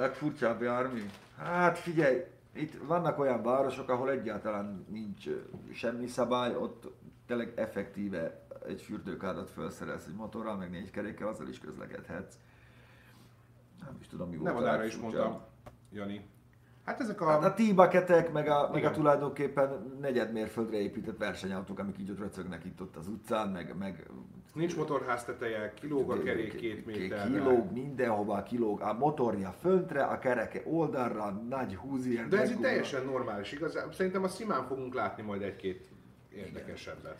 Legfurcsább 0.00 0.62
jármű? 0.62 1.06
Hát 1.36 1.78
figyelj, 1.78 2.24
itt 2.52 2.74
vannak 2.86 3.18
olyan 3.18 3.42
városok, 3.42 3.88
ahol 3.88 4.10
egyáltalán 4.10 4.86
nincs 4.88 5.28
semmi 5.72 6.06
szabály, 6.06 6.56
ott 6.56 6.92
tényleg 7.26 7.52
effektíve 7.56 8.46
egy 8.66 8.82
fürdőkádat 8.82 9.50
felszerelsz 9.50 10.06
egy 10.06 10.14
motorral, 10.14 10.56
meg 10.56 10.70
négy 10.70 10.90
kerékkel, 10.90 11.28
azzal 11.28 11.48
is 11.48 11.58
közlekedhetsz. 11.58 12.34
Nem 13.84 13.96
is 14.00 14.06
tudom, 14.06 14.28
mi 14.28 14.36
volt 14.36 14.48
Nem 14.48 14.62
a 14.62 14.66
adára 14.66 14.84
is 14.84 14.96
mondtam, 14.96 15.40
Jani. 15.92 16.28
Hát 16.84 17.00
ezek 17.00 17.20
Hát 17.22 17.42
a... 17.42 17.46
a 17.46 17.54
T-bucketek, 17.54 18.32
meg 18.32 18.48
a, 18.48 18.70
meg 18.72 18.84
a 18.84 18.90
tulajdonképpen 18.90 19.96
negyedmérföldre 20.00 20.76
épített 20.76 21.16
versenyautók, 21.18 21.78
amik 21.78 21.98
így 21.98 22.10
ott 22.10 22.18
röcögnek 22.18 22.64
itt 22.64 22.80
ott 22.80 22.96
az 22.96 23.08
utcán, 23.08 23.48
meg, 23.48 23.74
meg 23.78 24.06
Nincs 24.54 24.76
motorház 24.76 25.24
teteje, 25.24 25.74
kilóg 25.74 26.10
a 26.10 26.22
kerék 26.22 26.56
két 26.56 26.86
méterre. 26.86 27.30
Kilóg 27.30 27.72
mindenhova, 27.72 28.42
kilóg 28.42 28.80
a 28.80 28.92
motorja 28.92 29.54
föntre, 29.60 30.02
a 30.04 30.18
kereke 30.18 30.62
oldalra, 30.64 31.30
nagy 31.48 31.74
húzier. 31.76 32.28
De 32.28 32.40
ez 32.40 32.50
itt 32.50 32.60
teljesen 32.60 33.04
normális, 33.04 33.52
igaz? 33.52 33.78
Szerintem 33.92 34.22
a 34.22 34.28
simán 34.28 34.66
fogunk 34.66 34.94
látni 34.94 35.22
majd 35.22 35.42
egy-két 35.42 35.88
érdekesebbet. 36.34 37.18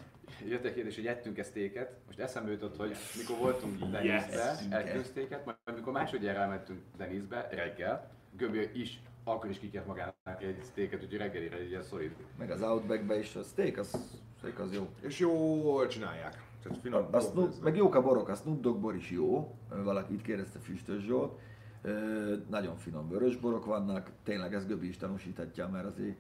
Jött 0.49 0.65
egy 0.65 0.75
kérdés, 0.75 0.95
hogy 0.95 1.07
ettünk 1.07 1.39
ezt 1.39 1.49
sztéket. 1.51 1.97
Most 2.07 2.19
eszembe 2.19 2.51
jutott, 2.51 2.77
hogy 2.77 2.97
mikor 3.17 3.37
voltunk 3.39 3.79
Denizbe, 3.79 4.03
Yes. 4.03 4.59
ettünk 4.71 5.05
sztéket, 5.05 5.45
majd 5.45 5.57
mikor 5.75 5.93
másodjára 5.93 6.41
elmentünk 6.41 6.81
Denizbe 6.97 7.49
reggel, 7.51 8.11
Göbje 8.37 8.71
is 8.73 9.01
akkor 9.25 9.51
is 9.51 9.59
kikért 9.59 9.87
magának 9.87 10.15
egy 10.39 10.63
sztéket, 10.63 11.03
úgyhogy 11.03 11.19
reggelire 11.19 11.57
egy 11.57 11.69
ilyen 11.69 11.83
szolid. 11.83 12.15
Meg 12.39 12.51
az 12.51 12.63
Outbackbe 12.63 13.19
is, 13.19 13.37
a 13.37 13.43
steak 13.43 13.77
az, 13.77 14.21
steak 14.39 14.59
az 14.59 14.73
jó. 14.75 14.89
És 15.01 15.19
jól 15.19 15.87
csinálják. 15.87 16.49
Tehát 16.63 16.79
finom 16.79 17.09
A, 17.11 17.17
a 17.17 17.21
Snoop, 17.21 17.61
meg 17.63 17.77
jók 17.77 17.95
a 17.95 18.03
borok, 18.03 18.29
a 18.29 18.35
Snoop 18.35 18.61
Dogg 18.61 18.81
bor 18.81 18.95
is 18.95 19.11
jó, 19.11 19.57
valaki 19.69 20.13
itt 20.13 20.23
kérdezte 20.23 20.59
Füstös 20.59 21.03
Zsolt. 21.03 21.39
Ö, 21.83 22.35
nagyon 22.49 22.77
finom 22.77 23.09
vörös 23.09 23.37
borok 23.37 23.65
vannak, 23.65 24.11
tényleg 24.23 24.55
ez 24.55 24.67
Göbi 24.67 24.89
is 24.89 24.97
tanúsíthatja, 24.97 25.69
mert 25.69 25.87
azért 25.87 26.17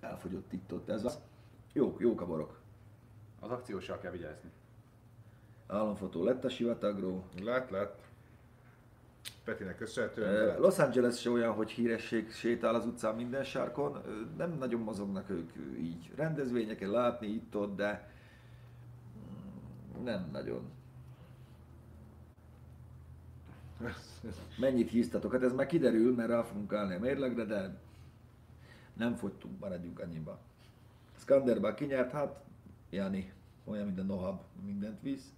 elfogyott 0.00 0.52
itt 0.52 0.72
ott 0.72 0.88
ez. 0.88 1.04
Az. 1.04 1.18
Jók, 1.72 2.00
jók 2.00 2.20
a 2.20 2.26
borok. 2.26 2.60
Az 3.40 3.50
akcióssal 3.50 3.98
kell 3.98 4.10
vigyázni. 4.10 4.50
Álomfotó 5.66 6.24
lett 6.24 6.44
a 6.44 6.48
sivatagról. 6.48 7.24
Lett, 7.42 7.70
lett. 7.70 8.07
Petinek 9.44 9.76
köszönhetően. 9.76 10.60
Los 10.60 10.78
Angeles 10.78 11.20
se 11.20 11.30
olyan, 11.30 11.52
hogy 11.52 11.70
híresség 11.70 12.32
sétál 12.32 12.74
az 12.74 12.86
utcán 12.86 13.14
minden 13.14 13.44
sárkon, 13.44 14.02
nem 14.36 14.56
nagyon 14.58 14.80
mozognak 14.80 15.30
ők 15.30 15.52
így. 15.78 16.12
Rendezvényeken 16.16 16.90
látni 16.90 17.26
itt-ott, 17.26 17.76
de 17.76 18.10
mm, 19.98 20.04
nem 20.04 20.28
nagyon. 20.32 20.70
Mennyit 24.58 24.90
híztatok? 24.90 25.32
Hát 25.32 25.42
ez 25.42 25.52
már 25.52 25.66
kiderül, 25.66 26.14
mert 26.14 26.28
rá 26.28 26.42
fogunk 26.42 26.72
állni 26.72 26.94
a 26.94 26.98
mérlegre, 26.98 27.44
de 27.44 27.78
nem 28.92 29.14
fogytunk, 29.14 29.60
maradjunk 29.60 30.00
annyiba. 30.00 30.38
Skanderbach 31.18 31.74
kinyert, 31.74 32.10
hát 32.10 32.44
Jani, 32.90 33.32
olyan, 33.64 33.86
mint 33.86 33.98
a 33.98 34.02
Nohab, 34.02 34.40
mindent 34.64 35.00
visz. 35.02 35.32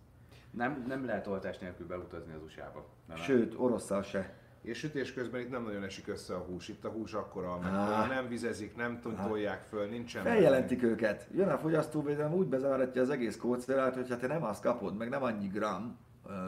Nem, 0.51 0.85
nem 0.89 1.05
lehet 1.05 1.27
oltás 1.27 1.59
nélkül 1.59 1.87
beutazni 1.87 2.33
az 2.33 2.43
USA-ba. 2.43 2.85
Nem 3.09 3.17
Sőt, 3.17 3.55
orosszal 3.57 4.03
se. 4.03 4.35
És 4.63 4.79
sütés 4.79 5.13
közben 5.13 5.41
itt 5.41 5.51
nem 5.51 5.63
nagyon 5.63 5.83
esik 5.85 6.09
össze 6.09 6.35
a 6.35 6.39
hús. 6.39 6.69
Itt 6.69 6.85
a 6.85 6.89
hús 6.89 7.13
akkora, 7.13 7.49
Á. 7.49 7.55
amikor 7.55 8.15
nem 8.15 8.29
vizezik, 8.29 8.77
nem 8.77 9.01
tolják 9.27 9.63
föl, 9.63 9.87
nincsen. 9.87 10.23
Feljelentik 10.23 10.83
őket. 10.83 11.29
Jön 11.35 11.49
a 11.49 11.59
fogyasztóvédelem, 11.59 12.33
úgy 12.33 12.47
bezáratja 12.47 13.03
az 13.03 13.11
egész 13.11 13.37
kódszerát, 13.37 13.95
hogy 13.95 14.09
ha 14.09 14.17
te 14.17 14.27
nem 14.27 14.45
azt 14.45 14.63
kapod, 14.63 14.97
meg 14.97 15.09
nem 15.09 15.23
annyi 15.23 15.47
gram, 15.49 15.99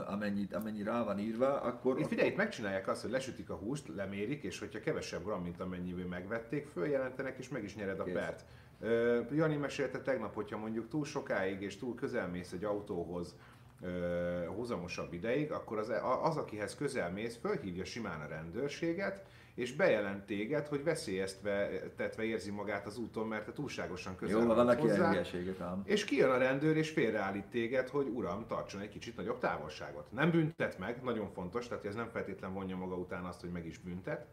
amennyit, 0.07 0.55
amennyi 0.55 0.83
rá 0.83 1.05
van 1.05 1.19
írva, 1.19 1.61
akkor... 1.61 1.99
Itt 1.99 2.07
figyelj, 2.07 2.29
itt 2.29 2.37
megcsinálják 2.37 2.89
azt, 2.89 3.03
hogy 3.03 3.11
lesütik 3.11 3.51
a 3.51 3.55
húst, 3.55 3.89
lemérik, 3.97 4.43
és 4.43 4.59
hogyha 4.59 4.81
kevesebb 4.81 5.25
gram, 5.25 5.43
mint 5.43 5.61
amennyivel 5.61 6.07
megvették, 6.07 6.67
följelentenek, 6.67 7.39
és 7.39 7.49
meg 7.49 7.65
is 7.65 7.77
nyered 7.77 8.01
a 8.01 8.05
Kész. 8.05 8.15
pert. 8.15 8.45
Ö, 8.81 9.21
Jani 9.31 9.57
mesélte 9.57 10.01
tegnap, 10.01 10.35
hogyha 10.35 10.59
mondjuk 10.59 10.89
túl 10.89 11.05
sokáig 11.05 11.63
és 11.63 11.79
túl 11.79 11.95
közel 11.95 12.29
mész 12.29 12.53
egy 12.53 12.65
autóhoz, 12.65 13.37
ö, 13.83 14.45
hozamosabb 14.57 15.13
ideig, 15.13 15.53
akkor 15.53 15.79
az, 15.79 15.93
az, 16.23 16.37
akihez 16.37 16.75
közel 16.75 17.11
mész, 17.11 17.37
fölhívja 17.37 17.85
simán 17.85 18.21
a 18.21 18.27
rendőrséget, 18.27 19.25
és 19.55 19.73
bejelent 19.73 20.25
téged, 20.25 20.67
hogy 20.67 20.85
veszélyeztetve 20.85 22.23
érzi 22.23 22.51
magát 22.51 22.87
az 22.87 22.99
úton, 22.99 23.27
mert 23.27 23.45
te 23.45 23.53
túlságosan 23.53 24.17
közel 24.17 24.41
Jó, 24.41 24.47
vannak 24.47 24.83
ilyen 24.83 25.13
hozzá. 25.13 25.67
ám. 25.67 25.83
És 25.85 26.05
kijön 26.05 26.31
a 26.31 26.39
rendőr, 26.39 26.77
és 26.77 26.91
félreállít 26.91 27.47
téged, 27.47 27.89
hogy 27.89 28.09
uram, 28.09 28.47
tartson 28.47 28.81
egy 28.81 28.89
kicsit 28.89 29.17
nagyobb 29.17 29.39
távolságot. 29.39 30.13
Nem 30.13 30.31
büntet 30.31 30.79
meg, 30.79 31.03
nagyon 31.03 31.31
fontos, 31.31 31.69
tehát 31.69 31.85
ez 31.85 31.95
nem 31.95 32.09
feltétlen 32.09 32.53
vonja 32.53 32.77
maga 32.77 32.97
után 32.97 33.25
azt, 33.25 33.41
hogy 33.41 33.51
meg 33.51 33.67
is 33.67 33.79
büntet, 33.79 34.27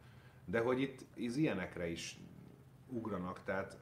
de 0.46 0.60
hogy 0.60 0.82
itt 0.82 1.00
iz 1.16 1.38
ilyenekre 1.38 1.88
is 1.88 2.20
ugranak, 2.88 3.44
tehát 3.44 3.78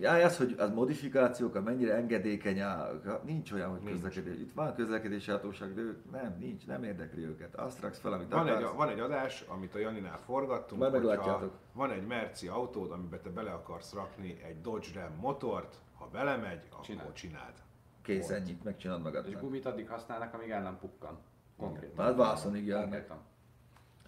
Ja, 0.00 0.10
ez, 0.16 0.36
hogy 0.36 0.54
az 0.58 0.70
modifikációk, 0.70 1.64
mennyire 1.64 1.94
engedékeny, 1.94 2.58
áll, 2.58 3.20
nincs 3.24 3.52
olyan, 3.52 3.70
hogy 3.70 3.80
Nincs. 3.80 3.92
közlekedés. 4.02 4.38
Itt 4.40 4.52
van 4.52 4.74
közlekedési 4.74 5.30
hatóság, 5.30 5.74
de 5.74 5.80
ők 5.80 6.10
nem, 6.10 6.36
nincs, 6.38 6.66
nem 6.66 6.82
érdekli 6.84 7.24
őket. 7.24 7.54
Azt 7.54 7.80
raksz 7.80 7.98
fel, 7.98 8.12
amit 8.12 8.28
van 8.32 8.46
egy, 8.48 8.54
akarsz. 8.54 8.76
van 8.76 8.88
egy 8.88 8.98
adás, 9.00 9.40
amit 9.48 9.74
a 9.74 9.78
Janinál 9.78 10.18
forgattunk, 10.18 10.82
hogyha 10.82 10.98
meglátjátok. 10.98 11.52
van 11.72 11.90
egy 11.90 12.06
Merci 12.06 12.48
autód, 12.48 12.90
amiben 12.90 13.20
te 13.22 13.30
bele 13.30 13.50
akarsz 13.50 13.92
rakni 13.92 14.40
egy 14.44 14.60
Dodge 14.60 14.88
Ram 15.00 15.14
motort, 15.20 15.76
ha 15.98 16.08
belemegy, 16.12 16.60
akkor 16.70 16.84
Csináld. 16.84 17.12
csináld. 17.12 17.54
Kész, 18.02 18.28
Volt. 18.28 18.40
ennyit, 18.40 18.64
megcsinálod 18.64 19.04
És 19.06 19.12
magadnak. 19.12 19.40
gumit 19.40 19.66
addig 19.66 19.88
használnak, 19.88 20.34
amíg 20.34 20.50
el 20.50 20.62
nem 20.62 20.78
pukkan. 20.78 21.18
Konkrétan. 21.56 22.04
Hát 22.04 22.16
Vászonig 22.16 22.66
járnak. 22.66 23.12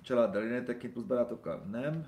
Családdal 0.02 0.64
kint 0.76 0.92
plusz 0.92 1.04
barátokkal? 1.04 1.56
Nem. 1.70 2.06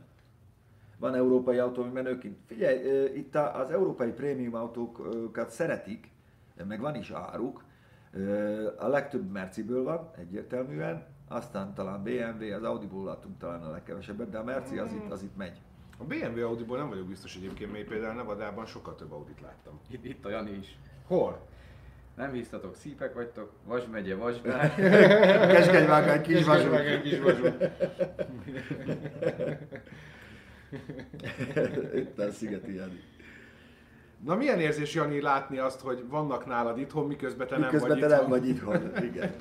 Van 1.04 1.14
európai 1.14 1.58
autó, 1.58 1.82
ami 1.82 1.90
menő 1.90 2.18
kint. 2.18 2.38
Figyelj, 2.46 3.10
itt 3.14 3.34
az 3.34 3.70
európai 3.70 4.10
prémium 4.10 4.54
autókat 4.54 5.50
szeretik, 5.50 6.10
meg 6.68 6.80
van 6.80 6.94
is 6.94 7.10
áruk. 7.10 7.64
A 8.78 8.86
legtöbb 8.86 9.30
Merciből 9.30 9.82
van, 9.82 10.10
egyértelműen. 10.18 11.06
Aztán 11.28 11.74
talán 11.74 12.02
BMW, 12.02 12.54
az 12.54 12.62
Audi-ból 12.62 13.04
láttunk 13.04 13.38
talán 13.38 13.62
a 13.62 13.70
legkevesebbet, 13.70 14.30
de 14.30 14.38
a 14.38 14.44
Merci 14.44 14.78
az 14.78 14.92
itt, 14.92 15.10
az 15.10 15.22
itt 15.22 15.36
megy. 15.36 15.60
A 15.98 16.04
BMW 16.04 16.46
Audiból 16.46 16.78
nem 16.78 16.88
vagyok 16.88 17.06
biztos 17.06 17.36
egyébként, 17.36 17.72
mert 17.72 17.88
például 17.88 18.14
Nevadában 18.14 18.66
sokkal 18.66 18.94
több 18.94 19.12
Audit 19.12 19.40
láttam. 19.40 19.80
Itt, 19.90 20.04
itt 20.04 20.24
a 20.24 20.30
Jani 20.30 20.50
is. 20.50 20.78
Hol? 21.06 21.46
Nem 22.16 22.32
híztatok, 22.32 22.74
szípek 22.74 23.14
vagytok, 23.14 23.52
Vas 23.64 23.82
megye, 23.90 24.16
Vasbár. 24.16 24.74
Keskenyvágány, 25.54 26.22
kis 26.22 26.44
vasú. 26.44 26.70
Meg 26.70 27.00
kis 27.02 27.18
vasú. 27.18 27.44
Itt 32.00 32.18
a 32.18 32.30
Szigeti 32.30 32.74
Jani. 32.74 33.00
Na 34.24 34.34
milyen 34.34 34.60
érzés, 34.60 34.94
Jani, 34.94 35.20
látni 35.20 35.58
azt, 35.58 35.80
hogy 35.80 36.04
vannak 36.08 36.46
nálad 36.46 36.78
itthon, 36.78 37.06
miközben 37.06 37.46
te 37.46 37.58
Miközben 37.58 37.98
nem 37.98 38.08
te 38.08 38.24
vagy 38.24 38.40
nem 38.40 38.50
itthon? 38.50 38.70
vagy 38.70 38.84
itthon. 38.84 39.04
Igen. 39.04 39.34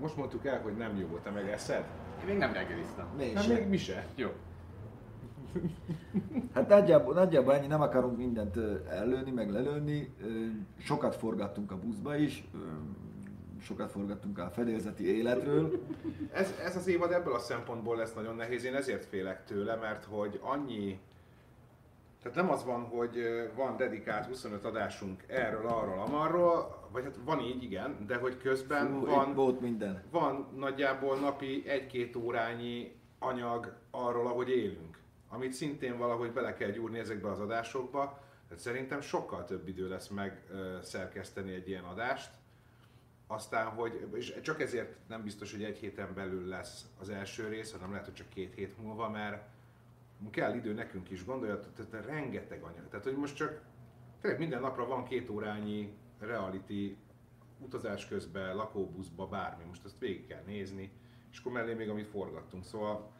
Most 0.00 0.16
mondtuk 0.16 0.46
el, 0.46 0.60
hogy 0.60 0.76
nem 0.76 0.96
jó, 0.96 1.18
te 1.22 1.30
meg 1.30 1.48
eszed? 1.48 1.84
Én 2.20 2.26
még 2.26 2.36
nem 2.36 2.52
reggeliztem. 2.52 3.06
Még 3.16 3.38
sem. 3.38 3.56
még 3.56 3.68
mi 3.68 3.76
se. 3.76 4.06
Jó. 4.14 4.28
Hát 6.54 6.68
nagyjából, 6.68 7.14
nagyjából 7.14 7.54
ennyi, 7.54 7.66
nem 7.66 7.80
akarunk 7.80 8.16
mindent 8.16 8.56
ellőni, 8.90 9.30
meg 9.30 9.50
lelőni. 9.50 10.14
Sokat 10.78 11.14
forgattunk 11.16 11.70
a 11.72 11.78
buszba 11.78 12.16
is, 12.16 12.48
sokat 13.60 13.90
forgattunk 13.90 14.38
a 14.38 14.50
fedélzeti 14.50 15.16
életről. 15.16 15.82
Ez, 16.32 16.54
ez 16.64 16.76
az 16.76 16.86
évad 16.86 17.12
ebből 17.12 17.34
a 17.34 17.38
szempontból 17.38 17.96
lesz 17.96 18.14
nagyon 18.14 18.36
nehéz, 18.36 18.64
én 18.64 18.74
ezért 18.74 19.04
félek 19.04 19.44
tőle, 19.44 19.74
mert 19.76 20.04
hogy 20.04 20.40
annyi... 20.42 21.00
Tehát 22.22 22.36
nem 22.36 22.50
az 22.50 22.64
van, 22.64 22.82
hogy 22.82 23.18
van 23.54 23.76
dedikált 23.76 24.26
25 24.26 24.64
adásunk 24.64 25.24
erről, 25.26 25.66
arról, 25.66 25.98
amarról, 25.98 26.88
vagy 26.92 27.04
hát 27.04 27.18
van 27.24 27.40
így, 27.40 27.62
igen, 27.62 28.06
de 28.06 28.16
hogy 28.16 28.36
közben 28.36 28.86
Fú, 28.86 29.06
van, 29.06 29.34
volt 29.34 29.60
minden. 29.60 30.02
van 30.10 30.48
nagyjából 30.56 31.16
napi 31.18 31.68
egy-két 31.68 32.16
órányi 32.16 32.94
anyag 33.18 33.72
arról, 33.90 34.26
ahogy 34.26 34.48
élünk, 34.48 34.98
amit 35.28 35.52
szintén 35.52 35.98
valahogy 35.98 36.32
bele 36.32 36.54
kell 36.54 36.70
gyúrni 36.70 36.98
ezekbe 36.98 37.30
az 37.30 37.40
adásokba. 37.40 38.24
Tehát 38.48 38.62
szerintem 38.62 39.00
sokkal 39.00 39.44
több 39.44 39.68
idő 39.68 39.88
lesz 39.88 40.08
megszerkeszteni 40.08 41.52
egy 41.52 41.68
ilyen 41.68 41.84
adást. 41.84 42.30
Aztán, 43.26 43.66
hogy, 43.66 44.08
és 44.14 44.40
csak 44.42 44.60
ezért 44.60 44.96
nem 45.08 45.22
biztos, 45.22 45.52
hogy 45.52 45.64
egy 45.64 45.78
héten 45.78 46.14
belül 46.14 46.46
lesz 46.46 46.86
az 47.00 47.08
első 47.08 47.48
rész, 47.48 47.72
hanem 47.72 47.90
lehet, 47.90 48.04
hogy 48.04 48.14
csak 48.14 48.28
két 48.28 48.54
hét 48.54 48.82
múlva, 48.82 49.10
mert 49.10 49.48
kell 50.30 50.54
idő 50.54 50.72
nekünk 50.72 51.10
is, 51.10 51.24
gondoljatok, 51.24 51.72
tehát 51.74 52.06
rengeteg 52.06 52.62
anyag. 52.62 52.88
Tehát, 52.88 53.04
hogy 53.04 53.16
most 53.16 53.36
csak 53.36 53.62
tényleg 54.20 54.40
minden 54.40 54.60
napra 54.60 54.86
van 54.86 55.04
két 55.04 55.30
órányi 55.30 55.96
reality 56.18 56.96
utazás 57.58 58.08
közben, 58.08 58.56
lakóbuszba, 58.56 59.26
bármi. 59.26 59.64
Most 59.64 59.84
ezt 59.84 59.98
végig 59.98 60.26
kell 60.26 60.42
nézni, 60.46 60.92
és 61.32 61.38
akkor 61.38 61.52
mellé 61.52 61.74
még 61.74 61.88
amit 61.88 62.06
forgattunk. 62.06 62.64
Szóval 62.64 63.10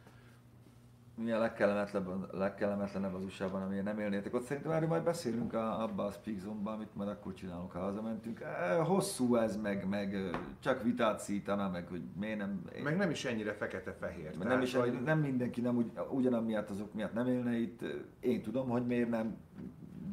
Mi 1.23 1.31
a 1.31 1.39
legkellemetlenebb, 1.39 2.33
legkellemetlenebb 2.33 3.13
az 3.13 3.23
USA-ban, 3.23 3.61
amiért 3.61 3.83
nem 3.83 3.99
élnétek 3.99 4.33
ott? 4.33 4.43
Szerintem 4.43 4.71
erről 4.71 4.87
majd 4.87 5.03
beszélünk 5.03 5.53
a, 5.53 5.83
abba 5.83 6.05
a 6.05 6.11
Speak 6.11 6.39
Zone-ban, 6.39 6.73
amit 6.73 6.95
majd 6.95 7.09
akkor 7.09 7.33
csinálunk, 7.33 7.71
ha 7.71 7.79
hazamentünk. 7.79 8.39
Hosszú 8.83 9.35
ez, 9.35 9.57
meg, 9.57 9.87
meg 9.87 10.15
csak 10.59 10.83
vitát 10.83 11.19
szítana, 11.19 11.69
meg 11.69 11.87
hogy 11.87 12.01
miért 12.19 12.37
nem... 12.37 12.61
meg 12.83 12.97
nem 12.97 13.09
is 13.09 13.25
ennyire 13.25 13.53
fekete-fehér. 13.53 14.37
Nem, 14.37 14.61
is, 14.61 14.75
hogy- 14.75 15.01
nem 15.01 15.19
mindenki 15.19 15.61
nem 15.61 15.77
úgy, 15.77 15.91
ugyanam 16.09 16.45
miatt 16.45 16.69
azok 16.69 16.93
miatt 16.93 17.13
nem 17.13 17.27
élne 17.27 17.57
itt. 17.57 17.81
Én 18.19 18.41
tudom, 18.41 18.69
hogy 18.69 18.85
miért 18.85 19.09
nem, 19.09 19.37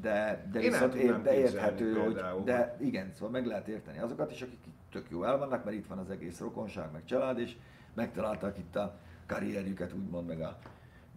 de, 0.01 0.49
de 0.53 0.61
Én 0.61 0.71
viszont 0.71 0.95
ér, 0.95 1.23
de 1.23 1.35
érthető, 1.39 1.95
hogy, 1.95 2.45
de 2.45 2.77
igen, 2.81 3.11
szóval 3.13 3.31
meg 3.31 3.47
lehet 3.47 3.69
érteni 3.69 3.99
azokat 3.99 4.31
is, 4.31 4.43
akik 4.43 4.59
tök 4.91 5.11
jó 5.11 5.25
el 5.25 5.39
vannak, 5.39 5.65
mert 5.65 5.77
itt 5.77 5.87
van 5.87 5.99
az 5.99 6.11
egész 6.11 6.41
rokonság, 6.41 6.93
meg 6.93 7.05
család, 7.05 7.39
és 7.39 7.57
megtalálták 7.95 8.59
itt 8.59 8.77
a 8.77 8.99
karrierjüket, 9.27 9.93
úgymond, 9.93 10.27
meg 10.27 10.41
a, 10.41 10.59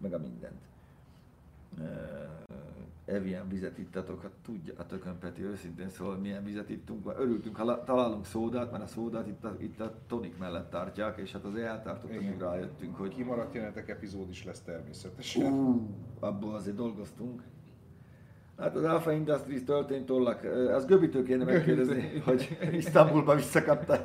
meg 0.00 0.12
a 0.12 0.18
mindent. 0.18 0.60
Evian 3.04 3.48
vizet 3.48 3.78
ittatok, 3.78 4.22
hát 4.22 4.30
tudja 4.44 4.74
a 4.76 4.86
tökön 4.86 5.18
Peti 5.18 5.42
őszintén 5.42 5.88
szól, 5.88 6.16
milyen 6.16 6.44
vizet 6.44 6.68
ittunk, 6.68 7.04
mert 7.04 7.18
örültünk, 7.18 7.56
ha 7.56 7.84
találunk 7.84 8.24
szódát, 8.24 8.70
mert 8.70 8.82
a 8.82 8.86
szódát 8.86 9.26
itt 9.26 9.44
a, 9.44 9.56
itt 9.58 9.80
a 9.80 9.94
tonik 10.06 10.38
mellett 10.38 10.70
tartják, 10.70 11.18
és 11.18 11.32
hát 11.32 11.44
azért 11.44 11.66
eltartottak, 11.66 12.20
Igen. 12.20 12.32
hogy 12.32 12.40
rájöttünk, 12.40 12.96
hogy 12.96 13.14
Kimaradt 13.14 13.54
jelenetek 13.54 13.88
epizód 13.88 14.28
is 14.28 14.44
lesz 14.44 14.60
természetesen. 14.60 15.52
Ú, 15.52 15.88
abból 16.20 16.54
azért 16.54 16.76
dolgoztunk. 16.76 17.42
Hát 18.58 18.76
az 18.76 18.84
Alpha 18.84 19.12
Industries 19.12 19.64
töltény 19.64 20.04
tollak, 20.04 20.44
az 20.74 20.86
Göbitől 20.86 21.24
kéne 21.24 21.44
megkérdezni, 21.44 22.18
hogy 22.24 22.58
Isztambulba 22.72 23.34
visszakapta 23.34 24.00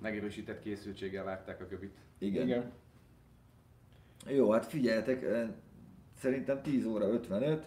Megerősített 0.00 0.60
készültséggel 0.60 1.24
várták 1.24 1.60
a 1.60 1.66
göbit. 1.66 1.96
Igen. 2.18 2.46
Igen. 2.46 2.72
Jó, 4.28 4.50
hát 4.50 4.66
figyeljetek, 4.66 5.24
szerintem 6.18 6.62
10 6.62 6.84
óra 6.86 7.08
55. 7.08 7.66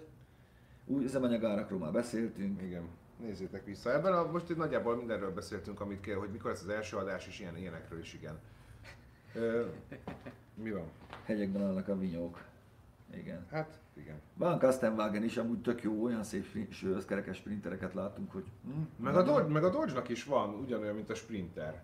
Új 0.85 1.03
üzemanyagárakról 1.03 1.79
már 1.79 1.91
beszéltünk. 1.91 2.61
Igen. 2.61 2.83
Nézzétek 3.17 3.65
vissza. 3.65 3.93
Ebben 3.93 4.13
a, 4.13 4.31
most 4.31 4.49
itt 4.49 4.57
nagyjából 4.57 4.95
mindenről 4.95 5.33
beszéltünk, 5.33 5.81
amit 5.81 6.01
kell, 6.01 6.15
hogy 6.15 6.29
mikor 6.31 6.49
lesz 6.51 6.61
az 6.61 6.69
első 6.69 6.97
adás, 6.97 7.27
és 7.27 7.39
ilyen 7.39 7.57
ilyenekről 7.57 7.99
is 7.99 8.13
igen. 8.13 8.39
Ö, 9.35 9.65
mi 10.53 10.71
van? 10.71 10.91
Hegyekben 11.23 11.61
állnak 11.61 11.87
a 11.87 11.97
vinyók. 11.97 12.41
Igen. 13.15 13.45
Hát, 13.51 13.79
igen. 13.93 14.21
Van 14.33 14.59
Kastenwagen 14.59 15.23
is, 15.23 15.37
amúgy 15.37 15.61
tök 15.61 15.83
jó, 15.83 16.03
olyan 16.03 16.23
szép 16.23 16.45
sőzkerekes 16.69 17.37
sprintereket 17.37 17.93
láttunk, 17.93 18.31
hogy... 18.31 18.45
Hm, 18.63 19.03
Meg 19.03 19.15
a, 19.15 19.23
Dodge, 19.23 19.53
meg 19.53 19.63
a 19.63 19.69
Dodge-nak 19.69 20.09
is 20.09 20.23
van 20.23 20.53
ugyanolyan, 20.53 20.95
mint 20.95 21.09
a 21.09 21.15
Sprinter. 21.15 21.83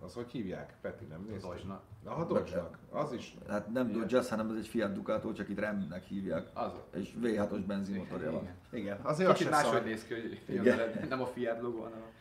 Az 0.00 0.14
hogy 0.14 0.30
hívják? 0.30 0.74
Peti, 0.80 1.04
nem 1.04 1.26
nézted? 1.28 1.50
Dodge-nak. 1.50 1.82
A 2.04 2.24
Dodge-nak. 2.24 2.78
Az 2.90 3.12
is. 3.12 3.36
Hát 3.48 3.72
nem 3.72 3.92
Dodge, 3.92 4.18
az, 4.18 4.28
hanem 4.28 4.50
ez 4.50 4.56
egy 4.56 4.66
Fiat 4.66 4.92
Ducato, 4.92 5.32
csak 5.32 5.48
itt 5.48 5.58
Remnek 5.58 6.04
hívják. 6.04 6.50
Az. 6.52 6.72
És 6.94 7.12
V6-os 7.22 7.62
benzinmotorja 7.66 8.30
van. 8.30 8.42
Igen. 8.42 8.54
Igen. 8.70 8.98
Azért 9.02 9.30
az 9.30 9.36
Kicsit 9.36 9.52
se 9.52 9.62
máshogy 9.62 9.84
néz 9.84 10.04
ki, 10.04 10.14
hogy 10.14 10.40
Igen. 10.46 10.78
nem 11.08 11.20
a 11.20 11.26
Fiat 11.26 11.60
logó, 11.60 11.82
hanem 11.82 11.98
a... 12.02 12.12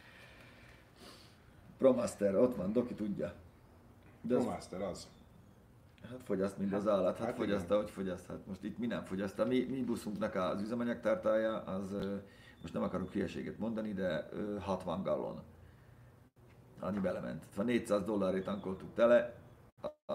Promaster, 1.78 2.36
ott 2.36 2.56
van, 2.56 2.72
Doki 2.72 2.94
tudja. 2.94 3.34
De 4.22 4.36
az, 4.36 4.46
Master 4.46 4.82
az. 4.82 5.08
hát 6.10 6.20
fogyaszt, 6.24 6.58
mint 6.58 6.74
az 6.74 6.88
állat, 6.88 7.18
hát, 7.18 7.28
hát 7.28 7.36
fogyaszt, 7.36 7.66
igen. 7.66 7.78
ahogy 7.78 7.90
fogyaszt. 7.90 8.28
Hát 8.28 8.48
most 8.48 8.64
itt 8.64 8.78
mi 8.78 8.86
nem 8.86 9.04
fogyaszt. 9.04 9.40
A 9.40 9.46
mi, 9.46 9.66
mi 9.70 9.84
buszunknak 9.84 10.36
az 10.36 10.62
üzemanyagtártája, 10.62 11.64
az 11.64 11.96
most 12.62 12.74
nem 12.74 12.84
akarok 12.84 13.12
hülyeséget 13.12 13.58
mondani, 13.58 13.94
de 13.94 14.30
ö, 14.32 14.58
60 14.60 15.04
gallon. 15.04 15.42
Annyi 16.84 17.00
belement. 17.00 17.46
Ha 17.56 17.64
400 17.64 18.04
dollárért 18.04 18.46
tankoltuk 18.46 18.94
tele, 18.94 19.36
a, 20.06 20.14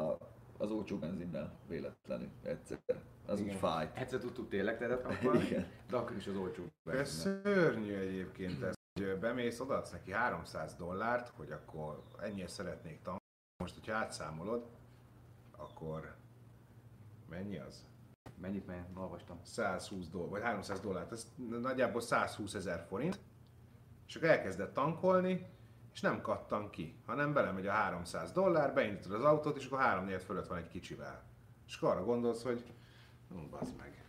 az 0.59 0.71
olcsó 0.71 0.97
benzinnel 0.97 1.59
véletlenül 1.69 2.29
egyszer. 2.43 2.79
Az 3.27 3.41
úgy 3.41 3.47
Igen. 3.47 3.59
fájt. 3.59 3.97
Egyszer 3.97 4.21
tudtuk 4.21 4.49
tényleg 4.49 4.79
tedet 4.79 5.03
kapni, 5.03 5.39
Igen. 5.47 5.67
de 5.89 5.97
akkor 5.97 6.17
is 6.17 6.27
az 6.27 6.37
olcsó. 6.37 6.63
Ez 6.63 6.71
benzinnel. 6.83 7.41
szörnyű 7.43 7.95
egyébként 7.95 8.63
ez, 8.63 8.75
hogy 8.93 9.19
bemész, 9.19 9.61
odaadsz 9.61 9.91
neki 9.91 10.13
300 10.13 10.75
dollárt, 10.75 11.29
hogy 11.29 11.51
akkor 11.51 12.03
ennyire 12.21 12.49
szeretnék 12.49 13.03
tanulni. 13.03 13.25
Most, 13.63 13.75
hogyha 13.75 13.95
átszámolod, 13.95 14.67
akkor 15.57 16.15
mennyi 17.29 17.59
az? 17.59 17.87
Mennyit 18.41 18.67
menj, 18.67 18.81
olvastam. 18.95 19.39
120 19.43 20.09
dollár, 20.09 20.31
vagy 20.31 20.43
300 20.43 20.81
dollárt, 20.81 21.13
ez 21.13 21.33
nagyjából 21.61 22.01
120 22.01 22.55
ezer 22.55 22.85
forint, 22.89 23.21
és 24.07 24.17
akkor 24.17 24.29
elkezdett 24.29 24.75
tankolni, 24.75 25.47
és 25.99 26.05
nem 26.05 26.21
kattan 26.21 26.71
ki, 26.71 26.95
hanem 27.07 27.33
belemegy 27.33 27.67
a 27.67 27.73
300 27.73 28.33
dollár, 28.33 28.75
beindítod 28.75 29.13
az 29.13 29.25
autót, 29.25 29.57
és 29.57 29.67
akkor 29.67 29.79
3 29.79 30.05
4 30.05 30.23
fölött 30.23 30.47
van 30.47 30.59
egy 30.59 30.69
kicsivel. 30.69 31.23
És 31.67 31.77
akkor 31.77 31.91
arra 31.91 32.05
gondolsz, 32.05 32.43
hogy 32.43 32.65
hm, 33.29 33.51
bazd 33.51 33.77
meg. 33.77 34.05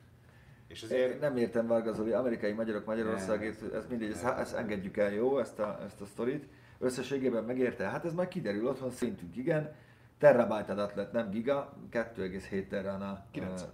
És 0.68 0.84
ezért 0.84 1.20
Nem 1.20 1.38
értem 1.38 1.68
Varga 1.68 1.94
Zoli, 1.94 2.12
amerikai 2.12 2.52
magyarok 2.52 2.86
Magyarországét, 2.86 3.74
ez 3.74 3.86
mindegy, 3.88 4.12
ezt, 4.12 4.24
ezt 4.24 4.56
engedjük 4.56 4.98
el, 4.98 5.12
jó, 5.12 5.40
ezt 5.40 5.60
a, 5.60 5.80
ezt 5.86 6.02
a 6.02 6.06
sztorit. 6.06 6.48
Összességében 6.80 7.44
megérte? 7.44 7.84
Hát 7.90 8.06
ez 8.06 8.14
majd 8.14 8.28
kiderül, 8.28 8.68
otthon 8.68 8.92
szintünk 8.92 9.36
igen. 9.36 9.76
Terabyte 10.18 10.72
adat 10.72 10.96
lett, 10.96 11.12
nem 11.12 11.30
giga, 11.30 11.74
2,7 11.92 12.68
teránál. 12.68 13.28
9. 13.32 13.66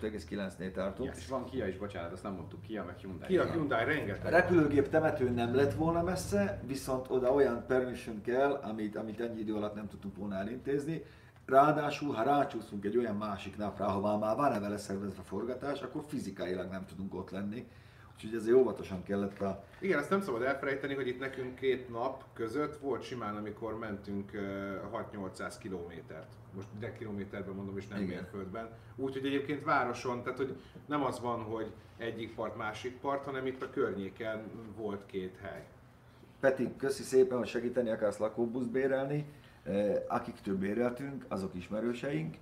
2,9-nél 0.00 0.72
tartunk. 0.72 1.14
És 1.16 1.28
van 1.28 1.44
Kia 1.44 1.66
is, 1.66 1.76
bocsánat, 1.76 2.12
azt 2.12 2.22
nem 2.22 2.32
mondtuk, 2.32 2.62
Kia 2.62 2.84
meg 2.84 2.96
Hyundai. 2.98 3.28
ki 3.28 3.38
a 3.38 3.44
Van. 3.44 3.52
Hyundai 3.52 3.82
A 3.82 3.84
rengeteg. 3.84 4.32
repülőgép 4.32 4.88
temető 4.88 5.30
nem 5.30 5.54
lett 5.54 5.72
volna 5.74 6.02
messze, 6.02 6.60
viszont 6.66 7.10
oda 7.10 7.32
olyan 7.32 7.64
permission 7.66 8.20
kell, 8.20 8.50
amit, 8.52 8.96
amit 8.96 9.20
ennyi 9.20 9.40
idő 9.40 9.54
alatt 9.54 9.74
nem 9.74 9.88
tudtunk 9.88 10.16
volna 10.16 10.34
elintézni. 10.34 11.02
Ráadásul, 11.46 12.14
ha 12.14 12.22
rácsúszunk 12.22 12.84
egy 12.84 12.96
olyan 12.96 13.16
másik 13.16 13.56
napra, 13.56 13.86
ahová 13.86 14.16
már 14.16 14.36
van 14.36 14.60
vele 14.60 14.76
szervezve 14.76 15.22
forgatás, 15.22 15.80
akkor 15.82 16.04
fizikailag 16.06 16.70
nem 16.70 16.84
tudunk 16.84 17.14
ott 17.14 17.30
lenni. 17.30 17.66
Úgyhogy 18.24 18.38
ezért 18.38 18.56
óvatosan 18.56 19.02
kellett 19.02 19.40
a... 19.40 19.64
Igen, 19.78 19.98
ezt 19.98 20.10
nem 20.10 20.20
szabad 20.20 20.42
elfelejteni, 20.42 20.94
hogy 20.94 21.06
itt 21.06 21.18
nekünk 21.18 21.54
két 21.54 21.88
nap 21.88 22.24
között 22.32 22.76
volt 22.76 23.02
simán, 23.02 23.36
amikor 23.36 23.78
mentünk 23.78 24.30
uh, 24.92 25.04
6-800 25.38 25.54
kilométert. 25.58 26.32
Most 26.54 26.66
de 26.78 26.92
kilométerben 26.92 27.54
mondom, 27.54 27.76
és 27.76 27.86
nem 27.86 28.02
Igen. 28.02 28.08
mérföldben. 28.08 28.68
Úgyhogy 28.96 29.26
egyébként 29.26 29.64
városon, 29.64 30.22
tehát 30.22 30.38
hogy 30.38 30.56
nem 30.86 31.04
az 31.04 31.20
van, 31.20 31.42
hogy 31.42 31.72
egyik 31.96 32.34
part, 32.34 32.56
másik 32.56 32.98
part, 32.98 33.24
hanem 33.24 33.46
itt 33.46 33.62
a 33.62 33.70
környéken 33.70 34.42
volt 34.76 35.06
két 35.06 35.36
hely. 35.42 35.64
Peti, 36.40 36.68
köszi 36.76 37.02
szépen, 37.02 37.38
hogy 37.38 37.48
segíteni 37.48 37.90
akarsz 37.90 38.18
lakóbuszt 38.18 38.70
bérelni. 38.70 39.24
Eh, 39.62 40.02
Akiktől 40.08 40.56
béreltünk, 40.58 41.24
azok 41.28 41.54
ismerőseink. 41.54 42.36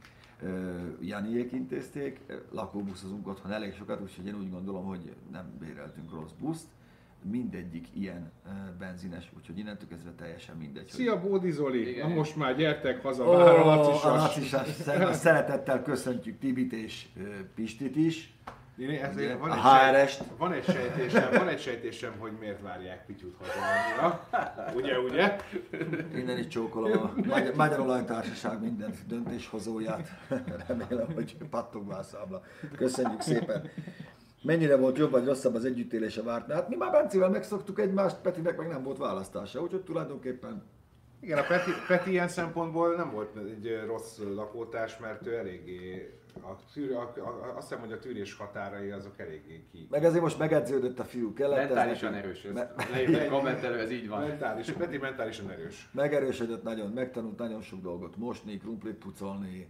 Janiék 1.01 1.53
intézték, 1.53 2.20
lakóbuszozunk 2.51 3.26
otthon 3.28 3.53
elég 3.53 3.74
sokat, 3.74 4.01
úgyhogy 4.01 4.26
én 4.26 4.34
úgy 4.34 4.51
gondolom, 4.51 4.84
hogy 4.84 5.12
nem 5.32 5.51
béreltünk 5.61 6.12
rossz 6.12 6.32
buszt. 6.41 6.66
Mindegyik 7.22 7.86
ilyen 7.95 8.30
benzines, 8.78 9.30
úgyhogy 9.36 9.59
innentől 9.59 9.89
kezdve 9.89 10.11
teljesen 10.11 10.57
mindegy. 10.57 10.82
hogy- 10.91 11.01
Szia 11.01 11.20
Bódi 11.20 11.51
Zoli! 11.51 11.89
Igen. 11.91 12.09
Na 12.09 12.14
most 12.14 12.36
már 12.36 12.57
gyertek 12.57 13.03
haza, 13.03 13.28
Ó, 13.28 13.32
vár 13.32 13.49
a 13.49 13.62
a 13.72 13.76
lacisas. 13.76 14.05
lacisas. 14.22 14.68
Szer- 14.68 15.14
Szeretettel 15.14 15.82
köszöntjük 15.82 16.39
Tibit 16.39 16.72
és 16.72 17.07
Pistit 17.55 17.97
is. 17.97 18.32
Én 18.79 18.91
ezért 18.91 19.39
van, 19.39 19.51
A 19.51 19.95
egy 19.95 20.09
sejt, 20.09 20.29
van 20.37 20.53
egy 20.53 20.64
sejtésem, 20.64 21.31
van 21.33 21.49
egy 21.49 21.61
sejtésem, 21.61 22.12
hogy 22.18 22.33
miért 22.41 22.62
várják 22.62 23.07
Pityut 23.07 23.37
haza 23.39 23.53
annyira. 23.53 24.26
Ugye, 24.74 24.99
ugye? 24.99 25.37
Innen 26.14 26.39
is 26.39 26.47
csókolom 26.47 26.99
a 26.99 27.12
Magyar, 27.26 27.55
Magyar 27.55 27.81
Olajtársaság 27.81 28.61
minden 28.61 28.95
döntéshozóját. 29.07 30.09
Remélem, 30.66 31.12
hogy 31.14 31.37
pattog 31.51 31.91
a 31.91 32.03
számla. 32.03 32.43
Köszönjük 32.76 33.20
szépen. 33.20 33.70
Mennyire 34.43 34.76
volt 34.76 34.99
jobb 34.99 35.11
vagy 35.11 35.24
rosszabb 35.24 35.55
az 35.55 35.64
együttélése 35.64 36.22
vártnál? 36.22 36.57
Hát 36.57 36.68
mi 36.68 36.76
már 36.76 36.91
Bencivel 36.91 37.29
megszoktuk 37.29 37.81
egymást, 37.81 38.16
Petinek 38.16 38.57
meg 38.57 38.68
nem 38.68 38.83
volt 38.83 38.99
választása, 38.99 39.61
úgyhogy 39.61 39.83
tulajdonképpen 39.83 40.62
Igen, 41.20 41.39
a 41.39 41.43
Peti, 41.43 41.70
Peti 41.89 42.11
ilyen 42.11 42.29
szempontból 42.29 42.95
nem 42.95 43.11
volt 43.11 43.37
egy 43.37 43.81
rossz 43.87 44.18
lakótárs, 44.35 44.99
mert 44.99 45.26
ő 45.26 45.37
eléggé, 45.37 46.12
a 46.43 46.57
tűr, 46.72 46.93
a, 46.97 47.01
a, 47.03 47.57
azt 47.57 47.68
hiszem, 47.68 47.80
hogy 47.84 47.93
a 47.93 47.99
tűrés 47.99 48.34
határai 48.34 48.91
azok 48.91 49.18
eléggé 49.18 49.64
ki. 49.70 49.86
meg 49.91 50.05
azért 50.05 50.22
most 50.22 50.39
megedződött 50.39 50.99
a 50.99 51.05
fiú, 51.05 51.32
kellett 51.32 51.59
ez 51.59 51.66
Mentálisan 51.66 52.11
neki. 52.12 52.24
erős, 52.24 52.43
Me- 52.43 52.72
ezt 52.78 52.91
leírta 52.91 53.26
a 53.26 53.36
kommentelő, 53.36 53.78
ez 53.78 53.91
így 53.91 54.09
van. 54.09 54.20
Mentális, 54.26 54.70
Peti 54.72 54.99
mentálisan 54.99 55.51
erős. 55.51 55.89
Megerősödött 55.93 56.62
nagyon, 56.62 56.91
megtanult 56.91 57.39
nagyon 57.39 57.61
sok 57.61 57.80
dolgot 57.80 58.16
mosni, 58.16 58.57
krumplit 58.59 58.95
pucolni, 58.97 59.68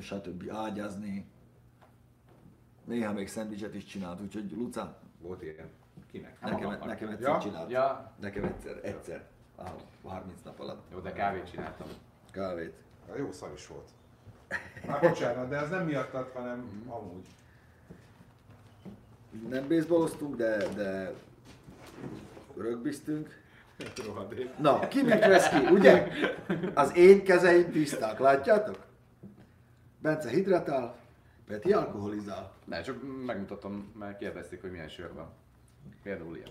stb. 0.00 0.50
ágyazni. 0.52 1.26
Néha 2.84 3.12
még 3.12 3.28
szendvicset 3.28 3.74
is 3.74 3.84
csinált, 3.84 4.20
úgyhogy 4.20 4.52
Luca, 4.52 4.98
Volt 5.20 5.42
ilyen. 5.42 5.70
Kinek? 6.10 6.40
nekem, 6.40 6.78
nekem 6.86 7.08
egyszer 7.08 7.28
Ja? 7.32 7.38
csinált. 7.38 7.70
Ja, 7.70 8.12
Nekem 8.20 8.44
egyszer, 8.44 8.78
egyszer. 8.82 9.26
Á, 9.56 9.74
30 10.02 10.40
nap 10.44 10.60
alatt. 10.60 10.82
jó, 10.92 10.98
de 10.98 11.12
kávét 11.12 11.50
csináltam. 11.50 11.86
Kávét. 12.30 12.74
Jó 13.16 13.32
szar 13.32 13.52
is 13.54 13.66
volt. 13.66 13.90
Hát 14.88 15.00
bocsánat, 15.00 15.48
de 15.48 15.56
ez 15.56 15.70
nem 15.70 15.84
miattad, 15.84 16.30
hanem 16.34 16.84
amúgy. 16.88 17.26
Nem 19.48 19.68
baseballoztunk, 19.68 20.36
de, 20.36 20.68
de 20.68 21.12
rögbiztünk. 22.56 23.42
Rohadék. 24.06 24.58
Na, 24.58 24.88
ki 24.88 25.02
mit 25.02 25.26
vesz 25.26 25.48
ki, 25.48 25.66
ugye? 25.72 26.08
Az 26.74 26.96
én 26.96 27.24
kezeim 27.24 27.70
tiszták, 27.70 28.18
látjátok? 28.18 28.86
Bence 29.98 30.28
hidratál, 30.28 30.96
Peti 31.46 31.72
alkoholizál. 31.72 32.52
Ne, 32.64 32.80
csak 32.80 33.24
megmutatom, 33.26 33.92
mert 33.98 34.18
kérdezték, 34.18 34.60
hogy 34.60 34.70
milyen 34.70 34.88
sör 34.88 35.12
van. 35.12 35.32
Például 36.02 36.36
ilyen. 36.36 36.50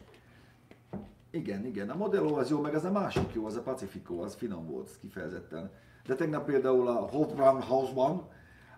Igen, 1.32 1.66
igen, 1.66 1.90
a 1.90 1.96
Modelo 1.96 2.38
az 2.38 2.50
jó, 2.50 2.62
meg 2.62 2.76
az 2.76 2.84
a 2.84 2.92
másik 2.92 3.34
jó, 3.34 3.46
az 3.46 3.56
a 3.56 3.62
Pacifico, 3.62 4.22
az 4.22 4.36
finom 4.36 4.68
volt, 4.68 4.90
kifejezetten. 5.00 5.72
De 6.06 6.16
tegnap 6.16 6.46
például 6.46 6.88
a 6.88 6.94
Hot 6.94 7.38
Run 7.38 7.62
House-ban, 7.62 8.28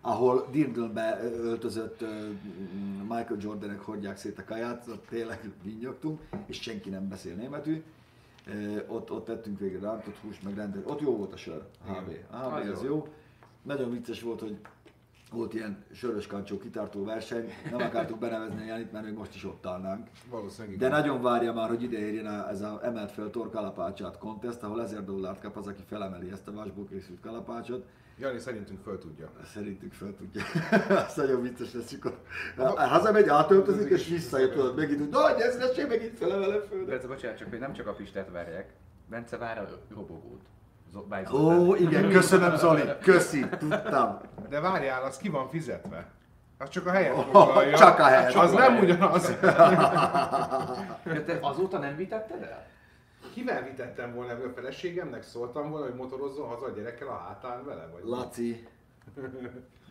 ahol 0.01 0.47
dirndlbe 0.51 1.19
öltözött 1.23 2.03
Michael 3.01 3.38
Jordanek 3.39 3.80
hordják 3.80 4.17
szét 4.17 4.39
a 4.39 4.43
kaját, 4.43 4.88
ott 4.88 5.07
tényleg 5.07 5.51
vinnyogtunk, 5.63 6.21
és 6.45 6.61
senki 6.61 6.89
nem 6.89 7.07
beszél 7.09 7.36
németül. 7.36 7.84
Ott, 8.88 9.11
ott 9.11 9.26
tettünk 9.26 9.59
végre 9.59 9.80
rántott 9.80 10.17
húst, 10.17 10.43
meg 10.43 10.55
rendet. 10.55 10.89
Ott 10.89 11.01
jó 11.01 11.17
volt 11.17 11.34
a 11.34 11.38
sör, 11.38 11.65
HB. 11.86 12.11
HB 12.32 12.69
Az 12.71 12.84
jó. 12.84 13.07
Nagyon 13.61 13.91
vicces 13.91 14.21
volt, 14.21 14.39
hogy 14.39 14.57
volt 15.32 15.53
ilyen 15.53 15.86
sörös 15.93 16.28
kancsó 16.28 16.57
kitartó 16.57 17.03
verseny, 17.03 17.53
nem 17.71 17.82
akartuk 17.82 18.19
benevezni 18.19 18.61
a 18.61 18.65
Janit, 18.65 18.91
mert 18.91 19.05
még 19.05 19.13
most 19.13 19.36
is 19.36 19.45
ott 19.45 19.65
állnánk. 19.65 20.07
Valószínűleg 20.30 20.78
De 20.78 20.88
nagyon 20.88 21.21
várja 21.21 21.53
már, 21.53 21.69
hogy 21.69 21.84
ide 21.84 21.97
érjen 21.97 22.47
ez 22.49 22.61
a 22.61 22.80
emelt 22.84 23.11
fel 23.11 23.30
tor 23.30 23.49
kalapácsát 23.49 24.17
contest, 24.17 24.63
ahol 24.63 24.82
1000 24.82 25.03
dollárt 25.03 25.41
kap 25.41 25.57
az, 25.57 25.67
aki 25.67 25.84
felemeli 25.88 26.32
ezt 26.32 26.47
a 26.47 26.51
vasból 26.51 26.86
készült 26.86 27.19
kalapácsot. 27.19 27.86
Jani 28.19 28.39
szerintünk 28.39 28.82
föl 28.82 28.99
tudja. 28.99 29.32
Szerintük 29.45 29.93
fel 29.93 30.15
tudja. 30.17 30.43
Azt 31.05 31.17
nagyon 31.17 31.41
vicces 31.41 31.73
lesz, 31.73 31.91
amikor 31.91 32.19
hazamegy, 32.76 33.28
átöltözik, 33.28 33.89
és 33.89 34.07
visszajött, 34.07 34.53
tudod, 34.53 34.76
megint 34.76 35.09
nagy, 35.09 35.39
ez 35.39 35.57
lesz, 35.57 35.88
megint 35.88 36.17
felemelem 36.17 36.61
föl. 36.69 36.86
Bence, 36.86 37.07
bocsánat, 37.07 37.38
csak 37.38 37.49
hogy 37.49 37.59
nem 37.59 37.73
csak 37.73 37.88
a 37.88 37.93
Pistát 37.93 38.32
várják. 38.32 38.73
Bence 39.09 39.38
vár 39.38 39.57
a 39.57 39.67
robogót. 39.93 40.41
Zo- 40.93 41.07
Báj 41.07 41.25
Ó, 41.33 41.75
igen, 41.75 42.09
köszönöm 42.17 42.55
Zoli, 42.55 42.81
köszi, 43.01 43.45
tudtam. 43.49 44.19
De 44.49 44.59
várjál, 44.59 45.03
az 45.03 45.17
ki 45.17 45.29
van 45.29 45.47
fizetve? 45.49 46.07
Az 46.57 46.69
csak 46.69 46.86
a 46.88 46.91
helyet 46.91 47.15
foglalja. 47.15 47.77
Csak 47.77 47.99
a 47.99 48.03
helyet 48.03 48.33
Az 48.36 48.51
nem 48.51 48.77
ugyanaz. 48.77 49.29
Ja, 51.05 51.23
te 51.25 51.38
azóta 51.41 51.77
nem 51.77 51.95
vitetted 51.95 52.41
el? 52.43 52.65
Kivel 53.33 53.63
vitettem 53.63 54.13
volna 54.13 54.31
ebből 54.31 54.47
a 54.49 54.53
feleségemnek? 54.53 55.23
Szóltam 55.23 55.69
volna, 55.69 55.86
hogy 55.86 55.95
motorozzon 55.95 56.47
haza 56.47 56.65
a 56.65 56.69
gyerekkel 56.69 57.07
a 57.07 57.23
hátán 57.27 57.65
vele? 57.65 57.89
Vagy 57.93 58.03
Laci. 58.03 58.67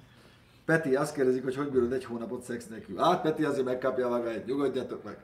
Peti, 0.65 0.97
azt 0.97 1.15
kérdezik, 1.15 1.43
hogy 1.43 1.57
hogy 1.57 1.71
bírod 1.71 1.93
egy 1.93 2.05
hónapot 2.05 2.43
szex 2.43 2.67
nélkül. 2.67 2.99
Hát 2.99 3.23
Peti 3.23 3.45
azért 3.45 3.65
megkapja 3.65 4.09
magáit, 4.09 4.47
nyugodjatok 4.47 5.05
meg. 5.05 5.17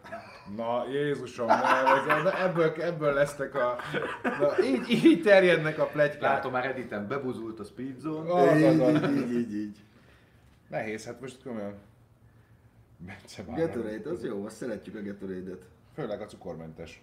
Na, 0.56 0.88
Jézusom, 0.90 1.48
ez, 1.48 2.22
na, 2.22 2.42
ebből, 2.42 2.72
ebből 2.80 3.12
lesznek 3.12 3.54
a... 3.54 3.76
Na, 4.22 4.64
így, 4.64 5.04
így 5.04 5.22
terjednek 5.22 5.78
a 5.78 5.84
plegykák. 5.84 6.20
Látom 6.20 6.52
már 6.52 6.66
Editen 6.66 7.08
bebuzult 7.08 7.60
a 7.60 7.64
Speed 7.64 7.98
Zone. 7.98 8.32
Az, 8.32 8.48
az, 8.48 8.60
Így, 8.60 8.80
így, 8.80 9.20
így, 9.20 9.32
így, 9.32 9.54
így. 9.54 9.78
Nehéz, 10.68 11.04
hát 11.04 11.20
most 11.20 11.42
komolyan. 11.42 11.74
Gatorade, 13.46 14.10
az 14.10 14.24
jó, 14.24 14.44
azt 14.44 14.56
szeretjük 14.56 14.94
a 14.94 15.02
Gatorade-et. 15.02 15.64
Főleg 15.94 16.20
a 16.20 16.26
cukormentes. 16.26 17.02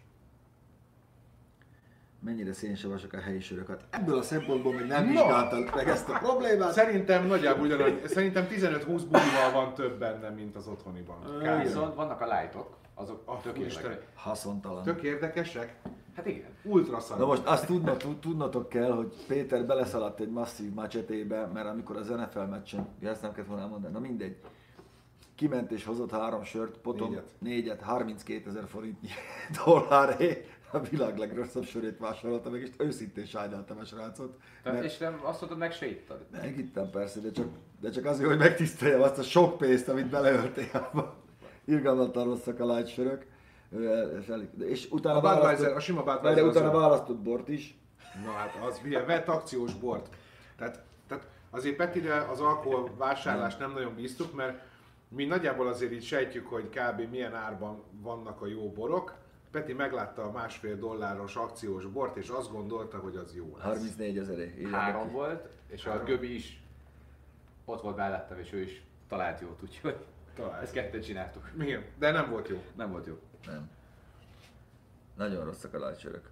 Mennyire 2.19 2.53
szénsavasok 2.53 3.13
a 3.13 3.19
helyi 3.19 3.39
sörök. 3.39 3.67
Hát 3.67 3.83
ebből 3.89 4.17
a 4.17 4.21
szempontból 4.21 4.73
még 4.73 4.85
nem 4.85 5.03
No. 5.05 5.09
vizsgáltad 5.11 5.75
meg 5.75 5.87
ezt 5.87 6.09
a 6.09 6.17
problémát. 6.17 6.71
Szerintem 6.71 7.27
nagyjából 7.27 7.65
ugyanannyi, 7.65 7.99
szerintem 8.05 8.47
15-20 8.49 8.85
bulival 8.85 9.51
van 9.53 9.73
több 9.73 9.99
benne, 9.99 10.29
mint 10.29 10.55
az 10.55 10.67
otthoniban. 10.67 11.17
Kb. 11.39 11.61
Viszont 11.63 11.95
vannak 11.95 12.21
a 12.21 12.25
lightok, 12.39 12.77
azok 12.93 13.21
Ah, 13.25 13.41
tök 13.41 13.57
érdekesek. 13.57 14.05
Haszontalan. 14.15 14.83
Tök 14.83 15.01
érdekesek, 15.03 15.75
Hát 16.15 16.25
igen. 16.27 16.49
ultra 16.63 16.99
szar. 16.99 17.17
Na 17.17 17.25
most 17.25 17.45
azt 17.45 17.65
tudnatok, 17.65 18.19
tudnatok 18.19 18.69
kell, 18.69 18.91
hogy 18.91 19.13
Péter 19.27 19.65
beleszaladt 19.65 20.19
egy 20.19 20.29
masszív 20.31 20.73
macsetébe, 20.73 21.45
mert 21.53 21.67
amikor 21.67 21.97
az 21.97 22.07
NFL 22.07 22.39
meccsen, 22.39 22.87
ja, 22.99 23.09
ezt 23.09 23.21
nem 23.21 23.31
kellett 23.31 23.47
volna 23.47 23.61
elmondani, 23.63 23.93
na 23.93 23.99
mindegy, 23.99 24.37
kiment 25.35 25.71
és 25.71 25.85
hozott 25.85 26.11
három 26.11 26.43
sört, 26.43 26.77
potom 26.77 27.09
Négyet. 27.09 27.27
négyet, 27.39 27.81
32 27.81 28.49
ezer 28.49 28.67
forintnyi 28.67 29.07
dolláré, 29.65 30.45
a 30.71 30.79
világ 30.79 31.17
legrosszabb 31.17 31.65
sörét 31.65 31.97
vásárolta 31.97 32.49
meg, 32.49 32.61
és 32.61 32.69
őszintén 32.77 33.25
sajnáltam 33.25 33.77
a 33.77 33.85
srácot. 33.85 34.37
Tehát, 34.63 34.79
mert 34.79 34.91
és 34.91 34.97
nem 34.97 35.19
azt 35.23 35.41
mondod, 35.41 35.57
meg 35.59 35.71
se 35.71 35.85
ittad. 35.85 36.25
Megittem 36.31 36.89
persze, 36.89 37.19
de 37.19 37.31
csak, 37.31 37.47
de 37.79 37.89
csak 37.89 38.05
azért, 38.05 38.29
hogy 38.29 38.37
megtiszteljem 38.37 39.01
azt 39.01 39.17
a 39.17 39.23
sok 39.23 39.57
pénzt, 39.57 39.89
amit 39.89 40.09
beleöltél 40.09 40.69
abba. 40.73 41.15
Irgalmatlan 41.65 42.25
rosszak 42.25 42.59
a 42.59 42.75
light 42.75 42.87
sörök. 42.87 43.25
És, 44.59 44.87
utána 44.91 45.17
A 45.17 45.21
választott, 45.21 45.75
a 45.75 45.79
sima 45.79 46.19
de 46.21 46.43
utána 46.43 46.71
választott 46.71 47.17
bort 47.17 47.47
is. 47.49 47.77
Na 48.25 48.31
hát 48.31 48.57
az 48.67 48.81
ugye, 48.85 49.03
vett 49.03 49.27
akciós 49.27 49.73
bort. 49.73 50.09
Tehát, 50.57 50.83
tehát 51.07 51.27
azért 51.49 51.75
Petire 51.75 52.27
az 52.29 52.39
alkohol 52.39 52.91
vásárlást 52.97 53.59
nem 53.59 53.71
nagyon 53.71 53.95
bíztuk, 53.95 54.35
mert 54.35 54.61
mi 55.07 55.25
nagyjából 55.25 55.67
azért 55.67 55.91
így 55.91 56.03
sejtjük, 56.03 56.47
hogy 56.47 56.69
kb. 56.69 57.09
milyen 57.11 57.35
árban 57.35 57.83
vannak 58.01 58.41
a 58.41 58.47
jó 58.47 58.71
borok. 58.71 59.13
Peti 59.51 59.73
meglátta 59.73 60.23
a 60.23 60.31
másfél 60.31 60.75
dolláros 60.77 61.35
akciós 61.35 61.85
bort, 61.85 62.17
és 62.17 62.29
azt 62.29 62.51
gondolta, 62.51 62.97
hogy 62.97 63.15
az 63.15 63.35
jó 63.35 63.53
lesz. 63.55 63.65
34 63.65 64.17
ezeré. 64.17 64.67
Három 64.71 65.11
volt, 65.11 65.47
és 65.67 65.85
a 65.85 66.03
Göbi 66.03 66.35
is 66.35 66.61
ott 67.65 67.81
volt 67.81 67.95
mellettem, 67.95 68.39
és 68.39 68.53
ő 68.53 68.61
is 68.61 68.83
talált 69.07 69.39
jót, 69.41 69.61
úgyhogy 69.63 69.95
Talált. 70.35 70.61
ezt 70.63 70.73
kettőt 70.73 71.03
csináltuk. 71.05 71.51
Igen, 71.59 71.83
de 71.97 72.11
nem 72.11 72.29
volt 72.29 72.47
jó. 72.47 72.63
Nem 72.75 72.91
volt 72.91 73.05
jó. 73.05 73.19
Nem. 73.45 73.69
Nagyon 75.15 75.45
rosszak 75.45 75.73
a 75.73 75.77
light 75.87 75.99
sörök. 75.99 76.29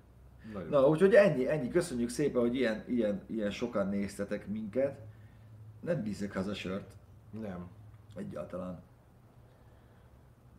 Nagyon. 0.53 0.69
Na, 0.69 0.87
úgyhogy 0.87 1.13
ennyi, 1.13 1.47
ennyi. 1.47 1.69
Köszönjük 1.69 2.09
szépen, 2.09 2.41
hogy 2.41 2.55
ilyen, 2.55 2.83
ilyen, 2.87 3.21
ilyen 3.25 3.51
sokan 3.51 3.87
néztetek 3.87 4.47
minket. 4.47 4.99
Nem 5.79 6.03
bízek 6.03 6.33
haza 6.33 6.53
sört. 6.53 6.91
Nem. 7.29 7.67
Egyáltalán. 8.15 8.83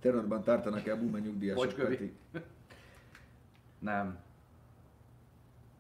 Terrorban 0.07 0.43
tartanak 0.43 0.87
el 0.87 0.97
Bume 0.97 1.19
nyugdíjasok. 1.19 1.65
Bocs, 1.65 1.75
Göbi. 1.75 1.97
Peti. 1.97 2.43
Nem. 3.79 4.19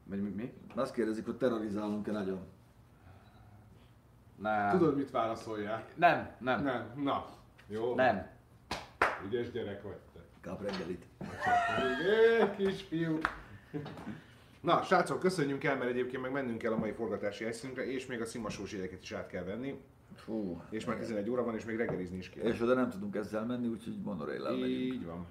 Vagy 0.04 0.22
mi? 0.22 0.28
mi? 0.28 0.52
Azt 0.74 0.94
kérdezik, 0.94 1.24
hogy 1.24 1.36
terrorizálunk-e 1.36 2.12
nagyon. 2.12 2.40
Nem. 4.36 4.70
Tudod, 4.70 4.96
mit 4.96 5.10
válaszoljál? 5.10 5.84
Nem, 5.94 6.30
nem, 6.38 6.62
nem. 6.62 6.92
Na. 7.02 7.28
Jó. 7.66 7.94
nem. 7.94 8.26
Ügyes 9.26 9.50
gyerek 9.50 9.82
vagy 9.82 9.96
te. 10.12 10.20
Kap 10.40 10.62
reggelit. 10.62 11.06
Kisfiú. 12.56 13.18
Na, 14.60 14.82
srácok, 14.82 15.18
köszönjünk 15.18 15.64
el, 15.64 15.76
mert 15.76 15.90
egyébként 15.90 16.22
meg 16.22 16.32
mennünk 16.32 16.58
kell 16.58 16.72
a 16.72 16.78
mai 16.78 16.92
forgatási 16.92 17.44
helyszínünkre, 17.44 17.86
és 17.86 18.06
még 18.06 18.20
a 18.20 18.24
szimasós 18.24 18.72
is 19.00 19.12
át 19.12 19.26
kell 19.26 19.44
venni. 19.44 19.80
Fú. 20.14 20.62
És 20.70 20.84
már 20.84 20.96
11 20.96 21.30
óra 21.30 21.44
van, 21.44 21.54
és 21.54 21.64
még 21.64 21.76
reggelizni 21.76 22.16
is 22.16 22.30
kell. 22.30 22.44
És 22.44 22.60
oda 22.60 22.74
nem 22.74 22.90
tudunk 22.90 23.16
ezzel 23.16 23.44
menni, 23.46 23.66
úgyhogy 23.66 23.98
megyünk. 24.60 24.66
Így 24.66 25.04
van. 25.04 25.26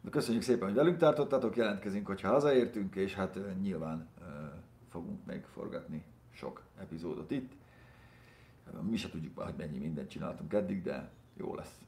De 0.00 0.10
köszönjük 0.10 0.42
szépen, 0.42 0.66
hogy 0.66 0.76
velünk 0.76 0.96
tartottatok, 0.96 1.56
jelentkezünk, 1.56 2.06
hogyha 2.06 2.28
hazaértünk, 2.28 2.94
és 2.94 3.14
hát 3.14 3.38
nyilván 3.60 4.08
ö, 4.20 4.24
fogunk 4.88 5.26
még 5.26 5.44
forgatni 5.44 6.04
sok 6.32 6.62
epizódot 6.78 7.30
itt. 7.30 7.52
Mi 8.88 8.96
se 8.96 9.08
tudjuk 9.08 9.34
már, 9.34 9.46
hogy 9.46 9.56
mennyi 9.56 9.78
mindent 9.78 10.10
csináltunk 10.10 10.52
eddig, 10.52 10.82
de 10.82 11.10
jó 11.36 11.54
lesz. 11.54 11.80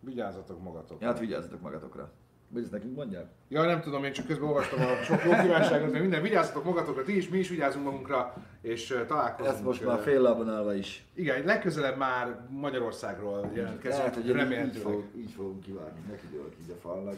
Vigyázzatok 0.00 0.62
magatok. 0.62 1.00
Ja, 1.00 1.06
hát 1.06 1.18
vigyázzatok 1.18 1.60
magatokra. 1.60 2.12
Vagy 2.50 2.62
ezt 2.62 2.72
nekünk 2.72 2.96
mondják? 2.96 3.26
Ja, 3.48 3.64
nem 3.64 3.80
tudom, 3.80 4.04
én 4.04 4.12
csak 4.12 4.26
közben 4.26 4.48
olvastam 4.48 4.80
a 4.80 5.02
sok 5.02 5.24
jó 5.24 5.30
kívánságot, 5.30 5.92
meg 5.92 6.00
minden. 6.00 6.22
Vigyázzatok 6.22 6.64
magatokra, 6.64 7.02
ti 7.02 7.16
is, 7.16 7.28
mi 7.28 7.38
is 7.38 7.48
vigyázunk 7.48 7.84
magunkra, 7.84 8.34
és 8.60 9.02
találkozunk. 9.06 9.54
Ez 9.54 9.62
most 9.62 9.84
már 9.84 9.98
fél 9.98 10.20
lábon 10.20 10.50
állva 10.50 10.74
is. 10.74 11.06
Igen, 11.14 11.44
legközelebb 11.44 11.96
már 11.96 12.40
Magyarországról 12.50 13.50
jelentkezünk, 13.54 13.98
Lehet, 13.98 14.14
hogy 14.14 14.24
én 14.24 14.30
így, 14.30 14.36
remélhetőleg. 14.36 14.82
fog, 14.82 15.04
így 15.16 15.30
fogunk 15.30 15.60
kivárni, 15.60 16.00
neki 16.10 16.26
dőlök 16.30 16.54
így 16.62 16.70
a 16.70 16.80
falnak. 16.80 17.16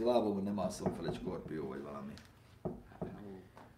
A 0.00 0.04
lábomon 0.04 0.42
nem 0.42 0.58
alszom 0.58 0.94
fel 0.94 1.06
egy 1.06 1.14
skorpió 1.14 1.68
vagy 1.68 1.82
valami. 1.82 2.12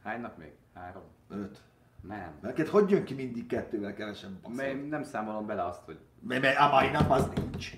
Hány 0.02 0.20
nap 0.20 0.38
még? 0.38 0.52
Három? 0.74 1.02
Öt. 1.30 1.58
Nem. 2.00 2.32
Neked 2.40 2.66
hogy 2.66 2.90
jön 2.90 3.04
ki 3.04 3.14
mindig 3.14 3.46
kettővel 3.46 3.94
kevesen? 3.94 4.40
Mert 4.56 4.88
nem 4.88 5.02
számolom 5.02 5.46
bele 5.46 5.64
azt, 5.64 5.80
hogy... 5.84 5.98
Mert, 6.20 6.42
mert 6.42 6.58
a 6.58 6.68
mai 6.68 6.90
nap 6.90 7.10
az 7.10 7.28
nincs. 7.36 7.70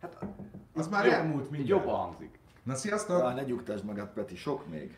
Hát, 0.00 0.16
Az 0.76 0.88
már 0.88 1.04
jobb- 1.04 1.14
elmúlt 1.14 1.50
mindjárt. 1.50 1.68
Jobban 1.84 2.00
hangzik. 2.00 2.38
Na, 2.62 2.74
sziasztok! 2.74 3.22
Ah, 3.22 3.34
ne 3.34 3.42
nyugtasd 3.42 3.84
magad, 3.84 4.08
Peti, 4.08 4.36
sok 4.36 4.68
még. 4.70 4.96